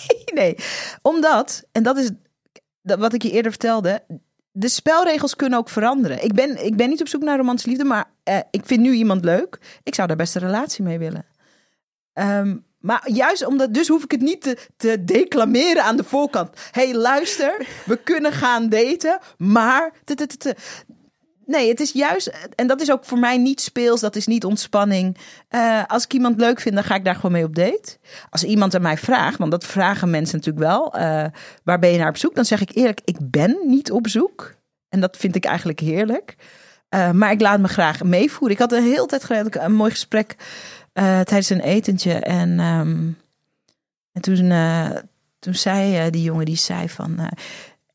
Nee, 0.04 0.24
nee. 0.34 0.56
Omdat, 1.02 1.64
en 1.72 1.84
dat 1.84 1.98
is 1.98 2.10
dat 2.82 3.00
wat 3.00 3.14
ik 3.14 3.22
je 3.22 3.32
eerder 3.32 3.52
vertelde... 3.52 4.04
De 4.52 4.70
spelregels 4.70 5.36
kunnen 5.36 5.60
ook 5.60 5.70
veranderen. 5.70 6.24
Ik 6.24 6.34
ben, 6.34 6.66
ik 6.66 6.76
ben 6.76 6.90
niet 6.90 7.02
op 7.02 7.08
zoek 7.08 7.24
naar 7.24 7.38
romantische 7.38 7.70
liefde... 7.70 7.84
maar 7.84 8.06
uh, 8.30 8.40
ik 8.52 8.62
vind 8.66 8.82
nu 8.82 8.92
iemand 8.92 9.26
leuk. 9.26 9.60
Ik 9.84 9.96
zou 9.96 10.08
daar 10.08 10.18
best 10.18 10.36
een 10.36 10.42
relatie 10.42 10.84
mee 10.84 11.00
willen. 11.00 11.26
Um, 12.14 12.66
maar 12.80 13.12
juist 13.12 13.46
omdat, 13.46 13.74
dus 13.74 13.88
hoef 13.88 14.04
ik 14.04 14.12
het 14.12 14.22
niet 14.22 14.42
te, 14.42 14.58
te 14.78 15.04
declameren 15.04 15.84
aan 15.84 15.98
de 15.98 16.04
voorkant. 16.04 16.50
Hey, 16.72 16.96
luister, 16.96 17.68
we 17.86 17.98
kunnen 18.04 18.32
gaan 18.32 18.70
daten, 18.70 19.20
maar. 19.38 19.94
Nee, 21.46 21.70
het 21.70 21.80
is 21.80 21.92
juist, 21.92 22.32
en 22.56 22.68
dat 22.68 22.82
is 22.82 22.92
ook 22.92 23.06
voor 23.06 23.20
mij 23.20 23.38
niet 23.38 23.62
speels, 23.62 24.00
dat 24.00 24.16
is 24.16 24.28
niet 24.28 24.46
ontspanning. 24.46 25.18
Uh, 25.50 25.84
als 25.88 26.04
ik 26.04 26.14
iemand 26.14 26.40
leuk 26.40 26.60
vind, 26.60 26.76
dan 26.76 26.84
ga 26.84 26.96
ik 26.96 27.06
daar 27.06 27.16
gewoon 27.16 27.32
mee 27.32 27.44
op 27.44 27.56
date. 27.56 27.98
Als 28.30 28.44
iemand 28.44 28.76
aan 28.76 28.82
mij 28.82 28.98
vraagt, 28.98 29.38
want 29.38 29.52
dat 29.52 29.66
vragen 29.66 30.10
mensen 30.10 30.38
natuurlijk 30.38 30.66
wel, 30.66 30.96
uh, 30.96 31.26
waar 31.64 31.80
ben 31.80 31.92
je 31.92 31.98
naar 31.98 32.10
op 32.10 32.18
zoek? 32.18 32.36
Dan 32.36 32.46
zeg 32.46 32.62
ik 32.62 32.76
eerlijk, 32.76 33.02
ik 33.06 33.18
ben 33.20 33.58
niet 33.66 33.92
op 33.92 34.08
zoek. 34.08 34.56
En 34.90 35.00
dat 35.00 35.18
vind 35.18 35.36
ik 35.36 35.46
eigenlijk 35.46 35.80
heerlijk. 35.80 36.36
Uh, 36.90 37.12
maar 37.12 37.32
ik 37.32 37.42
laat 37.42 37.60
me 37.60 37.68
graag 37.68 38.04
meevoeren. 38.04 38.52
Ik 38.52 38.62
had 38.62 38.72
een 38.72 38.84
hele 38.84 39.06
tijd 39.06 39.24
geleden 39.24 39.64
een 39.64 39.74
mooi 39.74 39.92
gesprek 39.92 40.36
tijdens 40.94 41.50
een 41.50 41.62
etentje. 41.62 42.14
En, 42.14 42.60
um, 42.60 43.18
en 44.12 44.22
toen, 44.22 44.54
toen 45.40 45.56
zei 45.56 46.10
die 46.10 46.24
jongen, 46.24 46.46
die 46.46 46.56
zei 46.56 46.90
van... 46.90 47.30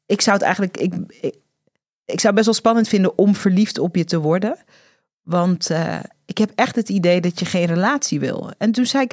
ik 0.07 0.21
zou 0.21 0.37
het 0.37 0.45
eigenlijk... 0.45 0.77
Ik, 0.77 0.95
ik 2.07 2.21
zou 2.21 2.35
best 2.35 2.47
wel 2.47 2.55
spannend 2.55 2.89
vinden 2.89 3.19
om 3.19 3.35
verliefd 3.35 3.79
op 3.79 3.97
je 3.97 4.05
te 4.05 4.19
worden. 4.19 4.57
Want 5.23 5.71
ik 6.25 6.39
heb 6.39 6.53
echt 6.55 6.77
het 6.77 6.89
idee 6.89 7.21
dat 7.21 7.39
je 7.39 7.45
geen 7.45 7.67
relatie 7.67 8.21
wil. 8.21 8.51
En 8.59 8.73
toen 8.73 8.87
zei 8.87 9.05
ik, 9.05 9.13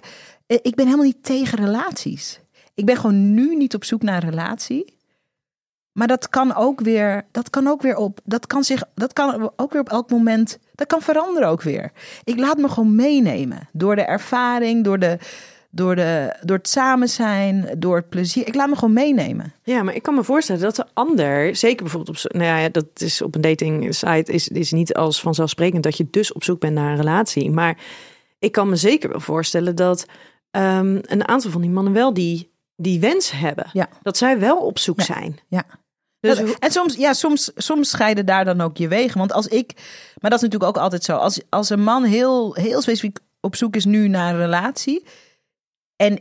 ik 0.61 0.75
ben 0.75 0.85
helemaal 0.85 1.05
niet 1.05 1.23
tegen 1.23 1.57
relaties. 1.57 2.39
Ik 2.73 2.85
ben 2.85 2.95
gewoon 2.95 3.33
nu 3.33 3.55
niet 3.55 3.75
op 3.75 3.83
zoek 3.83 4.01
naar 4.01 4.23
een 4.23 4.29
relatie. 4.29 4.97
Maar 5.91 6.07
dat 6.07 6.29
kan 6.29 6.55
ook 6.55 6.81
weer, 6.81 7.25
dat 7.31 7.49
kan 7.49 7.67
ook 7.67 7.81
weer 7.81 7.95
op, 7.95 8.19
dat 8.23 8.47
kan 8.47 8.63
zich, 8.63 8.83
dat 8.93 9.13
kan 9.13 9.51
ook 9.55 9.71
weer 9.71 9.81
op 9.81 9.89
elk 9.89 10.09
moment, 10.09 10.59
dat 10.75 10.87
kan 10.87 11.01
veranderen 11.01 11.49
ook 11.49 11.61
weer. 11.61 11.91
Ik 12.23 12.39
laat 12.39 12.57
me 12.57 12.69
gewoon 12.69 12.95
meenemen 12.95 13.69
door 13.71 13.95
de 13.95 14.01
ervaring, 14.01 14.83
door 14.83 14.99
de, 14.99 15.17
door, 15.75 15.95
de, 15.95 16.35
door 16.41 16.57
het 16.57 16.67
samen 16.67 17.09
zijn, 17.09 17.69
door 17.77 17.95
het 17.95 18.09
plezier. 18.09 18.47
Ik 18.47 18.55
laat 18.55 18.69
me 18.69 18.75
gewoon 18.75 18.93
meenemen. 18.93 19.53
Ja, 19.63 19.83
maar 19.83 19.95
ik 19.95 20.01
kan 20.03 20.15
me 20.15 20.23
voorstellen 20.23 20.61
dat 20.61 20.75
de 20.75 20.85
ander, 20.93 21.55
zeker 21.55 21.83
bijvoorbeeld 21.83 22.25
op, 22.25 22.31
nou 22.31 22.61
ja, 22.61 22.69
dat 22.69 22.85
is 22.95 23.21
op 23.21 23.35
een 23.35 23.41
dating 23.41 23.95
site, 23.95 24.31
is, 24.31 24.47
is 24.47 24.71
niet 24.71 24.93
als 24.93 25.21
vanzelfsprekend 25.21 25.83
dat 25.83 25.97
je 25.97 26.07
dus 26.09 26.33
op 26.33 26.43
zoek 26.43 26.59
bent 26.59 26.73
naar 26.73 26.91
een 26.91 26.97
relatie. 26.97 27.51
Maar 27.51 27.77
ik 28.39 28.51
kan 28.51 28.69
me 28.69 28.75
zeker 28.75 29.09
wel 29.09 29.19
voorstellen 29.19 29.75
dat 29.75 30.05
ehm, 30.51 30.99
een 31.01 31.27
aantal 31.27 31.51
van 31.51 31.61
die 31.61 31.69
mannen 31.69 31.93
wel 31.93 32.13
die, 32.13 32.51
die 32.75 32.99
wens 32.99 33.31
hebben. 33.31 33.69
Ja. 33.73 33.89
Dat 34.01 34.17
zij 34.17 34.39
wel 34.39 34.57
op 34.57 34.79
zoek 34.79 35.01
zijn. 35.01 35.39
Ja. 35.47 35.63
Dus 36.19 36.37
Dat- 36.37 36.59
en 36.59 36.71
soms, 36.71 36.95
ja, 36.95 37.13
soms, 37.13 37.51
soms 37.55 37.89
scheiden 37.89 38.25
daar 38.25 38.45
dan 38.45 38.61
ook 38.61 38.77
je 38.77 38.87
wegen. 38.87 39.17
Want 39.17 39.33
als 39.33 39.47
ik, 39.47 39.71
maar 40.19 40.29
dat 40.29 40.43
is 40.43 40.49
natuurlijk 40.49 40.77
ook 40.77 40.83
altijd 40.83 41.03
zo. 41.03 41.15
Als, 41.15 41.41
als 41.49 41.69
een 41.69 41.83
man 41.83 42.03
heel, 42.03 42.53
heel 42.53 42.81
specifiek 42.81 43.17
op 43.39 43.55
zoek 43.55 43.75
is 43.75 43.85
nu 43.85 44.07
naar 44.07 44.33
een 44.33 44.39
relatie. 44.39 45.03
En 45.95 46.19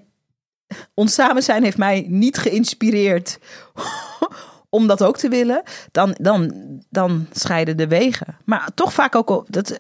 ons 0.95 1.15
samen 1.15 1.43
zijn 1.43 1.63
heeft 1.63 1.79
mij 1.79 2.05
niet 2.09 2.39
geïnspireerd 2.39 3.39
om 4.69 4.87
dat 4.87 5.03
ook 5.03 5.17
te 5.17 5.29
willen. 5.29 5.63
Dan, 5.91 6.15
dan, 6.21 6.53
dan 6.91 7.27
scheiden 7.33 7.77
de 7.77 7.89
wegen. 7.89 8.37
Maar 8.45 8.69
toch 8.75 8.93
vaak 8.93 9.15
ook 9.15 9.31
op, 9.31 9.47
dat, 9.51 9.79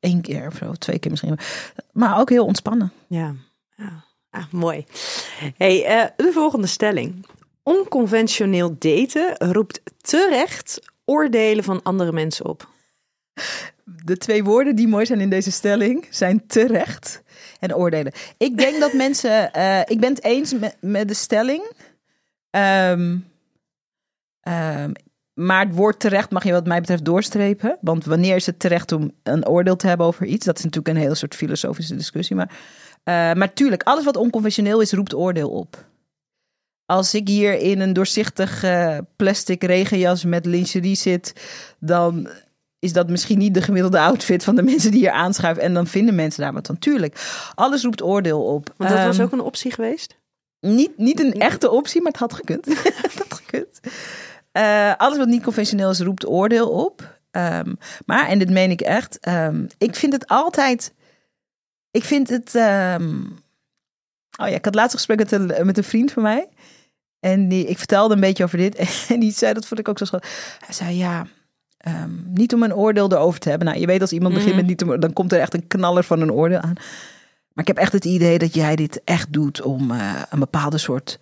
één 0.00 0.20
keer 0.20 0.46
of 0.46 0.56
zo, 0.56 0.72
twee 0.72 0.98
keer 0.98 1.10
misschien. 1.10 1.38
Maar 1.92 2.18
ook 2.20 2.30
heel 2.30 2.44
ontspannen. 2.44 2.92
Ja, 3.08 3.34
ja. 3.76 4.06
Ah, 4.30 4.44
mooi. 4.50 4.84
Hey, 5.56 5.84
eh, 5.84 6.08
de 6.16 6.32
volgende 6.32 6.66
stelling. 6.66 7.26
Onconventioneel 7.62 8.76
daten 8.78 9.36
roept 9.38 9.80
terecht 10.00 10.80
oordelen 11.04 11.64
van 11.64 11.82
andere 11.82 12.12
mensen 12.12 12.46
op. 12.46 12.68
De 14.04 14.16
twee 14.16 14.44
woorden 14.44 14.76
die 14.76 14.88
mooi 14.88 15.06
zijn 15.06 15.20
in 15.20 15.30
deze 15.30 15.50
stelling 15.50 16.06
zijn 16.10 16.46
terecht 16.46 17.22
en 17.58 17.74
oordelen. 17.74 18.12
Ik 18.36 18.58
denk 18.58 18.80
dat 18.80 18.92
mensen. 19.06 19.52
eh, 19.52 19.80
ik 19.84 20.00
ben 20.00 20.14
het 20.14 20.24
eens 20.24 20.52
met, 20.58 20.76
met 20.80 21.08
de 21.08 21.14
stelling. 21.14 21.72
Ehm, 22.50 23.16
ehm, 24.40 24.92
maar 25.34 25.66
het 25.66 25.74
woord 25.74 26.00
terecht 26.00 26.30
mag 26.30 26.44
je, 26.44 26.52
wat 26.52 26.66
mij 26.66 26.80
betreft, 26.80 27.04
doorstrepen. 27.04 27.78
Want 27.80 28.04
wanneer 28.04 28.36
is 28.36 28.46
het 28.46 28.58
terecht 28.58 28.92
om 28.92 29.12
een 29.22 29.46
oordeel 29.46 29.76
te 29.76 29.86
hebben 29.86 30.06
over 30.06 30.26
iets? 30.26 30.44
Dat 30.44 30.58
is 30.58 30.64
natuurlijk 30.64 30.94
een 30.96 31.02
hele 31.02 31.14
soort 31.14 31.34
filosofische 31.34 31.96
discussie. 31.96 32.36
Maar, 32.36 32.50
eh, 33.04 33.32
maar 33.32 33.52
tuurlijk, 33.52 33.82
alles 33.82 34.04
wat 34.04 34.16
onconventioneel 34.16 34.80
is, 34.80 34.92
roept 34.92 35.14
oordeel 35.14 35.50
op. 35.50 35.86
Als 36.86 37.14
ik 37.14 37.28
hier 37.28 37.58
in 37.58 37.80
een 37.80 37.92
doorzichtig 37.92 38.64
plastic 39.16 39.62
regenjas 39.62 40.24
met 40.24 40.46
lingerie 40.46 40.94
zit, 40.94 41.32
dan 41.78 42.28
is 42.78 42.92
dat 42.92 43.08
misschien 43.08 43.38
niet 43.38 43.54
de 43.54 43.62
gemiddelde 43.62 43.98
outfit 43.98 44.44
van 44.44 44.54
de 44.54 44.62
mensen 44.62 44.90
die 44.90 45.00
hier 45.00 45.10
aanschuiven. 45.10 45.62
En 45.62 45.74
dan 45.74 45.86
vinden 45.86 46.14
mensen 46.14 46.42
daar 46.42 46.52
wat 46.52 46.66
van. 46.66 46.78
Tuurlijk, 46.78 47.20
alles 47.54 47.82
roept 47.82 48.02
oordeel 48.02 48.44
op. 48.44 48.74
Want 48.76 48.90
dat 48.90 49.04
was 49.04 49.16
Ehm, 49.16 49.26
ook 49.26 49.32
een 49.32 49.40
optie 49.40 49.72
geweest. 49.72 50.16
niet, 50.60 50.98
niet 50.98 51.20
een 51.20 51.32
echte 51.32 51.70
optie, 51.70 52.02
maar 52.02 52.12
het 52.12 52.20
had 52.20 52.32
gekund. 52.32 52.64
het 53.02 53.14
had 53.28 53.34
gekund. 53.44 53.80
Eh, 54.52 54.94
alles 54.96 55.18
wat 55.18 55.28
niet 55.28 55.42
conventioneel 55.42 55.90
is, 55.90 56.00
roept 56.00 56.26
oordeel 56.26 56.70
op. 56.70 57.18
Ehm, 57.30 57.74
maar, 58.06 58.28
en 58.28 58.38
dit 58.38 58.50
meen 58.50 58.70
ik 58.70 58.80
echt, 58.80 59.18
ehm, 59.18 59.66
ik 59.78 59.94
vind 59.94 60.12
het 60.12 60.26
altijd... 60.26 60.94
Ik 61.90 62.04
vind 62.04 62.28
het... 62.28 62.54
oh 64.40 64.48
ja, 64.48 64.54
ik 64.54 64.64
had 64.64 64.74
laatst 64.74 64.92
een 64.92 64.98
gesprek 64.98 65.18
met 65.18 65.32
een, 65.32 65.66
met 65.66 65.76
een 65.76 65.84
vriend 65.84 66.12
van 66.12 66.22
mij. 66.22 66.48
En 67.20 67.48
die, 67.48 67.66
ik 67.66 67.78
vertelde 67.78 68.14
een 68.14 68.20
beetje 68.20 68.44
over 68.44 68.58
dit. 68.58 68.76
En 69.08 69.20
die 69.20 69.32
zei, 69.32 69.52
dat 69.52 69.66
vond 69.66 69.80
ik 69.80 69.88
ook 69.88 69.98
zo 69.98 70.04
schattig. 70.04 70.58
Hij 70.64 70.74
zei, 70.74 70.96
ja, 70.96 71.26
ehm, 71.78 72.10
niet 72.34 72.54
om 72.54 72.62
een 72.62 72.74
oordeel 72.74 73.12
erover 73.12 73.40
te 73.40 73.48
hebben. 73.48 73.66
Nou, 73.68 73.80
je 73.80 73.86
weet 73.86 74.00
als 74.00 74.12
iemand 74.12 74.34
begint 74.34 74.52
Mhm. 74.54 74.60
met 74.60 74.68
niet 74.70 74.82
om, 74.82 75.00
dan 75.00 75.12
komt 75.12 75.32
er 75.32 75.40
echt 75.40 75.54
een 75.54 75.66
knaller 75.66 76.04
van 76.04 76.20
een 76.20 76.32
oordeel 76.32 76.58
aan. 76.60 76.74
Maar 77.52 77.66
ik 77.66 77.76
heb 77.76 77.76
echt 77.76 77.92
het 77.92 78.04
idee 78.04 78.38
dat 78.38 78.54
jij 78.54 78.76
dit 78.76 79.00
echt 79.04 79.32
doet 79.32 79.62
om 79.62 79.90
eh, 79.90 80.22
een 80.30 80.38
bepaalde 80.38 80.78
soort. 80.78 81.18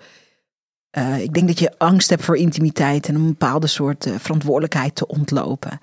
eh, 0.90 1.18
ik 1.22 1.32
denk 1.34 1.46
dat 1.48 1.59
je 1.59 1.72
angst 1.78 2.11
hebt 2.11 2.24
voor 2.24 2.36
intimiteit 2.36 3.09
en 3.09 3.14
een 3.14 3.26
bepaalde 3.26 3.66
soort 3.66 4.07
eh, 4.07 4.14
verantwoordelijkheid 4.18 4.94
te 4.94 5.07
ontlopen. 5.07 5.80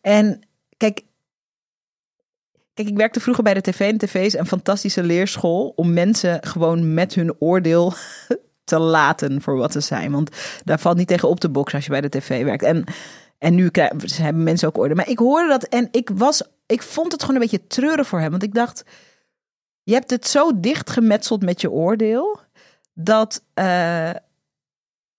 En 0.00 0.40
kijk, 0.76 1.00
kijk, 2.74 2.88
ik 2.88 2.96
werkte 2.96 3.20
vroeger 3.20 3.44
bij 3.44 3.54
de 3.54 3.60
tv 3.60 3.80
en 3.80 3.98
tv 3.98 4.14
is 4.24 4.34
een 4.38 4.46
fantastische 4.46 5.02
leerschool 5.02 5.72
om 5.76 5.92
mensen 5.92 6.38
gewoon 6.46 6.94
met 6.94 7.14
hun 7.14 7.34
oordeel 7.38 7.92
te 8.64 8.78
laten 8.78 9.42
voor 9.42 9.56
wat 9.56 9.72
ze 9.72 9.80
zijn. 9.80 10.12
Want 10.12 10.30
daar 10.64 10.78
valt 10.78 10.96
niet 10.96 11.08
tegen 11.08 11.28
op 11.28 11.40
te 11.40 11.48
boksen 11.48 11.76
als 11.76 11.84
je 11.86 11.90
bij 11.90 12.00
de 12.00 12.08
tv 12.08 12.44
werkt. 12.44 12.62
En, 12.62 12.84
en 13.40 13.54
nu 13.54 13.68
krijgen, 13.68 14.24
hebben 14.24 14.42
mensen 14.42 14.68
ook 14.68 14.78
oordeel. 14.78 14.96
Maar 14.96 15.08
ik 15.08 15.18
hoorde 15.18 15.48
dat 15.48 15.62
en 15.62 15.88
ik 15.90 16.10
was, 16.14 16.42
ik 16.66 16.82
vond 16.82 17.12
het 17.12 17.20
gewoon 17.20 17.34
een 17.34 17.42
beetje 17.42 17.66
treurig 17.66 18.06
voor 18.06 18.20
hem. 18.20 18.30
Want 18.30 18.42
ik 18.42 18.54
dacht, 18.54 18.84
je 19.82 19.92
hebt 19.92 20.10
het 20.10 20.26
zo 20.26 20.60
dicht 20.60 20.90
gemetseld 20.90 21.42
met 21.42 21.60
je 21.60 21.70
oordeel 21.70 22.40
dat 22.94 23.42
eh, 23.54 24.10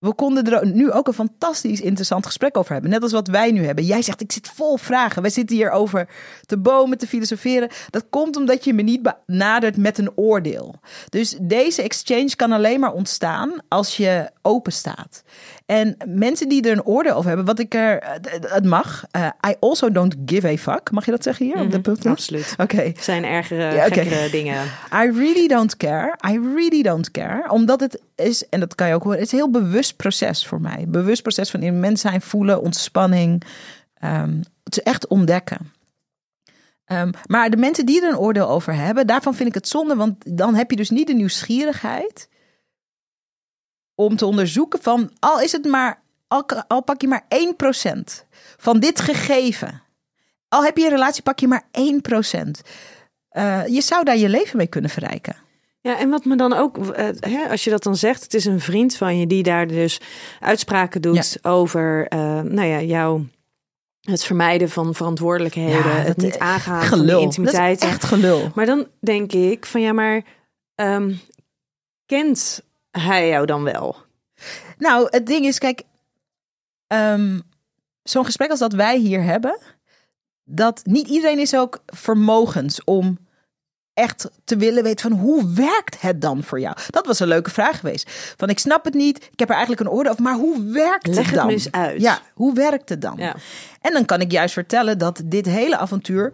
we 0.02 0.14
konden 0.14 0.54
er 0.54 0.68
nu 0.68 0.92
ook 0.92 1.08
een 1.08 1.14
fantastisch 1.14 1.82
interessant 1.82 2.26
gesprek 2.26 2.58
over 2.58 2.74
hebben. 2.74 2.92
Net 2.92 3.04
als 3.04 3.12
wat 3.12 3.28
wij 3.28 3.52
nu 3.52 3.66
hebben. 3.66 3.86
Jij 3.86 4.02
zegt, 4.02 4.22
ik 4.22 4.32
zit 4.32 4.48
vol 4.48 4.78
vragen. 4.78 5.22
Wij 5.22 5.32
zitten 5.32 5.56
hier 5.56 5.72
over 5.72 6.10
te 6.46 6.58
bomen, 6.58 6.98
te 6.98 7.08
filosoferen. 7.08 7.70
Dat 7.90 8.06
komt 8.10 8.36
omdat 8.36 8.64
je 8.64 8.74
me 8.74 8.82
niet 8.82 9.14
benadert 9.26 9.78
met 9.78 9.98
een 9.98 10.12
oordeel. 10.18 10.76
Dus 11.10 11.38
deze 11.42 11.82
exchange 11.82 12.36
kan 12.36 12.52
alleen 12.52 12.80
maar 12.80 12.94
ontstaan 12.94 13.54
als 13.68 13.98
je 13.98 14.30
open 14.42 14.72
staat. 14.72 15.24
En 15.72 15.98
mensen 16.06 16.50
die 16.50 16.62
er 16.64 16.72
een 16.72 16.84
oordeel 16.84 17.14
over 17.14 17.28
hebben, 17.28 17.46
wat 17.46 17.60
ik 17.60 17.74
er, 17.74 18.20
het 18.48 18.66
mag. 18.66 19.06
Eh, 19.12 19.28
I 19.48 19.56
also 19.60 19.92
don't 19.92 20.16
give 20.26 20.48
a 20.48 20.58
fuck. 20.58 20.92
Mag 20.92 21.06
je 21.06 21.12
dat 21.12 21.24
zeggen 21.24 21.46
hier 21.46 21.56
op 21.56 21.72
de 21.72 21.78
Mhm, 21.78 21.82
podcast? 21.82 22.08
Absoluut. 22.08 22.54
Oké. 22.58 22.92
Zijn 23.00 23.24
ergere, 23.24 23.74
Ja, 23.74 24.30
dingen. 24.32 24.64
I 24.94 25.12
really 25.12 25.48
don't 25.48 25.78
care. 25.78 26.16
I 26.30 26.40
really 26.56 26.82
don't 26.82 27.12
care. 27.12 27.50
Omdat 27.50 27.80
het 27.80 28.02
is, 28.16 28.50
en 28.50 28.60
dat 28.60 28.76
kan 28.76 28.88
je 28.88 28.94
ook 28.94 29.04
horen, 29.04 29.18
het 29.18 29.28
is 29.28 29.32
een 29.34 29.38
heel 29.40 29.52
bewust 29.62 29.96
proces 29.96 30.48
voor 30.48 30.62
mij. 30.62 30.86
Bewust 30.88 31.22
proces 31.22 31.50
van 31.52 31.62
in 31.62 31.80
mens 31.80 32.02
zijn, 32.02 32.22
voelen, 32.22 32.62
ontspanning. 32.62 33.44
Ehm, 33.94 34.38
het 34.64 34.78
is 34.78 34.84
echt 34.84 35.08
ontdekken. 35.08 35.74
Ehm, 36.86 37.12
maar 37.26 37.50
de 37.50 37.58
mensen 37.58 37.86
die 37.86 38.02
er 38.02 38.10
een 38.10 38.18
oordeel 38.18 38.50
over 38.50 38.76
hebben, 38.76 39.08
daarvan 39.08 39.36
vind 39.36 39.50
ik 39.50 39.56
het 39.56 39.68
zonde. 39.68 39.96
Want 39.96 40.38
dan 40.38 40.56
heb 40.56 40.70
je 40.70 40.76
dus 40.78 40.90
niet 40.90 41.08
de 41.08 41.14
nieuwsgierigheid 41.14 42.30
om 44.06 44.16
te 44.16 44.26
onderzoeken 44.26 44.82
van, 44.82 45.12
al 45.20 45.42
is 45.42 45.52
het 45.52 45.66
maar, 45.66 46.02
al, 46.28 46.46
al 46.68 46.84
pak 46.84 47.02
je 47.02 47.08
maar 47.08 47.24
1% 47.24 48.26
van 48.58 48.80
dit 48.80 49.02
gegeven. 49.02 49.82
Al 50.48 50.64
heb 50.64 50.78
je 50.78 50.84
een 50.84 50.90
relatie, 50.90 51.24
pak 51.24 51.40
je 51.40 51.48
maar 51.48 51.64
1%. 51.72 52.62
Eh, 53.30 53.68
je 53.68 53.82
zou 53.82 54.04
daar 54.04 54.18
je 54.18 54.30
leven 54.30 54.58
mee 54.58 54.68
kunnen 54.68 54.90
verrijken. 54.90 55.36
Ja, 55.82 56.00
en 56.00 56.10
wat 56.10 56.26
me 56.26 56.36
dan 56.36 56.54
ook, 56.54 56.78
eh, 56.78 57.08
hè, 57.20 57.50
als 57.50 57.64
je 57.64 57.70
dat 57.70 57.84
dan 57.84 57.96
zegt, 57.96 58.24
het 58.24 58.34
is 58.34 58.46
een 58.46 58.60
vriend 58.60 58.96
van 58.96 59.18
je 59.18 59.28
die 59.28 59.44
daar 59.44 59.68
dus 59.68 60.00
uitspraken 60.40 61.02
doet 61.02 61.38
over, 61.42 62.08
eh, 62.08 62.42
nou 62.42 62.68
ja, 62.68 62.82
jouw 62.82 63.26
het 64.02 64.24
vermijden 64.24 64.70
van 64.70 64.96
verantwoordelijkheden, 64.96 65.92
Ja, 65.92 65.92
het 65.92 66.18
niet 66.18 66.40
aangaan 66.40 66.80
van 66.86 66.98
Gelul. 66.98 67.22
intimiteit. 67.22 67.82
Echt 67.82 68.04
gelul. 68.04 68.52
Maar 68.56 68.66
dan 68.66 68.88
denk 69.00 69.32
ik 69.34 69.66
van 69.66 69.82
ja, 69.82 69.94
maar 69.94 70.24
ehm, 70.76 71.14
kent 72.06 72.64
hij 72.92 73.30
jou 73.30 73.46
dan 73.46 73.64
wel? 73.64 73.96
Nou, 74.78 75.08
het 75.10 75.26
ding 75.26 75.46
is, 75.46 75.58
kijk, 75.58 75.84
ehm, 76.88 77.40
zo'n 78.04 78.26
gesprek 78.26 78.50
als 78.50 78.60
dat 78.60 78.74
wij 78.74 78.98
hier 78.98 79.24
hebben, 79.24 79.60
dat 80.44 80.82
niet 80.84 81.08
iedereen 81.08 81.40
is 81.40 81.56
ook 81.56 81.84
vermogens 81.86 82.84
om 82.84 83.18
echt 83.94 84.30
te 84.44 84.58
willen 84.58 84.84
weten 84.84 85.10
van 85.10 85.20
hoe 85.20 85.54
werkt 85.54 86.02
het 86.02 86.22
dan 86.22 86.44
voor 86.44 86.60
jou? 86.60 86.76
Dat 86.88 87.06
was 87.06 87.20
een 87.20 87.28
leuke 87.28 87.50
vraag 87.50 87.80
geweest. 87.80 88.34
Van 88.38 88.50
ik 88.50 88.60
snap 88.60 88.86
het 88.86 88.94
niet, 88.94 89.18
ik 89.32 89.40
heb 89.40 89.50
er 89.50 89.56
eigenlijk 89.56 89.86
een 89.86 89.90
oordeel 89.90 90.12
over, 90.12 90.24
maar 90.24 90.36
hoe 90.36 90.64
werkt 90.64 91.06
het 91.08 91.26
het 91.26 91.36
dan? 91.36 91.50
eens 91.50 91.72
uit. 91.72 92.02
Ja, 92.02 92.22
hoe 92.34 92.54
werkt 92.54 92.90
het 92.90 93.02
dan? 93.02 93.14
Ja. 93.18 93.36
En 93.82 93.94
dan 93.94 94.06
kan 94.06 94.22
ik 94.22 94.32
juist 94.32 94.54
vertellen 94.54 94.98
dat 94.98 95.22
dit 95.26 95.46
hele 95.46 95.78
avontuur 95.78 96.34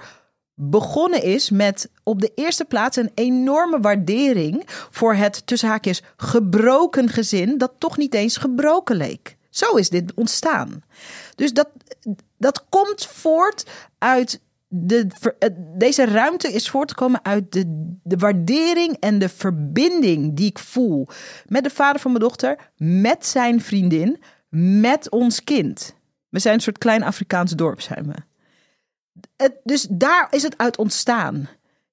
begonnen 0.59 1.23
is 1.23 1.49
met 1.49 1.89
op 2.03 2.21
de 2.21 2.31
eerste 2.35 2.65
plaats 2.65 2.97
een 2.97 3.11
enorme 3.13 3.79
waardering 3.79 4.63
voor 4.67 5.13
het 5.13 5.47
tussen 5.47 5.69
haakjes 5.69 6.03
gebroken 6.15 7.09
gezin 7.09 7.57
dat 7.57 7.73
toch 7.77 7.97
niet 7.97 8.13
eens 8.13 8.37
gebroken 8.37 8.95
leek. 8.95 9.37
Zo 9.49 9.75
is 9.75 9.89
dit 9.89 10.13
ontstaan. 10.13 10.83
Dus 11.35 11.53
dat, 11.53 11.69
dat 12.37 12.65
komt 12.69 13.05
voort 13.05 13.65
uit 13.97 14.39
de, 14.67 15.07
deze 15.77 16.05
ruimte 16.05 16.53
is 16.53 16.69
voortgekomen 16.69 17.25
uit 17.25 17.51
de, 17.51 17.95
de 18.03 18.17
waardering 18.17 18.97
en 18.99 19.19
de 19.19 19.29
verbinding 19.29 20.35
die 20.35 20.49
ik 20.49 20.59
voel 20.59 21.07
met 21.45 21.63
de 21.63 21.69
vader 21.69 22.01
van 22.01 22.11
mijn 22.11 22.23
dochter, 22.23 22.71
met 22.77 23.25
zijn 23.25 23.61
vriendin, 23.61 24.23
met 24.49 25.09
ons 25.09 25.43
kind. 25.43 25.95
We 26.29 26.39
zijn 26.39 26.53
een 26.53 26.61
soort 26.61 26.77
klein 26.77 27.03
Afrikaans 27.03 27.51
dorp, 27.51 27.81
zijn 27.81 28.07
we. 28.07 28.36
Dus 29.63 29.87
daar 29.89 30.27
is 30.29 30.43
het 30.43 30.57
uit 30.57 30.77
ontstaan. 30.77 31.49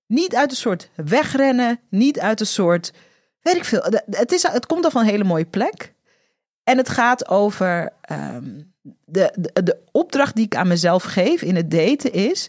Niet 0.06 0.34
uit 0.34 0.50
een 0.50 0.56
soort 0.56 0.90
wegrennen, 0.94 1.80
niet 1.88 2.20
uit 2.20 2.40
een 2.40 2.46
soort, 2.46 2.92
weet 3.40 3.56
ik 3.56 3.64
veel. 3.64 3.82
Het, 4.10 4.32
is, 4.32 4.42
het 4.42 4.66
komt 4.66 4.84
al 4.84 4.90
van 4.90 5.00
een 5.00 5.08
hele 5.08 5.24
mooie 5.24 5.44
plek. 5.44 5.94
En 6.64 6.76
het 6.76 6.88
gaat 6.88 7.28
over 7.28 7.92
ehm, 8.00 8.60
de, 9.04 9.32
de, 9.34 9.62
de 9.62 9.78
opdracht 9.92 10.34
die 10.34 10.44
ik 10.44 10.56
aan 10.56 10.68
mezelf 10.68 11.02
geef 11.02 11.42
in 11.42 11.56
het 11.56 11.70
daten 11.70 12.12
is 12.12 12.48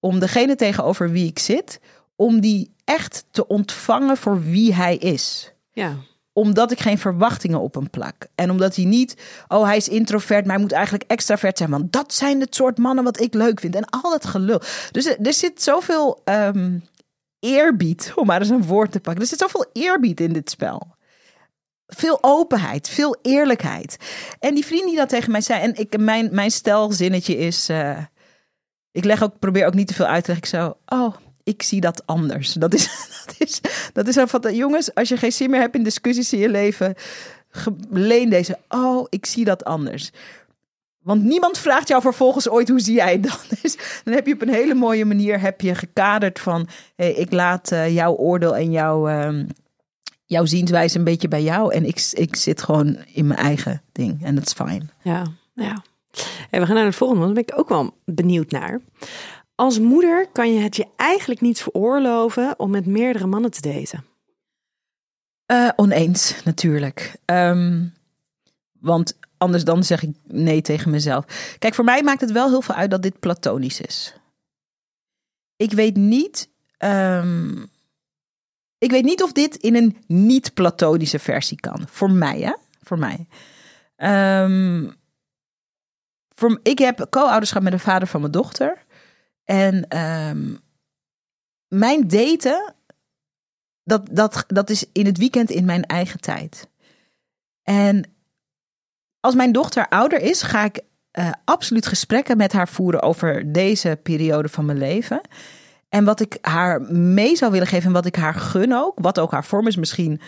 om 0.00 0.18
degene 0.18 0.54
tegenover 0.54 1.10
wie 1.10 1.28
ik 1.28 1.38
zit, 1.38 1.80
om 2.16 2.40
die 2.40 2.74
echt 2.84 3.24
te 3.30 3.46
ontvangen 3.46 4.16
voor 4.16 4.42
wie 4.42 4.74
hij 4.74 4.96
is. 4.96 5.52
Ja. 5.72 5.96
Omdat 6.38 6.70
ik 6.70 6.80
geen 6.80 6.98
verwachtingen 6.98 7.60
op 7.60 7.74
hem 7.74 7.90
plak. 7.90 8.14
En 8.34 8.50
omdat 8.50 8.76
hij 8.76 8.84
niet, 8.84 9.16
oh 9.48 9.64
hij 9.64 9.76
is 9.76 9.88
introvert, 9.88 10.44
maar 10.44 10.54
hij 10.54 10.62
moet 10.62 10.72
eigenlijk 10.72 11.10
extravert 11.10 11.58
zijn. 11.58 11.70
Want 11.70 11.92
dat 11.92 12.14
zijn 12.14 12.40
het 12.40 12.54
soort 12.54 12.78
mannen 12.78 13.04
wat 13.04 13.20
ik 13.20 13.34
leuk 13.34 13.60
vind. 13.60 13.74
En 13.74 13.84
al 13.84 14.10
dat 14.10 14.26
gelul. 14.26 14.60
Dus 14.90 15.06
er, 15.06 15.32
zit 15.32 15.62
zoveel 15.62 16.20
ehm, 16.24 16.78
eerbied, 17.38 18.12
om 18.14 18.26
maar 18.26 18.40
eens 18.40 18.48
een 18.48 18.66
woord 18.66 18.92
te 18.92 19.00
pakken. 19.00 19.22
Er 19.22 19.28
zit 19.28 19.38
zoveel 19.38 19.66
eerbied 19.72 20.20
in 20.20 20.32
dit 20.32 20.50
spel. 20.50 20.94
Veel 21.86 22.18
openheid, 22.20 22.88
veel 22.88 23.16
eerlijkheid. 23.22 23.96
En 24.40 24.54
die 24.54 24.66
vriend 24.66 24.86
die 24.86 24.96
dat 24.96 25.08
tegen 25.08 25.30
mij 25.30 25.40
zei, 25.40 25.62
en 25.62 25.74
ik, 25.74 25.98
mijn, 25.98 26.28
mijn 26.32 26.50
stelzinnetje 26.50 27.36
is. 27.36 27.68
eh, 27.68 27.98
ik 28.92 29.04
leg 29.04 29.22
ook, 29.22 29.38
probeer 29.38 29.66
ook 29.66 29.74
niet 29.74 29.86
te 29.86 29.94
veel 29.94 30.06
uit 30.06 30.24
te 30.24 30.32
leggen. 30.32 30.48
Ik 30.48 30.54
zo, 30.60 30.96
oh, 30.96 31.14
ik 31.46 31.62
zie 31.62 31.80
dat 31.80 32.06
anders. 32.06 32.52
Dat 32.52 32.74
is, 32.74 32.84
dat 33.26 33.34
is, 33.38 33.60
dat 33.92 34.08
is 34.08 34.16
van, 34.26 34.54
jongens, 34.54 34.94
als 34.94 35.08
je 35.08 35.16
geen 35.16 35.32
zin 35.32 35.50
meer 35.50 35.60
hebt 35.60 35.74
in 35.74 35.82
discussies 35.82 36.32
in 36.32 36.38
je 36.38 36.48
leven, 36.48 36.94
leen 37.90 38.30
deze. 38.30 38.58
Oh, 38.68 39.06
ik 39.08 39.26
zie 39.26 39.44
dat 39.44 39.64
anders. 39.64 40.10
Want 40.98 41.22
niemand 41.22 41.58
vraagt 41.58 41.88
jou 41.88 42.02
vervolgens 42.02 42.48
ooit 42.48 42.68
hoe 42.68 42.80
zie 42.80 42.94
jij 42.94 43.12
het 43.12 43.22
dan. 43.22 43.38
Dus 43.62 43.76
dan 44.04 44.14
heb 44.14 44.26
je 44.26 44.34
op 44.34 44.42
een 44.42 44.48
hele 44.48 44.74
mooie 44.74 45.04
manier 45.04 45.40
heb 45.40 45.60
je 45.60 45.74
gekaderd 45.74 46.38
van, 46.38 46.68
ik 46.96 47.32
laat 47.32 47.72
eh, 47.72 47.94
jouw 47.94 48.14
oordeel 48.14 48.56
en 48.56 48.70
jouw, 48.70 49.08
ehm, 49.08 49.46
jouw 50.24 50.44
zienswijze 50.44 50.98
een 50.98 51.04
beetje 51.04 51.28
bij 51.28 51.42
jou. 51.42 51.72
En 51.72 51.84
ik, 51.84 52.08
ik 52.12 52.36
zit 52.36 52.62
gewoon 52.62 52.96
in 53.12 53.26
mijn 53.26 53.40
eigen 53.40 53.82
ding. 53.92 54.24
En 54.24 54.34
dat 54.34 54.46
is 54.46 54.52
fijn. 54.52 54.90
Ja, 55.02 55.26
ja. 55.54 55.82
We 56.50 56.66
gaan 56.66 56.74
naar 56.74 56.84
het 56.84 56.96
volgende, 56.96 57.22
want 57.22 57.34
daar 57.34 57.44
ben 57.44 57.54
ik 57.54 57.60
ook 57.60 57.68
wel 57.68 57.94
benieuwd 58.04 58.50
naar. 58.50 58.80
Als 59.56 59.78
moeder 59.78 60.28
kan 60.32 60.52
je 60.54 60.60
het 60.60 60.76
je 60.76 60.86
eigenlijk 60.96 61.40
niet 61.40 61.62
veroorloven 61.62 62.58
om 62.58 62.70
met 62.70 62.86
meerdere 62.86 63.26
mannen 63.26 63.50
te 63.50 63.60
daten. 63.60 64.04
Eh, 65.46 65.68
oneens, 65.76 66.42
natuurlijk. 66.44 67.16
Ehm, 67.24 67.84
want 68.72 69.18
anders 69.38 69.64
dan 69.64 69.84
zeg 69.84 70.02
ik 70.02 70.16
nee 70.22 70.62
tegen 70.62 70.90
mezelf. 70.90 71.24
Kijk, 71.58 71.74
voor 71.74 71.84
mij 71.84 72.02
maakt 72.02 72.20
het 72.20 72.32
wel 72.32 72.48
heel 72.48 72.62
veel 72.62 72.74
uit 72.74 72.90
dat 72.90 73.02
dit 73.02 73.20
platonisch 73.20 73.80
is. 73.80 74.14
Ik 75.56 75.72
weet 75.72 75.96
niet. 75.96 76.48
ehm, 76.76 77.64
ik 78.78 78.90
weet 78.90 79.04
niet 79.04 79.22
of 79.22 79.32
dit 79.32 79.56
in 79.56 79.76
een 79.76 79.96
niet-platonische 80.06 81.18
versie 81.18 81.60
kan. 81.60 81.84
Voor 81.90 82.10
mij, 82.10 82.40
hè? 82.40 82.52
Voor 82.82 82.98
mij. 82.98 83.26
Ehm, 83.96 84.90
ik 86.62 86.78
heb 86.78 87.06
co-ouderschap 87.10 87.62
met 87.62 87.72
de 87.72 87.78
vader 87.78 88.08
van 88.08 88.20
mijn 88.20 88.32
dochter. 88.32 88.84
En 89.46 89.88
ehm, 89.88 90.54
mijn 91.68 92.08
daten 92.08 92.74
dat, 93.84 94.08
dat, 94.10 94.44
dat 94.46 94.70
is 94.70 94.84
in 94.92 95.06
het 95.06 95.18
weekend 95.18 95.50
in 95.50 95.64
mijn 95.64 95.84
eigen 95.84 96.20
tijd. 96.20 96.68
En 97.62 98.10
als 99.20 99.34
mijn 99.34 99.52
dochter 99.52 99.88
ouder 99.88 100.20
is, 100.20 100.42
ga 100.42 100.64
ik 100.64 100.80
eh, 101.10 101.30
absoluut 101.44 101.86
gesprekken 101.86 102.36
met 102.36 102.52
haar 102.52 102.68
voeren 102.68 103.02
over 103.02 103.52
deze 103.52 103.98
periode 104.02 104.48
van 104.48 104.64
mijn 104.64 104.78
leven. 104.78 105.20
En 105.88 106.04
wat 106.04 106.20
ik 106.20 106.38
haar 106.40 106.80
mee 106.92 107.36
zou 107.36 107.52
willen 107.52 107.66
geven 107.66 107.86
en 107.86 107.92
wat 107.92 108.06
ik 108.06 108.16
haar 108.16 108.34
gun 108.34 108.74
ook, 108.74 108.98
wat 109.00 109.18
ook 109.18 109.30
haar 109.30 109.44
vorm 109.44 109.66
is, 109.66 109.76
misschien 109.76 110.20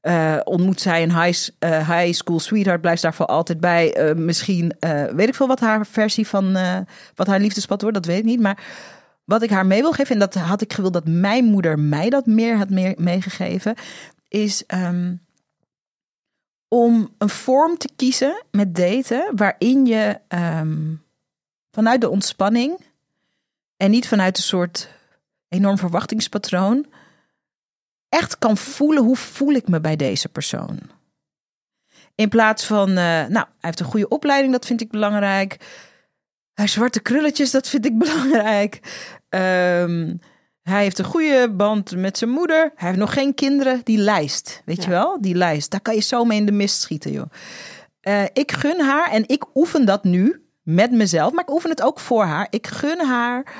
eh, 0.00 0.40
ontmoet 0.44 0.80
zij 0.80 1.02
een 1.02 1.22
high, 1.22 1.48
eh, 1.58 1.88
high 1.88 2.12
school 2.12 2.40
sweetheart, 2.40 2.80
blijft 2.80 3.02
daar 3.02 3.14
voor 3.14 3.26
altijd 3.26 3.60
bij. 3.60 3.94
Eh, 3.94 4.14
misschien 4.14 4.76
weet 5.14 5.28
ik 5.28 5.34
veel 5.34 5.46
wat 5.46 5.60
haar 5.60 5.86
versie 5.86 6.26
van, 6.26 6.58
wat 7.14 7.26
haar 7.26 7.40
liefdespad 7.40 7.82
wordt, 7.82 7.96
dat 7.96 8.06
weet 8.06 8.18
ik 8.18 8.24
niet. 8.24 8.40
Maar 8.40 8.64
wat 9.24 9.42
ik 9.42 9.50
haar 9.50 9.66
mee 9.66 9.80
wil 9.80 9.92
geven, 9.92 10.12
en 10.12 10.18
dat 10.18 10.34
had 10.34 10.60
ik 10.60 10.72
gewild 10.72 10.92
dat 10.92 11.06
mijn 11.06 11.44
moeder 11.44 11.78
mij 11.78 12.10
dat 12.10 12.26
meer 12.26 12.56
had 12.56 12.70
meer 12.70 12.94
meegegeven, 12.96 13.74
is 14.28 14.66
ehm, 14.66 15.14
om 16.68 17.14
een 17.18 17.28
vorm 17.28 17.78
te 17.78 17.88
kiezen 17.96 18.42
met 18.50 18.74
daten 18.74 19.32
waarin 19.36 19.86
je 19.86 20.20
ehm, 20.28 20.94
vanuit 21.70 22.00
de 22.00 22.08
ontspanning 22.08 22.78
en 23.76 23.90
niet 23.90 24.08
vanuit 24.08 24.36
een 24.36 24.42
soort 24.42 24.88
enorm 25.48 25.78
verwachtingspatroon 25.78 26.86
echt 28.10 28.38
kan 28.38 28.56
voelen 28.56 29.02
hoe 29.04 29.16
voel 29.16 29.52
ik 29.52 29.68
me 29.68 29.80
bij 29.80 29.96
deze 29.96 30.28
persoon. 30.28 30.78
In 32.14 32.28
plaats 32.28 32.64
van, 32.64 32.88
eh, 32.88 32.94
nou, 33.04 33.32
hij 33.32 33.46
heeft 33.60 33.80
een 33.80 33.86
goede 33.86 34.08
opleiding, 34.08 34.52
dat 34.52 34.66
vind 34.66 34.80
ik 34.80 34.90
belangrijk. 34.90 35.56
Hij 36.54 36.66
zwarte 36.66 37.00
krulletjes, 37.00 37.50
dat 37.50 37.68
vind 37.68 37.84
ik 37.84 37.98
belangrijk. 38.04 38.80
Ehm, 39.28 40.14
hij 40.62 40.82
heeft 40.82 40.98
een 40.98 41.04
goede 41.04 41.50
band 41.52 41.96
met 41.96 42.18
zijn 42.18 42.30
moeder. 42.30 42.72
Hij 42.74 42.88
heeft 42.88 43.00
nog 43.00 43.12
geen 43.12 43.34
kinderen. 43.34 43.80
Die 43.84 43.98
lijst, 43.98 44.62
weet 44.64 44.76
Ja. 44.76 44.82
je 44.82 44.90
wel? 44.90 45.20
Die 45.20 45.34
lijst. 45.34 45.70
Daar 45.70 45.80
kan 45.80 45.94
je 45.94 46.00
zo 46.00 46.24
mee 46.24 46.38
in 46.38 46.46
de 46.46 46.52
mist 46.52 46.80
schieten, 46.80 47.12
joh. 47.12 47.30
Eh, 48.00 48.22
ik 48.32 48.52
gun 48.52 48.80
haar 48.80 49.10
en 49.10 49.24
ik 49.28 49.44
oefen 49.56 49.84
dat 49.86 50.04
nu 50.04 50.44
met 50.62 50.90
mezelf, 50.90 51.32
maar 51.32 51.44
ik 51.44 51.50
oefen 51.50 51.70
het 51.70 51.82
ook 51.82 52.00
voor 52.00 52.24
haar. 52.24 52.46
Ik 52.50 52.66
gun 52.66 53.00
haar 53.06 53.52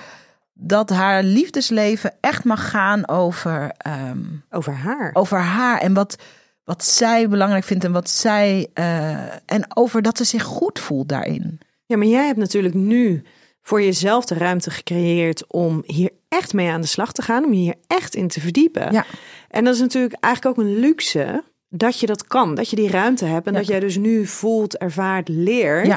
dat 0.63 0.91
haar 0.91 1.23
liefdesleven 1.23 2.13
echt 2.21 2.45
mag 2.45 2.71
gaan 2.71 3.09
over, 3.09 3.73
ehm, 3.77 4.19
Over 4.51 4.73
haar. 4.73 5.11
over 5.13 5.39
haar 5.39 5.81
en 5.81 5.95
wat, 5.95 6.17
wat 6.65 6.85
zij 6.85 7.29
belangrijk 7.29 7.65
vindt 7.65 7.85
en 7.85 7.93
wat 7.93 8.11
zij. 8.11 8.69
eh, 8.75 9.11
en 9.47 9.65
over 9.77 10.03
dat 10.03 10.17
ze 10.17 10.25
zich 10.25 10.43
goed 10.43 10.79
voelt 10.79 11.09
daarin. 11.09 11.61
Ja, 11.87 11.97
maar 11.97 12.07
jij 12.07 12.27
hebt 12.27 12.39
natuurlijk 12.39 12.75
nu 12.75 13.23
voor 13.63 13.83
jezelf 13.83 14.25
de 14.25 14.35
ruimte 14.35 14.71
gecreëerd 14.71 15.45
om 15.47 15.83
hier 15.87 16.11
echt 16.29 16.53
mee 16.53 16.71
aan 16.71 16.81
de 16.81 16.87
slag 16.87 17.13
te 17.13 17.23
gaan, 17.23 17.45
om 17.45 17.53
je 17.53 17.59
hier 17.61 17.75
echt 17.87 18.15
in 18.15 18.29
te 18.29 18.41
verdiepen. 18.41 18.93
Ja. 18.93 19.05
En 19.49 19.65
dat 19.65 19.75
is 19.75 19.81
natuurlijk 19.81 20.15
eigenlijk 20.21 20.59
ook 20.59 20.65
een 20.65 20.79
luxe 20.79 21.45
dat 21.69 22.01
je 22.01 22.07
dat 22.07 22.27
kan, 22.27 22.55
dat 22.55 22.71
je 22.71 22.77
die 22.77 22.91
ruimte 22.91 23.25
hebt 23.25 23.47
en 23.47 23.53
Ja. 23.53 23.59
dat 23.59 23.69
jij 23.69 23.81
dus 23.81 23.97
nu 23.97 24.27
voelt, 24.27 24.77
ervaart, 24.79 25.29
leert 25.29 25.87
Ja. 25.87 25.97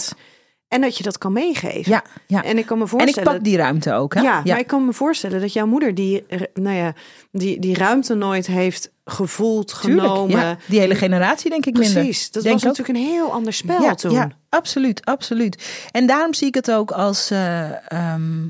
En 0.74 0.82
dat 0.82 0.98
je 0.98 1.04
dat 1.04 1.18
kan 1.18 1.34
meegeven. 1.34 1.92
Ja, 1.92 2.04
ja. 2.28 2.44
En 2.44 2.58
ik 2.58 2.66
kan 2.66 2.78
me 2.78 2.84
En 2.84 2.90
voorstellen. 2.90 3.30
ik 3.30 3.36
pak 3.36 3.44
die 3.44 3.58
ruimte 3.58 3.94
ook. 3.94 4.14
Hè? 4.14 4.22
Ja, 4.22 4.42
maar 4.46 4.60
ik 4.60 4.68
kan 4.68 4.86
me 4.86 4.94
voorstellen 4.94 5.42
dat 5.42 5.54
jouw 5.54 5.66
moeder 5.66 5.96
die, 5.96 6.26
nou 6.54 6.76
ja, 6.76 6.94
die, 7.32 7.60
die 7.60 7.76
ruimte 7.76 8.14
nooit 8.14 8.48
heeft 8.48 8.92
gevoeld, 9.06 9.82
Tuurlijk, 9.82 10.08
genomen. 10.08 10.40
ja. 10.40 10.58
Die 10.68 10.80
hele 10.80 10.96
generatie 10.96 11.50
denk 11.50 11.66
ik 11.66 11.74
minder. 11.78 11.94
Precies, 11.94 12.32
dat 12.32 12.44
Denk 12.44 12.56
was 12.56 12.64
ook. 12.66 12.78
natuurlijk 12.78 13.06
een 13.06 13.12
heel 13.14 13.32
ander 13.32 13.54
spel 13.54 13.82
ja, 13.82 13.96
toen. 13.96 14.12
Ja, 14.12 14.30
absoluut, 14.50 15.06
absoluut. 15.06 15.88
En 15.92 16.06
daarom 16.08 16.34
zie 16.34 16.48
ik 16.48 16.56
het 16.56 16.72
ook 16.72 16.92
als. 16.92 17.32
eh, 17.32 17.92
ehm, 17.92 18.46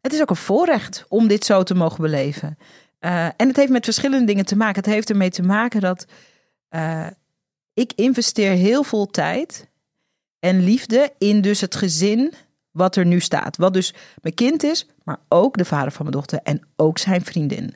het 0.00 0.12
is 0.14 0.20
ook 0.20 0.30
een 0.30 0.36
voorrecht 0.36 1.04
om 1.08 1.28
dit 1.28 1.44
zo 1.44 1.62
te 1.62 1.74
mogen 1.74 2.00
beleven. 2.02 2.58
Eh, 2.98 3.24
en 3.24 3.48
het 3.48 3.56
heeft 3.56 3.70
met 3.70 3.84
verschillende 3.84 4.26
dingen 4.26 4.44
te 4.46 4.56
maken. 4.56 4.82
Het 4.82 4.92
heeft 4.92 5.10
ermee 5.10 5.30
te 5.30 5.42
maken 5.42 5.80
dat 5.80 6.06
eh, 6.68 7.06
ik 7.74 7.92
investeer 7.94 8.50
heel 8.50 8.82
veel 8.82 9.06
tijd 9.06 9.68
en 10.46 10.64
liefde 10.64 11.12
in 11.18 11.40
dus 11.40 11.60
het 11.60 11.74
gezin 11.74 12.32
wat 12.70 12.96
er 12.96 13.06
nu 13.06 13.20
staat. 13.20 13.56
Wat 13.56 13.74
dus 13.74 13.94
mijn 14.22 14.34
kind 14.34 14.62
is, 14.62 14.86
maar 15.04 15.18
ook 15.28 15.56
de 15.56 15.64
vader 15.64 15.92
van 15.92 16.04
mijn 16.04 16.16
dochter 16.16 16.40
en 16.42 16.62
ook 16.76 16.98
zijn 16.98 17.24
vriendin. 17.24 17.74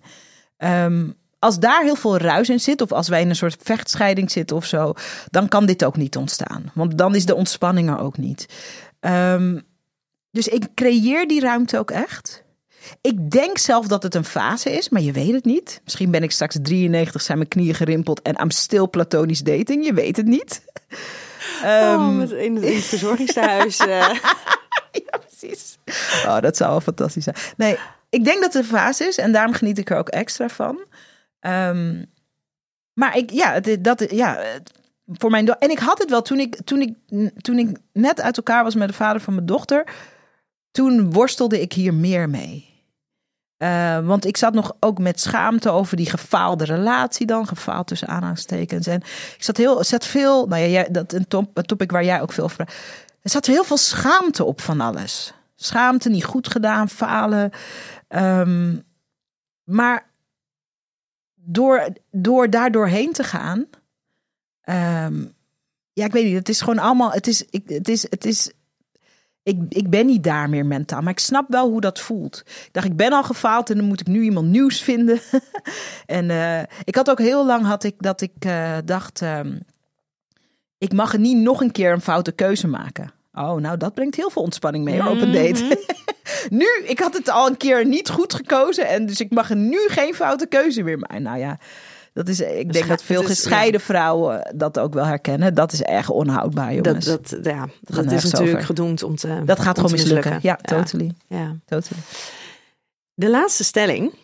Ehm, 0.56 1.08
als 1.38 1.58
daar 1.58 1.82
heel 1.82 1.96
veel 1.96 2.16
ruis 2.16 2.48
in 2.48 2.60
zit, 2.60 2.80
of 2.80 2.92
als 2.92 3.08
wij 3.08 3.20
in 3.20 3.28
een 3.28 3.36
soort 3.36 3.56
vechtscheiding 3.62 4.30
zitten 4.30 4.56
of 4.56 4.64
zo, 4.64 4.92
dan 5.30 5.48
kan 5.48 5.66
dit 5.66 5.84
ook 5.84 5.96
niet 5.96 6.16
ontstaan. 6.16 6.70
Want 6.74 6.98
dan 6.98 7.14
is 7.14 7.26
de 7.26 7.34
ontspanning 7.34 7.88
er 7.88 7.98
ook 7.98 8.16
niet. 8.16 8.46
Ehm, 9.00 9.60
dus 10.30 10.48
ik 10.48 10.74
creëer 10.74 11.28
die 11.28 11.40
ruimte 11.40 11.78
ook 11.78 11.90
echt. 11.90 12.44
Ik 13.00 13.30
denk 13.30 13.58
zelf 13.58 13.86
dat 13.86 14.02
het 14.02 14.14
een 14.14 14.24
fase 14.24 14.70
is, 14.70 14.88
maar 14.88 15.02
je 15.02 15.12
weet 15.12 15.32
het 15.32 15.44
niet. 15.44 15.80
Misschien 15.84 16.10
ben 16.10 16.22
ik 16.22 16.30
straks 16.30 16.56
93, 16.62 17.22
zijn 17.22 17.38
mijn 17.38 17.50
knieën 17.50 17.74
gerimpeld 17.74 18.22
en 18.22 18.36
am 18.36 18.50
still 18.50 18.86
platonisch 18.86 19.42
dating. 19.42 19.84
Je 19.84 19.94
weet 19.94 20.16
het 20.16 20.26
niet. 20.26 20.62
Ehm, 21.62 21.94
Oh, 22.00 22.16
met 22.16 22.30
in, 22.30 22.54
het- 22.54 22.64
in 22.64 22.74
het 22.74 22.84
verzorgingstehuis. 22.84 23.78
eh. 23.86 24.14
ja, 24.92 25.18
precies. 25.26 25.78
Oh, 26.26 26.40
dat 26.40 26.56
zou 26.56 26.70
wel 26.70 26.80
fantastisch 26.80 27.24
zijn. 27.24 27.36
Nee, 27.56 27.78
ik 28.08 28.24
denk 28.24 28.42
dat 28.42 28.52
het 28.52 28.62
een 28.62 28.68
fase 28.68 29.04
is 29.04 29.18
en 29.18 29.32
daarom 29.32 29.52
geniet 29.54 29.78
ik 29.78 29.90
er 29.90 29.96
ook 29.98 30.08
extra 30.08 30.48
van. 30.48 30.84
Ehm, 31.40 32.04
maar 32.92 33.16
ik, 33.16 33.30
ja, 33.30 33.52
het, 33.52 33.84
dat, 33.84 34.10
ja, 34.10 34.36
het- 34.36 34.70
voor 35.06 35.30
mijn 35.30 35.48
En 35.48 35.70
ik 35.70 35.78
had 35.78 35.98
het 35.98 36.10
wel 36.10 36.22
toen 36.22 36.38
ik, 36.40 36.56
toen, 36.64 36.80
ik, 36.80 36.94
toen 37.42 37.58
ik 37.58 37.76
net 37.92 38.20
uit 38.20 38.36
elkaar 38.36 38.64
was 38.64 38.74
met 38.74 38.88
de 38.88 38.94
vader 38.94 39.20
van 39.20 39.34
mijn 39.34 39.46
dochter. 39.46 39.84
Toen 40.70 41.12
worstelde 41.12 41.60
ik 41.60 41.72
hier 41.72 41.94
meer 41.94 42.28
mee. 42.28 42.69
Eh, 43.60 44.06
want 44.06 44.26
ik 44.26 44.36
zat 44.36 44.54
nog 44.54 44.72
ook 44.78 44.98
met 44.98 45.20
schaamte 45.20 45.70
over 45.70 45.96
die 45.96 46.10
gefaalde 46.10 46.64
relatie 46.64 47.26
dan. 47.26 47.46
Gefaald 47.46 47.86
tussen 47.86 48.08
aanhalingstekens. 48.08 48.86
En 48.86 48.96
ik 49.36 49.42
zat 49.42 49.56
heel, 49.56 49.84
zat 49.84 50.06
veel, 50.06 50.46
nou 50.46 50.62
ja, 50.62 50.68
jij, 50.68 50.88
dat 50.90 51.12
een, 51.12 51.28
top, 51.28 51.56
een 51.56 51.64
topic 51.64 51.90
waar 51.90 52.04
jij 52.04 52.20
ook 52.20 52.32
veel 52.32 52.44
over. 52.44 52.68
Er 53.22 53.30
zat 53.30 53.46
heel 53.46 53.64
veel 53.64 53.76
schaamte 53.76 54.44
op 54.44 54.60
van 54.60 54.80
alles. 54.80 55.32
Schaamte, 55.56 56.08
niet 56.08 56.24
goed 56.24 56.48
gedaan, 56.48 56.88
falen. 56.88 57.50
Ehm, 58.08 58.76
maar 59.64 60.10
door, 61.34 61.88
door 62.10 62.50
daar 62.50 62.70
doorheen 62.70 63.12
te 63.12 63.24
gaan. 63.24 63.66
ehm, 64.62 65.24
ja, 65.92 66.04
ik 66.04 66.12
weet 66.12 66.24
niet. 66.24 66.34
Het 66.34 66.48
is 66.48 66.60
gewoon 66.60 66.78
allemaal. 66.78 67.12
Het 67.12 67.26
is, 67.26 67.44
ik, 67.50 67.68
het 67.68 67.88
is, 67.88 68.02
het 68.10 68.24
is. 68.24 68.52
Ik, 69.42 69.56
ik 69.68 69.90
ben 69.90 70.06
niet 70.06 70.24
daar 70.24 70.48
meer 70.48 70.66
mentaal, 70.66 71.00
maar 71.00 71.12
ik 71.12 71.18
snap 71.18 71.44
wel 71.48 71.68
hoe 71.68 71.80
dat 71.80 72.00
voelt. 72.00 72.42
Ik 72.46 72.68
dacht, 72.72 72.86
ik 72.86 72.96
ben 72.96 73.12
al 73.12 73.22
gefaald 73.22 73.70
en 73.70 73.76
dan 73.76 73.86
moet 73.86 74.00
ik 74.00 74.06
nu 74.06 74.22
iemand 74.22 74.48
nieuws 74.48 74.80
vinden. 74.82 75.20
en 76.06 76.28
uh, 76.30 76.60
ik 76.84 76.94
had 76.94 77.10
ook 77.10 77.18
heel 77.18 77.46
lang 77.46 77.66
had 77.66 77.84
ik 77.84 77.94
dat 77.98 78.20
ik 78.20 78.44
uh, 78.46 78.76
dacht, 78.84 79.20
um, 79.20 79.60
ik 80.78 80.92
mag 80.92 81.12
er 81.12 81.18
niet 81.18 81.36
nog 81.36 81.60
een 81.60 81.72
keer 81.72 81.92
een 81.92 82.00
foute 82.00 82.32
keuze 82.32 82.66
maken. 82.66 83.12
Oh, 83.32 83.54
nou 83.54 83.76
dat 83.76 83.94
brengt 83.94 84.16
heel 84.16 84.30
veel 84.30 84.42
ontspanning 84.42 84.84
mee 84.84 85.08
op 85.08 85.20
een 85.20 85.32
date. 85.32 85.62
Mhm. 85.64 85.74
nu, 86.60 86.66
ik 86.84 86.98
had 86.98 87.14
het 87.14 87.30
al 87.30 87.46
een 87.46 87.56
keer 87.56 87.86
niet 87.86 88.08
goed 88.08 88.34
gekozen 88.34 88.88
en 88.88 89.06
dus 89.06 89.20
ik 89.20 89.30
mag 89.30 89.50
er 89.50 89.56
nu 89.56 89.78
geen 89.88 90.14
foute 90.14 90.46
keuze 90.46 90.82
meer 90.82 90.98
maken. 90.98 91.22
Nou 91.22 91.38
ja, 91.38 91.58
dat 92.26 92.28
is, 92.28 92.40
ik 92.40 92.72
denk 92.72 92.88
dat 92.88 93.02
veel 93.02 93.20
het 93.20 93.30
gescheiden 93.30 93.80
vrouwen 93.80 94.52
dat 94.56 94.78
ook 94.78 94.94
wel 94.94 95.04
herkennen. 95.04 95.54
Dat 95.54 95.72
is 95.72 95.82
erg 95.82 96.10
onhoudbaar, 96.10 96.74
jongens. 96.74 97.04
Dat, 97.04 97.28
dat, 97.28 97.44
ja, 97.44 97.68
dat 97.80 98.12
is 98.12 98.22
natuurlijk 98.24 98.50
over. 98.52 98.62
gedoemd 98.66 99.02
om 99.02 99.16
te 99.16 99.42
Dat 99.44 99.60
gaat 99.60 99.76
gewoon 99.76 99.92
mislukken. 99.92 100.32
Ja, 100.32 100.38
Ja, 100.42 100.56
totally. 100.56 101.12
ja. 101.28 101.56
totally. 101.66 102.00
De 103.14 103.30
laatste 103.30 103.64
stelling. 103.64 104.14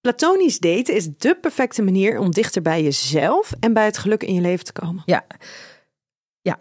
Platonisch 0.00 0.58
daten 0.58 0.94
is 0.94 1.08
de 1.18 1.34
perfecte 1.40 1.82
manier 1.82 2.18
om 2.18 2.30
dichter 2.30 2.62
bij 2.62 2.82
jezelf 2.82 3.52
en 3.60 3.72
bij 3.72 3.84
het 3.84 3.98
geluk 3.98 4.22
in 4.22 4.34
je 4.34 4.40
leven 4.40 4.64
te 4.64 4.72
komen. 4.72 5.02
Ja. 5.06 5.24
Ja. 6.40 6.56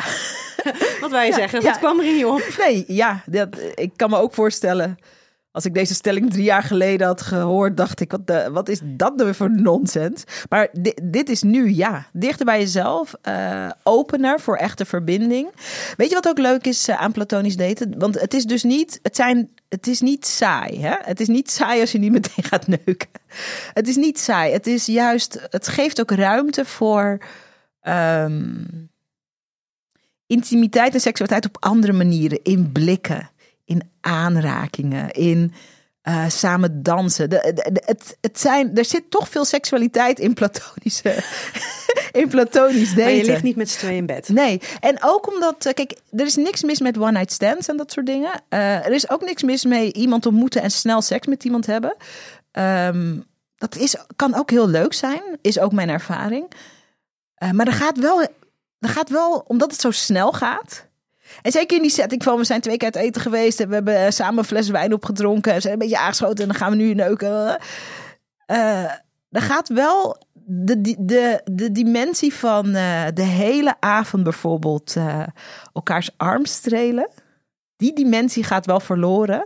Wat 1.01 1.11
wij 1.11 1.27
Ja, 1.27 1.33
zeggen, 1.35 1.61
ja. 1.61 1.69
wat 1.69 1.77
kwam 1.79 1.99
er 1.99 2.05
je 2.05 2.27
op? 2.27 2.55
Nee, 2.57 2.83
ja, 2.87 3.23
dat, 3.25 3.47
ik 3.75 3.91
kan 3.95 4.09
me 4.09 4.17
ook 4.17 4.33
voorstellen. 4.33 4.97
Als 5.57 5.65
ik 5.65 5.73
deze 5.73 5.93
stelling 5.93 6.31
drie 6.31 6.43
jaar 6.43 6.63
geleden 6.63 7.07
had 7.07 7.21
gehoord, 7.21 7.77
dacht 7.77 7.99
ik, 7.99 8.11
wat, 8.11 8.49
wat 8.51 8.69
is 8.69 8.79
dat 8.83 9.15
nou 9.15 9.33
voor 9.33 9.51
nonsens? 9.51 10.23
Maar 10.49 10.69
di- 10.71 10.97
dit 11.03 11.29
is 11.29 11.41
nu, 11.41 11.69
ja, 11.73 12.07
dichter 12.13 12.45
bij 12.45 12.59
jezelf, 12.59 13.13
eh, 13.21 13.69
opener 13.83 14.39
voor 14.39 14.55
echte 14.55 14.85
verbinding. 14.85 15.49
Weet 15.95 16.09
je 16.09 16.15
wat 16.15 16.27
ook 16.27 16.37
leuk 16.37 16.65
is 16.67 16.87
eh, 16.87 17.01
aan 17.01 17.11
platonisch 17.11 17.55
daten? 17.55 17.99
Want 17.99 18.19
het 18.19 18.33
is 18.33 18.43
dus 18.43 18.63
niet, 18.63 18.99
het 19.01 19.15
zijn, 19.15 19.49
het 19.69 19.87
is 19.87 20.01
niet 20.01 20.25
saai, 20.25 20.81
hè? 20.81 20.95
Het 21.01 21.19
is 21.19 21.27
niet 21.27 21.51
saai 21.51 21.81
als 21.81 21.91
je 21.91 21.97
niet 21.99 22.11
meteen 22.11 22.43
gaat 22.43 22.67
neuken. 22.67 23.09
Het 23.73 23.87
is 23.87 23.95
niet 23.95 24.19
saai. 24.19 24.53
Het 24.53 24.67
is 24.67 24.85
juist, 24.85 25.47
het 25.49 25.67
geeft 25.67 26.01
ook 26.01 26.11
ruimte 26.11 26.65
voor 26.65 27.17
ehm, 27.81 28.63
intimiteit 30.27 30.93
en 30.93 31.01
seksualiteit 31.01 31.45
op 31.45 31.57
andere 31.63 31.93
manieren. 31.93 32.43
In 32.43 32.71
blikken, 32.71 33.29
in 33.67 33.81
aanrakingen, 34.01 35.11
in 35.11 35.53
eh, 36.01 36.29
samen 36.29 36.83
dansen. 36.83 37.29
De, 37.29 37.51
de- 37.55 37.71
de- 37.71 37.83
het, 37.85 38.17
het 38.21 38.39
zijn, 38.39 38.75
er 38.77 38.85
zit 38.85 39.11
toch 39.11 39.29
veel 39.29 39.45
seksualiteit 39.45 40.19
in 40.19 40.33
platonische, 40.33 41.23
in 42.21 42.27
platonisch 42.27 42.89
daten. 42.89 43.03
Maar 43.03 43.11
je 43.13 43.23
ligt 43.25 43.43
niet 43.43 43.55
met 43.55 43.69
z'n 43.69 43.77
tweeën 43.77 43.95
in 43.97 44.05
bed. 44.05 44.29
Nee, 44.29 44.61
en 44.79 44.97
ook 45.03 45.33
omdat, 45.33 45.65
eh, 45.65 45.73
kijk, 45.73 45.99
er 46.11 46.25
is 46.25 46.35
niks 46.35 46.63
mis 46.63 46.79
met 46.79 46.97
one-night 46.97 47.31
stands 47.31 47.67
en 47.67 47.77
dat 47.77 47.91
soort 47.91 48.05
dingen. 48.05 48.31
Eh, 48.49 48.85
er 48.85 48.91
is 48.91 49.09
ook 49.09 49.21
niks 49.21 49.43
mis 49.43 49.65
mee 49.65 49.93
iemand 49.93 50.25
ontmoeten 50.25 50.61
en 50.61 50.71
snel 50.71 51.01
seks 51.01 51.27
met 51.27 51.43
iemand 51.43 51.65
hebben. 51.65 51.95
Ehm, 52.51 53.19
dat 53.57 53.75
is, 53.75 53.95
kan 54.15 54.35
ook 54.35 54.49
heel 54.49 54.67
leuk 54.67 54.93
zijn, 54.93 55.21
is 55.41 55.59
ook 55.59 55.71
mijn 55.71 55.89
ervaring. 55.89 56.51
Maar 57.51 57.67
er 57.67 57.73
gaat 57.73 57.97
wel, 57.97 58.21
er 58.79 58.89
gaat 58.89 59.09
wel, 59.09 59.43
omdat 59.47 59.71
het 59.71 59.81
zo 59.81 59.91
snel 59.91 60.31
gaat. 60.31 60.87
En 61.41 61.51
zeker 61.51 61.75
in 61.75 61.81
die 61.81 61.91
setting 61.91 62.23
van 62.23 62.37
we 62.37 62.43
zijn 62.43 62.61
twee 62.61 62.77
keer 62.77 62.93
uit 62.93 63.03
eten 63.05 63.21
geweest 63.21 63.59
en 63.59 63.67
we 63.67 63.73
hebben 63.73 64.05
eh, 64.05 64.11
samen 64.11 64.37
een 64.37 64.43
fles 64.43 64.69
wijn 64.69 64.93
opgedronken 64.93 65.53
en 65.53 65.61
zijn 65.61 65.73
een 65.73 65.79
beetje 65.79 65.97
aangeschoten 65.97 66.43
en 66.43 66.47
dan 66.47 66.57
gaan 66.57 66.71
we 66.71 66.77
nu 66.77 66.93
neuken. 66.93 67.59
Eh, 68.45 68.83
er 69.29 69.41
gaat 69.41 69.67
wel 69.67 70.17
de, 70.33 70.81
de, 70.81 70.95
de, 70.99 71.41
de 71.51 71.71
dimensie 71.71 72.33
van 72.33 72.65
eh, 72.75 73.05
de 73.13 73.23
hele 73.23 73.75
avond 73.79 74.23
bijvoorbeeld 74.23 74.95
elkaars 75.73 76.09
arm 76.17 76.45
strelen. 76.45 77.09
Die 77.75 77.93
dimensie 77.93 78.43
gaat 78.43 78.65
wel 78.65 78.79
verloren 78.79 79.45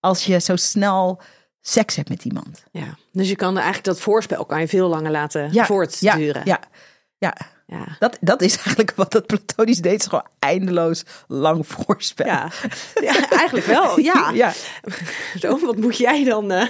als 0.00 0.24
je 0.24 0.40
zo 0.40 0.56
snel 0.56 1.20
seks 1.60 1.96
hebt 1.96 2.08
met 2.08 2.24
iemand. 2.24 2.64
Ja. 2.72 2.96
Dus 3.12 3.28
je 3.28 3.36
kan 3.36 3.54
eigenlijk 3.54 3.86
dat 3.86 4.00
voorspel 4.00 4.44
kan 4.44 4.60
je 4.60 4.68
veel 4.68 4.88
langer 4.88 5.10
laten 5.10 5.52
Ja, 5.52 5.64
voortduren. 5.66 6.42
Ja, 6.44 6.60
ja. 6.60 6.60
ja. 7.18 7.34
Dat, 7.98 8.18
dat 8.20 8.42
is 8.42 8.56
eigenlijk 8.56 8.92
wat 8.96 9.12
dat 9.12 9.26
platonisch 9.26 9.80
deed. 9.80 10.04
Gewoon 10.08 10.26
eindeloos 10.38 11.04
lang 11.26 11.66
voorspel. 11.66 12.26
Ja. 12.26 12.50
Ja, 13.00 13.30
eigenlijk 13.30 13.66
wel. 13.66 14.00
Ja. 14.00 14.30
ja. 14.42 14.52
Zo, 15.38 15.58
wat 15.58 15.76
moet 15.76 15.96
jij 15.96 16.24
dan? 16.24 16.50
eh? 16.50 16.66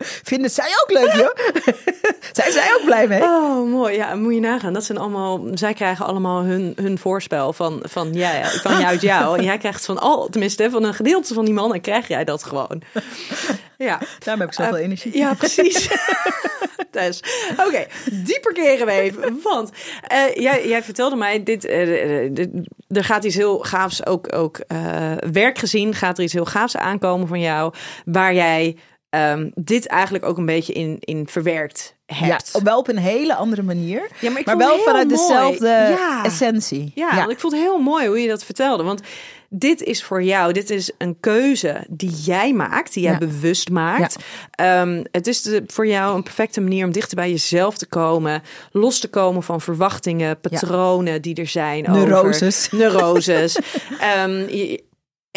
Vinden 0.00 0.50
zij 0.50 0.68
ook 0.82 0.90
leuk, 0.90 1.12
joh? 1.12 1.34
Zijn 2.32 2.52
zij 2.52 2.74
ook 2.78 2.84
blij 2.84 3.08
mee? 3.08 3.22
Oh, 3.22 3.70
mooi. 3.70 3.96
Ja, 3.96 4.14
moet 4.14 4.34
je 4.34 4.40
nagaan. 4.40 4.72
Dat 4.72 4.84
zijn 4.84 4.98
allemaal. 4.98 5.40
Zij 5.54 5.74
krijgen 5.74 6.06
allemaal 6.06 6.42
hun, 6.42 6.72
hun 6.80 6.98
voorspel 6.98 7.52
van, 7.52 7.82
van 7.88 8.12
ja, 8.12 8.32
ja, 8.32 8.48
van 8.48 8.72
jou 8.72 8.84
uit 8.84 9.00
jou. 9.00 9.38
En 9.38 9.44
jij 9.44 9.58
krijgt 9.58 9.84
van 9.84 9.98
al, 9.98 10.28
tenminste, 10.28 10.70
van 10.70 10.84
een 10.84 10.94
gedeelte 10.94 11.34
van 11.34 11.44
die 11.44 11.54
mannen 11.54 11.80
krijg 11.80 12.08
jij 12.08 12.24
dat 12.24 12.44
gewoon. 12.44 12.82
Ja. 13.78 13.98
Daarom 14.18 14.40
heb 14.40 14.48
ik 14.48 14.54
zoveel 14.54 14.76
Eh, 14.76 14.82
energie. 14.84 15.16
Ja, 15.16 15.34
precies. 15.34 15.88
Oké, 17.66 17.86
dieper 18.12 18.52
keren 18.52 18.86
we 18.86 18.92
even. 18.92 19.40
Want 19.42 19.70
eh, 20.02 20.34
jij, 20.34 20.68
jij 20.68 20.82
vertelde 20.82 21.16
mij, 21.16 21.42
dit, 21.42 21.64
eh, 21.64 22.28
dit- 22.32 22.48
er 22.88 23.04
gaat 23.04 23.24
iets 23.24 23.34
heel 23.34 23.58
gaafs, 23.58 24.06
ook, 24.06 24.34
ook 24.36 24.58
werkgezien, 25.32 25.94
gaat 25.94 26.18
er 26.18 26.24
iets 26.24 26.32
heel 26.32 26.44
gaafs 26.44 26.76
aankomen 26.76 27.28
van 27.28 27.40
jou, 27.40 27.72
waar 28.04 28.34
jij 28.34 28.76
ehm, 29.10 29.50
dit 29.54 29.86
eigenlijk 29.86 30.24
ook 30.24 30.38
een 30.38 30.46
beetje 30.46 30.72
in, 30.72 30.96
in 31.00 31.28
verwerkt 31.28 31.94
Ja, 32.06 32.14
hebt. 32.14 32.50
op- 32.54 32.62
wel 32.62 32.78
op 32.78 32.88
een 32.88 32.98
hele 32.98 33.34
andere 33.34 33.62
manier. 33.62 34.08
Ja, 34.20 34.30
maar 34.30 34.40
ik 34.40 34.46
maar 34.46 34.56
vond 34.56 34.68
wel 34.68 34.78
vanuit 34.84 35.08
mooi. 35.08 35.20
dezelfde 35.20 35.66
Ja. 35.68 36.24
essentie. 36.24 36.92
Ja, 36.94 37.14
want 37.16 37.30
ik 37.30 37.38
vond 37.40 37.52
het 37.52 37.62
heel 37.62 37.78
mooi 37.78 38.06
hoe 38.06 38.20
je 38.20 38.28
dat 38.28 38.44
vertelde. 38.44 38.82
Want 38.82 39.00
dit 39.50 39.82
is 39.82 40.02
voor 40.04 40.22
jou, 40.22 40.52
dit 40.52 40.70
is 40.70 40.90
een 40.98 41.16
keuze 41.20 41.84
die 41.88 42.10
jij 42.10 42.52
maakt, 42.52 42.92
die 42.94 43.02
jij 43.02 43.12
Ja. 43.12 43.18
bewust 43.18 43.70
maakt. 43.70 44.16
Ehm, 44.50 45.04
het 45.10 45.26
is 45.26 45.42
de, 45.42 45.62
voor 45.66 45.86
jou 45.86 46.16
een 46.16 46.22
perfecte 46.22 46.60
manier 46.60 46.84
om 46.84 46.92
dichter 46.92 47.16
bij 47.16 47.30
jezelf 47.30 47.76
te 47.78 47.86
komen, 47.86 48.42
los 48.72 48.98
te 49.00 49.08
komen 49.08 49.42
van 49.42 49.60
verwachtingen, 49.60 50.40
patronen 50.40 51.22
die 51.22 51.34
er 51.34 51.46
zijn. 51.46 51.82
Neuroses. 51.82 52.66
Over, 52.72 52.78
neuroses. 52.88 53.58
Ehm, 54.00 54.30
je- 54.30 54.86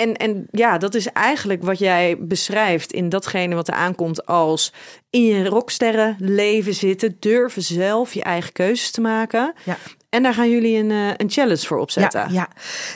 en, 0.02 0.16
en 0.16 0.48
ja, 0.52 0.78
dat 0.78 0.96
is 0.96 1.08
eigenlijk 1.08 1.64
wat 1.64 1.80
jij 1.80 2.18
beschrijft 2.20 2.94
in 2.94 3.10
datgene 3.10 3.56
wat 3.56 3.68
er 3.68 3.74
aankomt 3.74 4.26
als 4.26 4.74
in 5.10 5.24
je 5.24 5.46
rocksterren 5.46 6.16
leven 6.20 6.74
zitten, 6.74 7.18
durven 7.20 7.62
zelf 7.62 8.14
je 8.14 8.24
eigen 8.24 8.52
keuzes 8.52 8.92
te 8.92 9.02
maken. 9.02 9.54
Ja. 9.66 9.78
En 10.10 10.24
daar 10.24 10.34
gaan 10.34 10.50
jullie 10.50 10.78
een, 10.78 10.92
eh, 10.92 11.14
een 11.18 11.30
challenge 11.30 11.66
voor 11.66 11.80
opzetten. 11.80 12.20
Ja, 12.20 12.28
ja. 12.30 12.48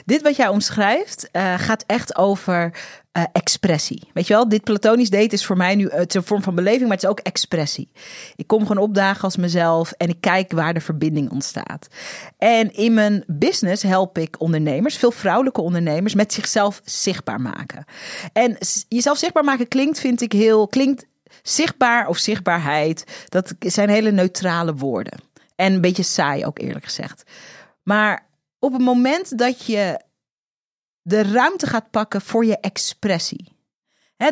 Dit 0.06 0.22
wat 0.22 0.36
jij 0.36 0.48
omschrijft 0.48 1.30
eh, 1.32 1.54
gaat 1.60 1.84
echt 1.88 2.16
over 2.16 2.72
eh, 3.16 3.24
expressie. 3.32 4.10
Weet 4.14 4.28
je 4.28 4.34
wel, 4.34 4.50
dit 4.50 4.64
platonisch 4.64 5.10
date 5.10 5.34
is 5.34 5.46
voor 5.46 5.58
mij 5.58 5.76
nu 5.76 5.90
het 5.90 6.10
is 6.10 6.16
een 6.16 6.28
vorm 6.28 6.42
van 6.42 6.56
beleving, 6.56 6.84
maar 6.84 6.92
het 6.92 7.04
is 7.04 7.10
ook 7.10 7.20
expressie. 7.20 7.92
Ik 8.36 8.48
kom 8.48 8.68
gewoon 8.68 8.84
opdagen 8.84 9.24
als 9.24 9.38
mezelf 9.38 9.92
en 9.92 10.10
ik 10.10 10.22
kijk 10.22 10.52
waar 10.52 10.74
de 10.74 10.82
verbinding 10.82 11.32
ontstaat. 11.32 11.88
En 12.38 12.74
in 12.74 12.94
mijn 12.94 13.24
business 13.28 13.84
help 13.84 14.18
ik 14.18 14.42
ondernemers, 14.42 14.98
veel 14.98 15.12
vrouwelijke 15.12 15.62
ondernemers, 15.62 16.14
met 16.14 16.34
zichzelf 16.34 16.82
zichtbaar 16.84 17.42
maken. 17.42 17.86
En 18.34 18.58
jezelf 18.90 19.18
zichtbaar 19.18 19.44
maken 19.44 19.68
klinkt, 19.68 20.00
vind 20.00 20.22
ik 20.22 20.32
heel, 20.32 20.68
klinkt 20.68 21.06
zichtbaar 21.42 22.08
of 22.08 22.18
zichtbaarheid. 22.18 23.26
Dat 23.30 23.54
zijn 23.60 23.90
hele 23.90 24.12
neutrale 24.12 24.74
woorden. 24.74 25.20
En 25.56 25.74
een 25.74 25.82
beetje 25.82 26.04
saai 26.04 26.46
ook 26.46 26.60
eerlijk 26.60 26.86
gezegd. 26.86 27.24
Maar 27.84 28.28
op 28.60 28.74
het 28.74 28.82
moment 28.82 29.38
dat 29.38 29.66
je 29.66 30.00
de 31.08 31.24
ruimte 31.24 31.68
gaat 31.68 31.90
pakken 31.92 32.22
voor 32.22 32.46
je 32.46 32.58
expressie. 32.60 33.54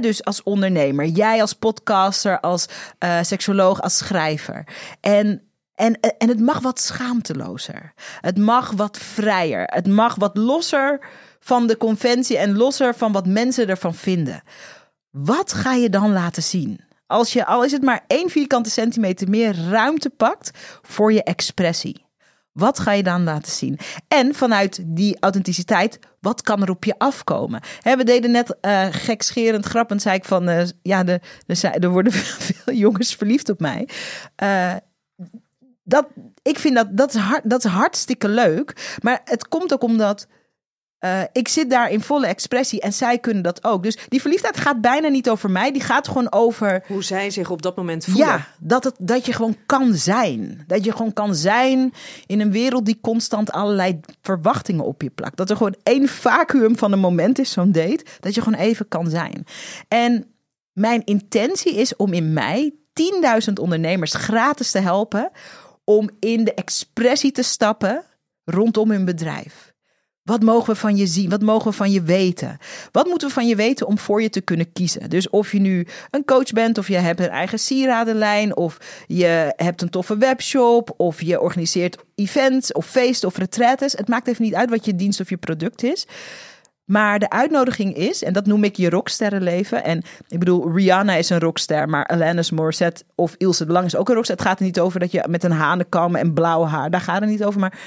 Dus 0.01 0.24
als 0.24 0.43
ondernemer, 0.43 1.05
jij 1.05 1.41
als 1.41 1.53
podcaster, 1.53 2.39
als 2.39 2.65
eh 2.97 3.19
seksoloog, 3.21 3.82
als 3.82 3.97
schrijver. 3.97 4.67
En, 4.99 5.41
en, 5.76 5.99
en 5.99 6.28
het 6.28 6.39
mag 6.39 6.59
wat 6.59 6.80
schaamtelozer. 6.80 7.93
Het 8.21 8.38
mag 8.38 8.71
wat 8.71 8.97
vrijer. 8.97 9.63
Het 9.65 9.88
mag 9.88 10.15
wat 10.15 10.38
losser 10.38 11.07
van 11.39 11.67
de 11.67 11.78
conventie 11.78 12.38
en 12.38 12.55
losser 12.55 12.95
van 12.95 13.11
wat 13.11 13.28
mensen 13.28 13.67
ervan 13.67 13.95
vinden. 13.95 14.43
Wat 15.09 15.53
ga 15.53 15.74
je 15.74 15.89
dan 15.89 16.11
laten 16.11 16.43
zien? 16.43 16.80
Als 17.07 17.34
je, 17.34 17.45
al 17.45 17.63
is 17.63 17.71
het 17.71 17.84
maar 17.84 18.03
één 18.07 18.30
vierkante 18.30 18.69
centimeter 18.69 19.30
meer 19.30 19.55
ruimte 19.69 20.09
pakt 20.09 20.51
voor 20.82 21.13
je 21.13 21.24
expressie. 21.24 22.05
Wat 22.54 22.80
ga 22.80 22.91
je 22.91 23.04
dan 23.04 23.24
laten 23.24 23.51
zien? 23.51 23.80
En 24.08 24.36
vanuit 24.36 24.84
die 24.86 25.18
authenticiteit, 25.20 25.99
wat 26.20 26.41
kan 26.41 26.62
er 26.62 26.70
op 26.70 26.84
je 26.84 26.95
afkomen? 26.97 27.62
We 27.82 28.04
deden 28.04 28.32
net 28.32 28.58
eh 28.62 28.88
gekscherend, 28.91 29.66
grappend, 29.66 30.01
zei 30.01 30.16
ik 30.16 30.26
van, 30.26 30.49
eh, 30.49 30.68
ja, 30.82 31.04
de, 31.04 31.20
de, 31.45 31.68
er 31.68 31.89
worden 31.89 32.12
veel 32.47 32.74
jongens 32.74 33.16
verliefd 33.16 33.49
op 33.49 33.60
mij. 33.60 33.89
Eh, 34.36 34.76
dat, 35.84 36.08
ik 36.41 36.60
vind 36.60 36.76
dat, 36.76 36.88
dat, 36.97 37.14
is 37.14 37.22
hart, 37.22 37.49
dat 37.49 37.66
is 37.66 37.72
hartstikke 37.72 38.28
leuk. 38.28 38.97
Maar 39.01 39.22
het 39.24 39.47
komt 39.47 39.74
ook 39.74 39.84
omdat 39.84 40.28
Uh, 41.06 41.22
ik 41.32 41.47
zit 41.47 41.70
daar 41.70 41.91
in 41.91 42.01
volle 42.01 42.28
expressie 42.28 42.82
en 42.82 42.93
zij 42.93 43.20
kunnen 43.20 43.43
dat 43.43 43.64
ook. 43.64 43.84
Dus 43.84 43.97
die 44.08 44.22
verliefdheid 44.22 44.58
gaat 44.58 44.82
bijna 44.82 45.08
niet 45.08 45.30
over 45.30 45.51
mij. 45.51 45.72
Die 45.72 45.82
gaat 45.82 46.08
gewoon 46.08 46.32
over. 46.32 46.84
Hoe 46.88 47.04
zij 47.04 47.30
zich 47.30 47.49
op 47.49 47.62
dat 47.62 47.76
moment 47.76 48.06
voelen. 48.06 48.26
Ja, 48.26 48.47
dat, 48.60 48.84
het, 48.84 48.95
dat 48.97 49.26
je 49.26 49.34
gewoon 49.34 49.56
kan 49.66 49.93
zijn. 49.93 50.64
Dat 50.68 50.84
je 50.86 50.91
gewoon 50.91 51.14
kan 51.14 51.36
zijn 51.36 51.93
in 52.26 52.39
een 52.39 52.51
wereld 52.51 52.86
die 52.86 52.99
constant 53.01 53.51
allerlei 53.51 53.99
verwachtingen 54.22 54.86
op 54.86 55.01
je 55.01 55.10
plakt. 55.10 55.38
Dat 55.38 55.49
er 55.49 55.58
gewoon 55.58 55.76
één 55.84 56.08
vacuüm 56.08 56.78
van 56.78 56.91
een 56.91 56.99
moment 56.99 57.39
is, 57.39 57.51
zo'n 57.51 57.72
date. 57.72 58.06
Dat 58.20 58.36
je 58.36 58.41
gewoon 58.41 58.60
even 58.60 58.88
kan 58.88 59.10
zijn. 59.10 59.45
En 59.88 60.26
mijn 60.74 61.04
intentie 61.06 61.76
is 61.76 61.95
om 61.95 62.14
in 62.14 62.34
mei 62.34 62.80
10.000 63.47 63.54
ondernemers 63.62 64.14
gratis 64.14 64.72
te 64.72 64.80
helpen. 64.80 65.32
Om 65.84 66.10
in 66.20 66.43
de 66.43 66.54
expressie 66.54 67.32
te 67.32 67.43
stappen 67.43 68.04
rondom 68.43 68.91
hun 68.91 69.06
bedrijf. 69.06 69.72
Wat 70.24 70.41
mogen 70.41 70.74
we 70.74 70.80
van 70.80 70.97
je 70.97 71.07
zien? 71.07 71.30
Wat 71.30 71.41
mogen 71.41 71.71
we 71.71 71.78
van 71.78 71.91
je 71.91 72.01
weten? 72.01 72.57
Wat 72.91 73.07
moeten 73.07 73.28
we 73.28 73.34
van 73.34 73.47
je 73.47 73.55
weten 73.55 73.88
om 73.88 73.97
voor 73.97 74.21
je 74.21 74.30
te 74.30 74.41
kunnen 74.41 74.71
kiezen? 74.74 75.09
Dus 75.09 75.30
of 75.30 75.51
je 75.51 75.59
nu 75.59 75.88
een 76.09 76.26
coach 76.26 76.51
bent, 76.51 76.78
of 76.78 76.88
je 76.88 76.97
hebt 76.97 77.19
een 77.19 77.30
eigen 77.30 77.59
sieradenlijn, 77.59 78.55
of 78.55 78.78
je 79.07 79.53
hebt 79.55 79.82
een 79.82 79.89
toffe 79.89 80.17
webshop, 80.17 80.93
of 80.97 81.21
je 81.21 81.41
organiseert 81.41 81.97
events 82.15 82.71
of 82.71 82.86
feesten 82.86 83.28
of 83.28 83.38
retretes. 83.38 83.93
Het 83.93 84.07
maakt 84.07 84.28
even 84.28 84.43
niet 84.43 84.55
uit 84.55 84.69
wat 84.69 84.86
je 84.86 84.95
dienst 84.95 85.19
of 85.19 85.30
je 85.30 85.38
product 85.38 85.84
is. 85.84 86.07
Maar 86.84 87.19
de 87.19 87.30
uitnodiging 87.30 87.95
is, 87.95 88.24
en 88.24 88.34
dat 88.34 88.45
noem 88.45 88.63
ik 88.63 88.76
je 88.76 88.89
rocksterrenleven. 88.89 89.84
En 89.84 90.03
ik 90.28 90.39
bedoel, 90.39 90.71
Rihanna 90.71 91.15
is 91.15 91.30
een 91.30 91.39
rockster, 91.39 91.89
maar 91.89 92.05
Alanis 92.05 92.51
Morissette 92.51 93.03
of 93.15 93.36
Ilse 93.38 93.65
de 93.65 93.71
Lang 93.71 93.86
is 93.86 93.95
ook 93.95 94.09
een 94.09 94.15
rockster. 94.15 94.36
Het 94.36 94.45
gaat 94.45 94.59
er 94.59 94.65
niet 94.65 94.80
over 94.80 94.99
dat 94.99 95.11
je 95.11 95.26
met 95.30 95.43
een 95.43 95.51
hanenkam 95.51 96.15
en 96.15 96.34
blauw 96.34 96.65
haar, 96.65 96.89
daar 96.89 97.01
gaat 97.01 97.21
het 97.21 97.30
niet 97.30 97.43
over. 97.43 97.59
Maar 97.59 97.80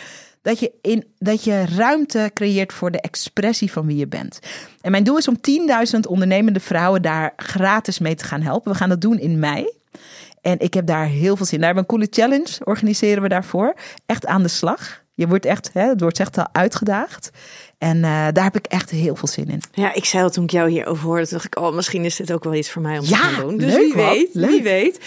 dat 0.46 0.58
je, 0.58 0.72
in, 0.82 1.04
dat 1.18 1.44
je 1.44 1.64
ruimte 1.76 2.30
creëert 2.34 2.72
voor 2.72 2.90
de 2.90 3.00
expressie 3.00 3.72
van 3.72 3.86
wie 3.86 3.96
je 3.96 4.06
bent. 4.06 4.38
En 4.80 4.90
mijn 4.90 5.04
doel 5.04 5.16
is 5.16 5.28
om 5.28 5.36
10.000 5.94 6.00
ondernemende 6.08 6.60
vrouwen 6.60 7.02
daar 7.02 7.32
gratis 7.36 7.98
mee 7.98 8.14
te 8.14 8.24
gaan 8.24 8.42
helpen. 8.42 8.72
We 8.72 8.78
gaan 8.78 8.88
dat 8.88 9.00
doen 9.00 9.18
in 9.18 9.38
mei. 9.38 9.72
En 10.40 10.58
ik 10.58 10.74
heb 10.74 10.86
daar 10.86 11.06
heel 11.06 11.36
veel 11.36 11.46
zin 11.46 11.54
in. 11.54 11.60
Daar 11.60 11.74
hebben 11.74 11.96
we 11.96 12.04
een 12.04 12.08
coole 12.08 12.28
challenge, 12.28 12.64
organiseren 12.64 13.22
we 13.22 13.28
daarvoor. 13.28 13.74
Echt 14.06 14.26
aan 14.26 14.42
de 14.42 14.48
slag. 14.48 15.04
Je 15.14 15.28
wordt 15.28 15.44
echt, 15.44 15.70
hè, 15.72 15.88
het 15.88 16.00
wordt 16.00 16.20
echt 16.20 16.38
al 16.38 16.48
uitgedaagd. 16.52 17.30
En 17.78 17.96
uh, 17.96 18.02
daar 18.32 18.44
heb 18.44 18.56
ik 18.56 18.66
echt 18.66 18.90
heel 18.90 19.16
veel 19.16 19.28
zin 19.28 19.48
in. 19.48 19.62
Ja, 19.72 19.94
ik 19.94 20.04
zei 20.04 20.22
al 20.22 20.30
toen 20.30 20.44
ik 20.44 20.50
jou 20.50 20.70
hierover 20.70 21.04
hoorde, 21.04 21.28
dacht 21.30 21.44
ik, 21.44 21.58
oh, 21.58 21.74
misschien 21.74 22.04
is 22.04 22.16
dit 22.16 22.32
ook 22.32 22.44
wel 22.44 22.54
iets 22.54 22.70
voor 22.70 22.82
mij 22.82 22.98
om 22.98 23.04
te 23.04 23.14
gaan 23.14 23.40
doen. 23.40 23.56
Dus 23.56 23.72
leuk, 23.72 23.94
wie 23.94 23.94
weet, 23.94 24.28
wie 24.32 24.62
weet. 24.62 25.00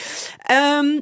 Um, 0.81 1.01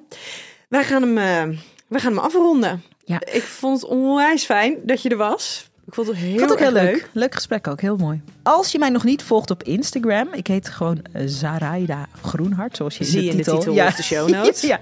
wij 0.70 0.84
gaan 0.84 1.02
hem, 1.02 1.18
uh, 1.18 1.58
wij 1.88 2.00
gaan 2.00 2.16
hem 2.16 2.20
afronden. 2.20 2.84
Ja. 3.08 3.22
Ik 3.32 3.44
vond 3.44 3.82
het 3.82 3.90
onwijs 3.90 4.46
fijn 4.46 4.76
dat 4.84 5.02
je 5.02 5.10
er 5.10 5.18
was. 5.18 5.70
Ik 5.88 5.94
vond 5.94 6.08
het 6.08 6.16
heel, 6.16 6.38
vond 6.38 6.50
het 6.50 6.60
heel 6.60 6.72
leuk. 6.72 7.10
leuk. 7.12 7.34
gesprek 7.34 7.68
ook, 7.68 7.82
heel 7.82 7.96
mooi. 7.96 8.22
Als 8.44 8.72
je 8.72 8.80
mij 8.80 8.90
nog 8.90 9.04
niet 9.04 9.24
volgt 9.24 9.52
op 9.52 9.64
Instagram, 9.64 10.28
ik 10.34 10.48
heet 10.48 10.70
gewoon 10.70 11.00
eh, 11.12 11.22
Zaraida 11.26 12.06
Groenhart, 12.22 12.76
zoals 12.76 12.98
je 12.98 13.04
Zie 13.04 13.30
in 13.30 13.30
de 13.30 13.36
titel, 13.36 13.58
titel 13.58 13.74
ja. 13.74 13.88
of 13.88 13.96
de 13.96 14.04
show 14.04 14.30
notes. 14.30 14.62
ja. 14.72 14.80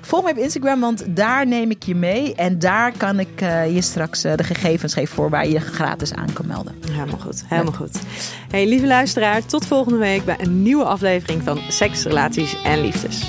Volg 0.00 0.22
mij 0.22 0.32
op 0.32 0.38
Instagram, 0.38 0.80
want 0.80 1.04
daar 1.16 1.46
neem 1.46 1.70
ik 1.70 1.82
je 1.82 1.94
mee. 1.94 2.34
En 2.34 2.58
daar 2.58 2.96
kan 2.96 3.20
ik 3.20 3.40
uh, 3.42 3.74
je 3.74 3.82
straks 3.82 4.24
uh, 4.24 4.34
de 4.34 4.44
gegevens 4.44 4.94
geven 4.94 5.14
voor 5.14 5.30
waar 5.30 5.48
je 5.48 5.60
gratis 5.60 6.12
aan 6.12 6.32
kan 6.32 6.46
melden. 6.46 6.74
Helemaal 6.90 7.20
goed, 7.20 7.42
helemaal 7.46 7.72
goed. 7.72 7.98
Hey, 8.50 8.66
lieve 8.66 8.86
luisteraar, 8.86 9.46
tot 9.46 9.66
volgende 9.66 9.98
week 9.98 10.24
bij 10.24 10.36
een 10.40 10.62
nieuwe 10.62 10.84
aflevering 10.84 11.42
van 11.42 11.58
Seks, 11.68 12.02
Relaties 12.02 12.56
en 12.64 12.80
Liefdes. 12.80 13.22